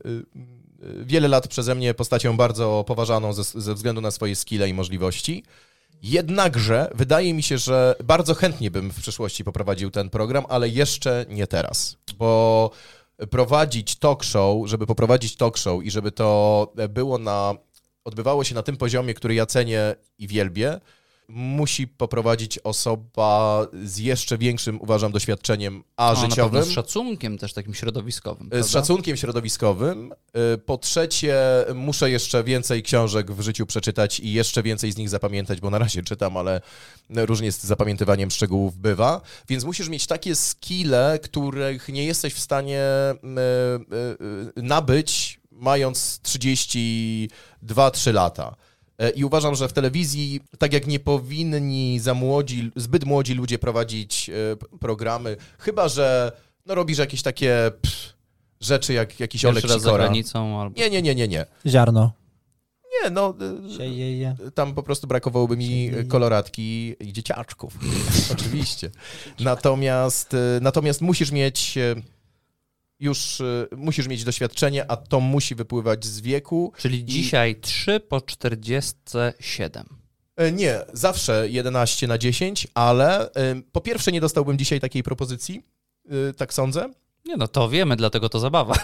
[1.03, 5.43] wiele lat przeze mnie postacią bardzo poważaną ze, ze względu na swoje skille i możliwości.
[6.01, 11.25] Jednakże wydaje mi się, że bardzo chętnie bym w przyszłości poprowadził ten program, ale jeszcze
[11.29, 12.71] nie teraz, bo
[13.29, 17.53] prowadzić talk show, żeby poprowadzić talk show i żeby to było na,
[18.03, 20.79] odbywało się na tym poziomie, który ja cenię i wielbię,
[21.31, 27.53] musi poprowadzić osoba z jeszcze większym, uważam, doświadczeniem a No, pewno życiowym, z szacunkiem też
[27.53, 28.47] takim środowiskowym.
[28.47, 28.67] z prawda?
[28.69, 30.13] szacunkiem środowiskowym.
[30.53, 31.35] Y, Po trzecie,
[31.75, 35.77] muszę jeszcze więcej książek w życiu przeczytać i jeszcze więcej z nich zapamiętać, bo na
[35.77, 36.61] razie czytam, ale
[37.09, 39.21] różnie z zapamiętywaniem szczegółów bywa.
[39.49, 42.83] Więc musisz mieć takie skille, których nie jesteś w stanie
[44.57, 48.55] y, nabyć, mając 32-3 lata.
[48.99, 53.59] E, I uważam, że w telewizji, tak jak nie powinni za młodzi, zbyt młodzi ludzie
[53.59, 54.33] prowadzić e,
[54.79, 56.31] programy, chyba że
[56.65, 58.13] no, robisz jakieś takie pff,
[58.61, 60.79] rzeczy jak jakiś Olek raz za granicą albo...
[60.79, 61.45] Nie, nie, nie, nie, nie.
[61.67, 62.11] Ziarno.
[63.03, 63.33] Nie, no
[64.47, 67.77] e, tam po prostu brakowałoby mi koloratki i dzieciaczków.
[68.33, 68.89] Oczywiście.
[69.39, 71.77] Natomiast, natomiast musisz mieć
[72.99, 76.73] już e, musisz mieć doświadczenie, a to musi wypływać z wieku.
[76.77, 79.83] Czyli dzisiaj 3 po 47.
[80.35, 83.29] E, Nie, zawsze 11 na 10, ale
[83.71, 85.63] po pierwsze nie dostałbym dzisiaj takiej propozycji,
[86.29, 86.89] e, tak sądzę.
[87.25, 88.75] Nie no, to wiemy, dlatego to zabawa.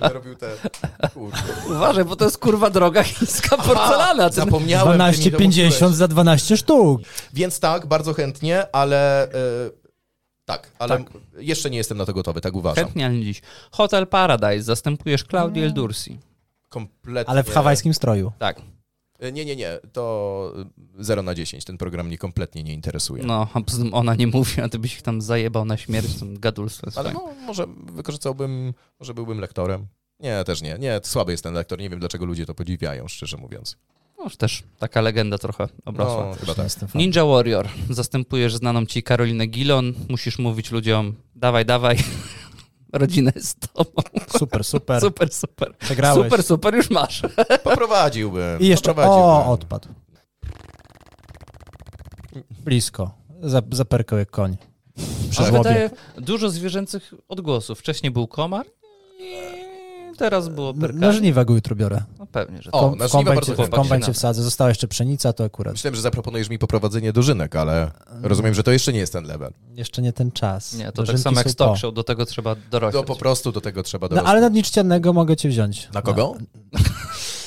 [0.00, 0.56] Robił te...
[1.14, 1.38] Kurde.
[1.66, 4.30] Uważaj, bo to jest kurwa droga chińska porcelana.
[4.30, 4.44] Ten...
[4.44, 5.12] Zapomniałem.
[5.12, 5.96] ty mi to 12,50 mówiłeś.
[5.96, 7.00] za 12 sztuk.
[7.32, 9.24] Więc tak, bardzo chętnie, ale...
[9.24, 9.79] e,
[10.52, 11.12] tak, ale Tak.
[11.38, 12.84] jeszcze nie jestem na to gotowy, tak uważam.
[12.84, 13.42] Chętnie, ale dziś.
[13.70, 16.18] Hotel Paradise, zastępujesz Claudię Eldursi.
[16.68, 17.30] Kompletnie.
[17.30, 18.32] Ale w hawajskim stroju.
[18.38, 18.60] Tak,
[19.20, 20.54] E, Nie, nie, nie, to
[20.98, 21.64] 0 na 10.
[21.64, 23.22] Ten program mnie kompletnie nie interesuje.
[23.22, 26.14] no, a poza tym ona nie mówi, a ty byś ich tam zajebał na śmierć
[26.18, 26.90] tym gadulstwem.
[26.96, 29.86] Ale no, może wykorzystałbym, może byłbym lektorem.
[30.20, 30.76] Nie, też nie.
[30.78, 31.78] Nie, słaby jest ten lektor.
[31.78, 33.76] Nie wiem, dlaczego ludzie to podziwiają, szczerze mówiąc.
[34.20, 36.26] No, już też taka legenda trochę obrosła.
[36.26, 36.94] No, chyba tak.
[36.94, 37.68] Ninja Warrior.
[37.90, 39.94] Zastępujesz znaną ci Karolinę Gilon.
[40.08, 41.96] Musisz mówić ludziom, dawaj, dawaj.
[42.92, 44.02] Rodzina jest z tobą.
[44.38, 45.00] Super, super.
[45.00, 45.76] Super, super.
[45.78, 46.24] Przegrałeś.
[46.24, 47.22] Super, super, już masz.
[47.64, 48.60] Poprowadziłbym.
[48.60, 49.30] I jeszcze, poprowadziłbym.
[49.30, 49.88] o, odpadł.
[52.64, 53.10] Blisko.
[53.42, 54.56] Za- Zaperkał jak koń.
[55.30, 57.78] Przy Ale wydaje dużo zwierzęcych odgłosów.
[57.78, 58.66] Wcześniej był komar,
[60.20, 61.12] teraz było Na perka.
[61.12, 62.02] żniwa go jutro biorę.
[62.18, 62.98] No pewnie, że O, tak.
[62.98, 64.42] Na w kombajn bardzo w kombajn się wsadzę.
[64.42, 67.90] Została jeszcze pszenica, to akurat Myślałem, że zaproponujesz mi poprowadzenie dożynek, ale
[68.22, 69.52] rozumiem, że to jeszcze nie jest ten level.
[69.74, 70.72] jeszcze nie ten czas.
[70.74, 72.94] Nie, to tak Dożynki samo jak talk show, do tego trzeba dorośleć.
[73.02, 74.30] No po prostu do tego trzeba No, dorośleć.
[74.30, 75.88] ale na dni czciannego mogę cię wziąć.
[75.94, 76.34] Na kogo?
[76.72, 76.80] Na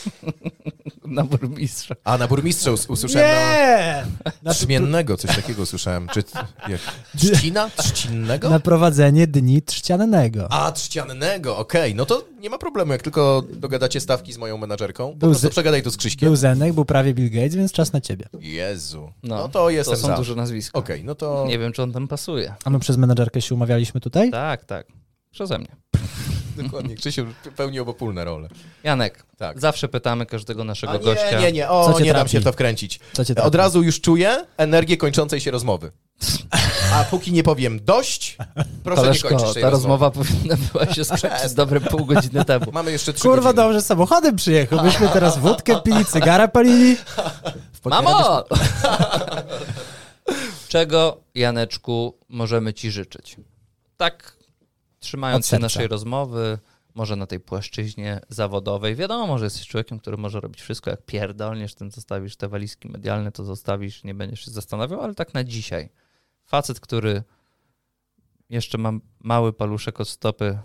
[1.24, 1.96] burmistrza.
[2.04, 4.06] A, na burmistrza us- usłyszałem Nie!
[4.26, 4.32] na...
[4.44, 6.08] Na, Trzmiennego, coś takiego słyszałem.
[6.14, 6.24] Czy...
[6.70, 6.82] Jak...
[7.18, 7.70] Trzcina?
[7.78, 8.50] Trzcinnego?
[8.50, 10.52] na prowadzenie dni trzciannego.
[10.52, 11.96] A, trzciannego, okej.
[11.96, 15.08] No to nie ma problemu, jak tylko dogadacie stawki z moją menadżerką.
[15.12, 16.28] Po Był prostu przegadaj to z Krzyśkiem.
[16.28, 18.26] Był Zenek, był prawie Bill Gates, więc czas na ciebie.
[18.40, 19.12] Jezu.
[19.24, 20.16] No, No, to jestem To są za.
[20.18, 20.80] duże nazwiska.
[20.80, 21.46] Okej, no to...
[21.48, 22.54] Nie wiem, czy on tam pasuje.
[22.66, 24.32] A my przez menedżerkę się umawialiśmy tutaj?
[24.32, 24.88] Tak, tak.
[25.34, 25.76] Przeze mnie.
[26.64, 27.26] Dokładnie, Krzysiu
[27.56, 28.48] pełni obopólne role.
[28.84, 29.60] Janek, Tak.
[29.60, 31.40] zawsze pytamy każdego naszego A nie, gościa.
[31.42, 33.00] nie, nie, o, nie dam się w to wkręcić.
[33.14, 35.92] Co cię Od razu już czuję energię kończącej się rozmowy.
[36.94, 38.38] A póki nie powiem dość,
[38.84, 42.46] proszę nie Koleżko, kończyć ta tej rozmowa powinna była się skończyć z dobre pół godziny
[42.46, 42.66] temu.
[42.72, 43.64] Mamy jeszcze trzy Kurwa, godziny.
[43.64, 44.84] dobrze samochodem przyjechał.
[44.84, 46.98] Myśmy teraz wódkę pili, cygara palili.
[47.86, 48.44] Mamo!
[50.68, 53.36] Czego, Janeczku, możemy ci życzyć?
[53.98, 54.36] Tak,
[55.04, 56.60] trzymając się naszej rozmowy,
[56.96, 58.96] może na tej płaszczyźnie zawodowej.
[58.96, 63.32] Wiadomo, może jesteś człowiekiem, który może robić wszystko jak pierdolniesz, ten zostawisz te walizki medialne,
[63.32, 65.90] to zostawisz, nie będziesz się zastanawiał, ale tak na dzisiaj.
[66.46, 67.24] Facet, który
[68.50, 70.60] jeszcze ma mały paluszek od stopy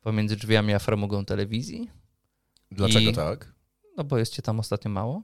[0.00, 1.90] pomiędzy drzwiami a framugą telewizji,
[2.70, 3.52] Dlaczego I- tak?
[3.96, 5.22] no bo jest cię tam ostatnio mało,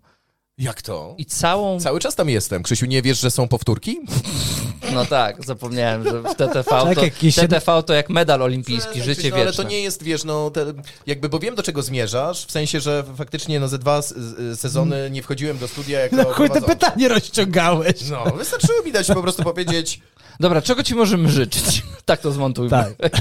[0.59, 1.15] Jak to?
[1.19, 2.63] i całą Cały czas tam jestem.
[2.63, 3.99] Krzysiu, nie wiesz, że są powtórki?
[4.95, 9.15] No tak, zapomniałem, że w TTV to, Tak, jakiś- TTV to jak medal olimpijski, Przestań,
[9.15, 9.65] życie no, Ale wieczne.
[9.65, 10.67] to nie jest, wiesz, no, te,
[11.07, 14.15] jakby, bo wiem, do czego zmierzasz, w sensie, że faktycznie no, ze dwa s-
[14.55, 16.75] sezony nie wchodziłem do studia jako No chuj, te prowadzący.
[16.77, 17.95] pytanie rozciągałeś.
[18.11, 20.01] No, wystarczyło mi dać po prostu powiedzieć,
[20.41, 21.83] Dobra, czego ci możemy życzyć?
[22.05, 22.71] Tak to zmontujmy.
[22.71, 22.93] Tak.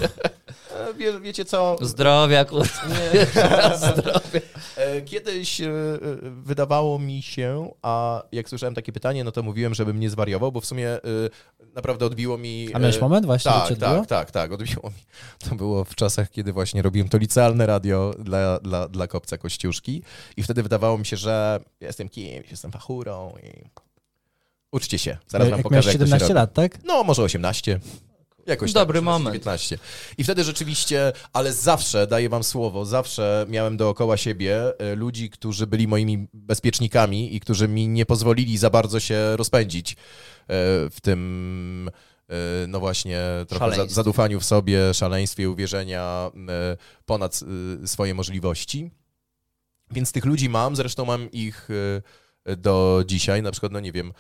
[0.98, 2.82] wie, wiecie co, Zdrowia, kurwa.
[2.90, 3.26] nie,
[3.78, 4.42] Zdrowia.
[4.76, 5.70] E, Kiedyś e, e,
[6.22, 10.62] wydawało mi się, a jak słyszałem takie pytanie, no to mówiłem, żebym nie zwariował, bo
[10.62, 11.00] w sumie
[11.76, 12.70] naprawdę odbiło mi...
[12.74, 14.96] A miałeś moment właśnie, Tak, tak, tak, tak, odbiło mi.
[15.50, 20.04] To było w czasach, kiedy właśnie robiłem to licealne radio dla, dla, dla Kopca Kościuszki
[20.38, 23.70] i wtedy wydawało mi się, że jestem kimś, jestem fachurą i
[24.72, 26.36] uczcie się, zaraz wam Jak pokażę, miałeś jak to się 17 robi.
[26.36, 26.84] lat, tak?
[26.84, 27.80] No, może 18.
[28.46, 29.36] Jakoś Dobry tak, moment.
[29.36, 29.78] 19.
[30.18, 35.68] I wtedy rzeczywiście, ale zawsze, daję wam słowo, zawsze miałem dookoła siebie e, ludzi, którzy
[35.68, 39.96] byli moimi bezpiecznikami i którzy mi nie pozwolili za bardzo się rozpędzić e,
[40.90, 41.90] w tym,
[42.30, 42.34] e,
[42.68, 46.32] no właśnie, trochę zadufaniu w sobie, szaleństwie, uwierzenia
[47.06, 47.40] ponad
[47.86, 48.92] swoje możliwości.
[49.92, 51.70] Więc tych ludzi mam, zresztą mam ich
[52.58, 54.14] do dzisiaj, na przykład, no nie wiem,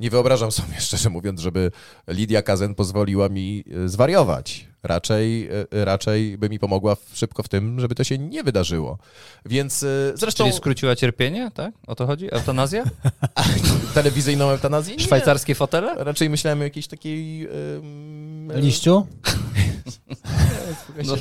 [0.00, 1.70] nie wyobrażam sobie, szczerze mówiąc, żeby
[2.08, 4.66] Lidia Kazen pozwoliła mi e, zwariować.
[4.82, 8.98] Raczej, e, raczej by mi pomogła szybko w tym, żeby to się nie wydarzyło.
[9.46, 11.74] Więc e, zresztą Czyli skróciła cierpienie, tak?
[11.86, 12.34] O to chodzi?
[12.34, 12.84] Eutanazja?
[13.94, 14.96] telewizyjną eutanazję?
[14.96, 15.04] Nie.
[15.04, 15.94] Szwajcarskie fotele?
[16.04, 17.44] Raczej myślałem o jakiejś takiej...
[17.44, 19.06] e, Liściu?
[21.06, 21.16] No,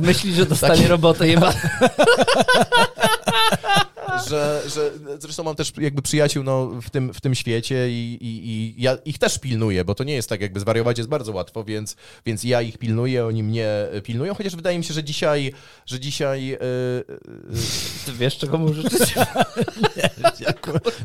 [0.00, 1.52] myśli, że dostanie robotę jeba.
[4.28, 8.50] Że, że zresztą mam też jakby przyjaciół no, w, tym, w tym świecie i, i,
[8.50, 11.64] i ja ich też pilnuję, bo to nie jest tak, jakby zwariować jest bardzo łatwo,
[11.64, 11.96] więc,
[12.26, 13.68] więc ja ich pilnuję, oni mnie
[14.04, 15.52] pilnują, chociaż wydaje mi się, że dzisiaj,
[15.86, 16.58] że dzisiaj e,
[18.06, 19.14] Ty wiesz, czego mu życzyć?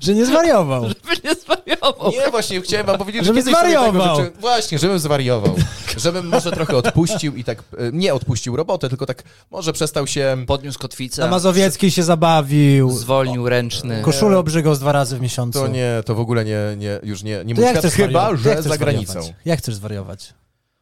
[0.02, 0.84] Że nie zwariował.
[0.88, 2.12] Żeby nie zwariował.
[2.12, 4.16] Nie, właśnie chciałem wam powiedzieć, Żeby że kiedyś zwariował.
[4.16, 4.32] Życzy...
[4.40, 5.56] Właśnie, żebym zwariował.
[5.98, 10.38] żebym może trochę odpuścił i tak, e, nie odpuścił robotę, tylko tak może przestał się...
[10.48, 12.92] Podniósł kotwicę, Na Mazowieckiej się zabawił.
[12.92, 14.02] zwolnił ręczny.
[14.02, 15.60] Koszulę obrzygał z dwa razy w miesiącu.
[15.60, 19.20] To nie, to w ogóle nie, nie już nie, nie chcesz chyba, że za granicą.
[19.46, 20.34] Jak chcesz zwariować?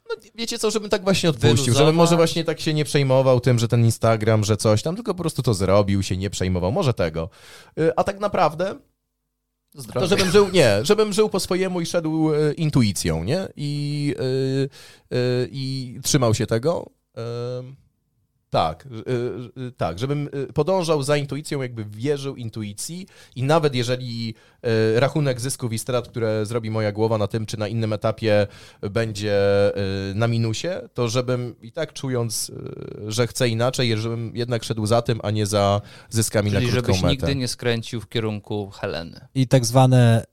[0.10, 1.77] No wiecie co, żebym tak właśnie odpuścił, Wyluzować.
[1.77, 5.14] żebym może właśnie tak się nie przejmował tym, że ten Instagram, że coś tam, tylko
[5.14, 7.30] po prostu to zrobił, się nie przejmował, może tego.
[7.80, 8.76] Y, A tak naprawdę
[9.76, 9.99] Zdrowie.
[9.99, 13.48] to żebym żył, nie, żebym żył po swojemu i szedł e, intuicją, nie?
[13.56, 14.15] I,
[15.11, 15.18] e,
[15.52, 16.90] i trzymał się tego.
[18.49, 24.35] Tak, e, e, tak, żebym e, podążał za intuicją, jakby wierzył intuicji i nawet jeżeli
[24.95, 28.47] rachunek zysków i strat, które zrobi moja głowa na tym, czy na innym etapie
[28.91, 29.39] będzie
[30.15, 32.51] na minusie, to żebym i tak czując,
[33.07, 36.93] że chcę inaczej, żebym jednak szedł za tym, a nie za zyskami Czyli na krótką
[36.93, 37.11] żebyś metę.
[37.11, 39.27] nigdy nie skręcił w kierunku Heleny.
[39.35, 40.23] I tak zwane,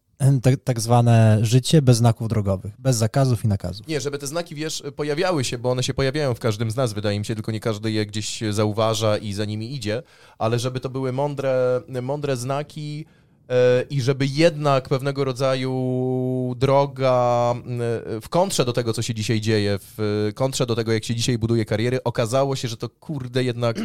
[0.43, 3.87] tak, tak zwane życie bez znaków drogowych, bez zakazów i nakazów.
[3.87, 6.93] Nie, żeby te znaki, wiesz, pojawiały się, bo one się pojawiają w każdym z nas,
[6.93, 10.03] wydaje mi się, tylko nie każdy je gdzieś zauważa i za nimi idzie,
[10.39, 13.05] ale żeby to były mądre, mądre znaki
[13.49, 19.41] e, i żeby jednak pewnego rodzaju droga e, w kontrze do tego, co się dzisiaj
[19.41, 23.45] dzieje, w kontrze do tego, jak się dzisiaj buduje kariery, okazało się, że to kurde
[23.45, 23.77] jednak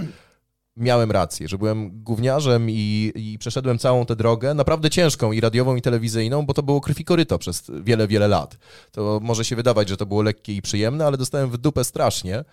[0.77, 5.75] miałem rację, że byłem gówniarzem i, i przeszedłem całą tę drogę, naprawdę ciężką i radiową,
[5.75, 8.57] i telewizyjną, bo to było krwi koryto przez wiele, wiele lat.
[8.91, 12.43] To może się wydawać, że to było lekkie i przyjemne, ale dostałem w dupę strasznie.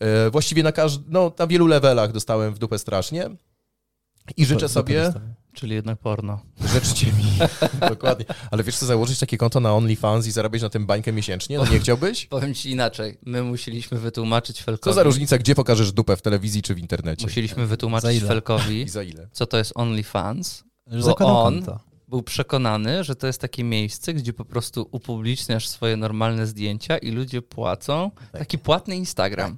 [0.00, 3.30] E, Właściwie na, każd- no, na wielu levelach dostałem w dupę strasznie.
[4.36, 5.12] I życzę sobie,
[5.54, 6.40] Czyli jednak porno.
[6.72, 7.38] życzcie mi,
[7.88, 8.24] dokładnie.
[8.50, 11.58] Ale wiesz co, założyć takie konto na OnlyFans i zarabiać na tym bańkę miesięcznie?
[11.58, 12.26] No nie chciałbyś?
[12.26, 13.18] Powiem ci inaczej.
[13.26, 14.94] My musieliśmy wytłumaczyć Co Felkowi.
[14.94, 17.26] za różnica, gdzie pokażesz dupę, w telewizji czy w internecie?
[17.26, 18.22] Musieliśmy wytłumaczyć?
[18.24, 19.28] Felkowi, I za ile?
[19.32, 20.64] co to jest OnlyFans.
[20.86, 21.80] Że Bo on- konto.
[22.08, 27.10] Był przekonany, że to jest takie miejsce, gdzie po prostu upubliczniasz swoje normalne zdjęcia i
[27.10, 28.10] ludzie płacą.
[28.32, 29.56] Taki płatny Instagram.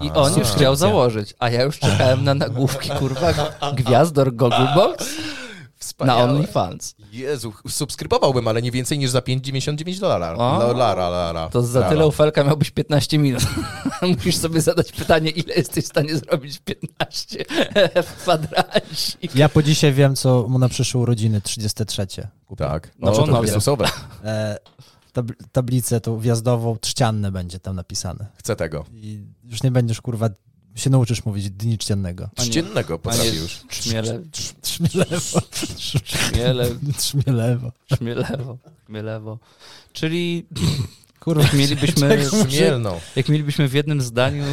[0.00, 0.14] I A.
[0.14, 3.32] on już chciał założyć, a ja już czekałem na nagłówki, kurwa,
[3.76, 6.22] gwiazdor Gogglebox na Wspaniałe.
[6.24, 6.94] OnlyFans.
[7.12, 10.36] Jezu, subskrybowałbym, ale nie więcej niż za 5,99 dolara.
[10.36, 11.48] Dolara, lara.
[11.48, 13.42] To za tyle ufelka miałbyś 15 minut.
[14.16, 17.44] Musisz sobie zadać pytanie, ile jesteś w stanie zrobić w 15
[18.08, 19.34] w kwadracik.
[19.34, 22.06] Ja po dzisiaj wiem, co mu na przyszłe urodziny, 33.
[22.46, 22.64] Kupię.
[22.64, 23.40] Tak, No, no, to to nowe.
[23.42, 23.84] Chrystusowe.
[25.14, 28.26] Tab- tablicę tą wjazdową, trzcianne będzie tam napisane.
[28.38, 28.84] Chcę tego.
[28.92, 30.30] I już nie będziesz, kurwa,
[30.74, 31.78] się nauczysz mówić dni
[32.36, 33.60] Czciennego potrafię nie już.
[33.68, 34.22] Trzmiele,
[34.60, 35.40] Trzmielewo.
[35.76, 36.66] trzmiele,
[36.96, 37.72] Trzmielewo.
[37.88, 39.38] trzmielewo, trzmielewo.
[39.92, 40.46] Czyli
[41.20, 42.24] Kurwa, jak mielibyśmy,
[43.16, 44.44] jak mielibyśmy w jednym zdaniu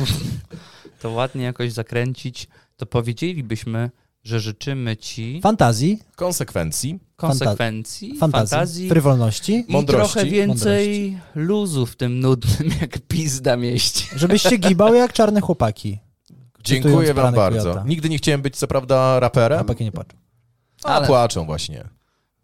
[1.02, 3.92] to ładnie jakoś zakręcić, to powiedzielibyśmy,
[4.24, 7.00] że życzymy ci fantazji, Konsekwencji.
[7.16, 10.14] konsekwencji, fantazji, fantazji frywolności, i Mądrości.
[10.14, 14.06] trochę więcej luzu w tym nudnym jak pizda mieście.
[14.16, 16.00] żebyś się gibał jak czarne chłopaki.
[16.64, 17.72] Dziękuję wam bardzo.
[17.72, 17.88] Kwiata.
[17.88, 20.18] Nigdy nie chciałem być co prawda raperem, Chłopaki nie płaczą.
[20.84, 21.84] a Ale- płaczą właśnie.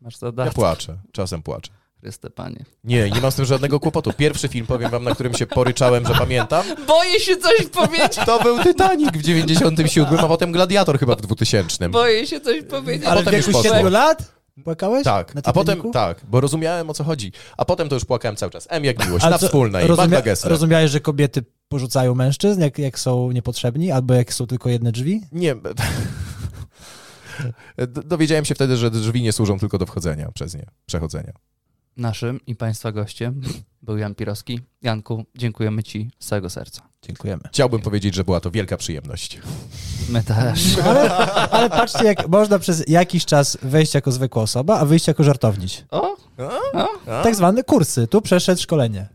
[0.01, 0.97] Masz Ja płaczę.
[1.11, 1.71] Czasem płaczę.
[2.05, 2.65] Chryste Panie.
[2.83, 4.13] Nie, nie mam z tym żadnego kłopotu.
[4.13, 8.43] Pierwszy film, powiem wam, na którym się poryczałem, że pamiętam, Boję się coś powiedzieć, to
[8.43, 11.89] był Titanic w 97, a potem Gladiator chyba w 2000.
[11.89, 13.07] boję się coś powiedzieć.
[13.07, 13.77] Ale w potem już wieku poszło.
[13.77, 14.31] 7 lat
[14.63, 15.03] płakałeś?
[15.03, 17.31] Tak, Na a potem tak, bo rozumiałem o co chodzi.
[17.57, 18.67] A potem to już płakałem cały czas.
[18.69, 20.49] M jak miłość, Ale na co, wspólnej, rozumia-.
[20.49, 25.21] Rozumiałeś, że kobiety porzucają mężczyzn, jak, jak są niepotrzebni, albo jak są tylko jedne drzwi?
[25.31, 25.55] Nie.
[28.05, 31.33] Dowiedziałem się wtedy, że drzwi nie służą tylko do wchodzenia przez nie, przechodzenia.
[31.97, 33.41] Naszym i Państwa gościem
[33.81, 34.59] był Jan Pirowski.
[34.81, 36.81] Janku, dziękujemy Ci z całego serca.
[37.01, 37.41] Dziękujemy.
[37.47, 39.39] Chciałbym powiedzieć, że była to wielka przyjemność.
[40.09, 40.77] My też.
[40.85, 41.09] Ale,
[41.51, 45.83] ale patrzcie, jak można przez jakiś czas wejść jako zwykła osoba, a wyjść jako żartowniś.
[45.91, 46.15] O,
[47.07, 47.23] A?
[47.23, 48.07] Tak zwane kursy.
[48.07, 49.07] Tu przeszedł szkolenie.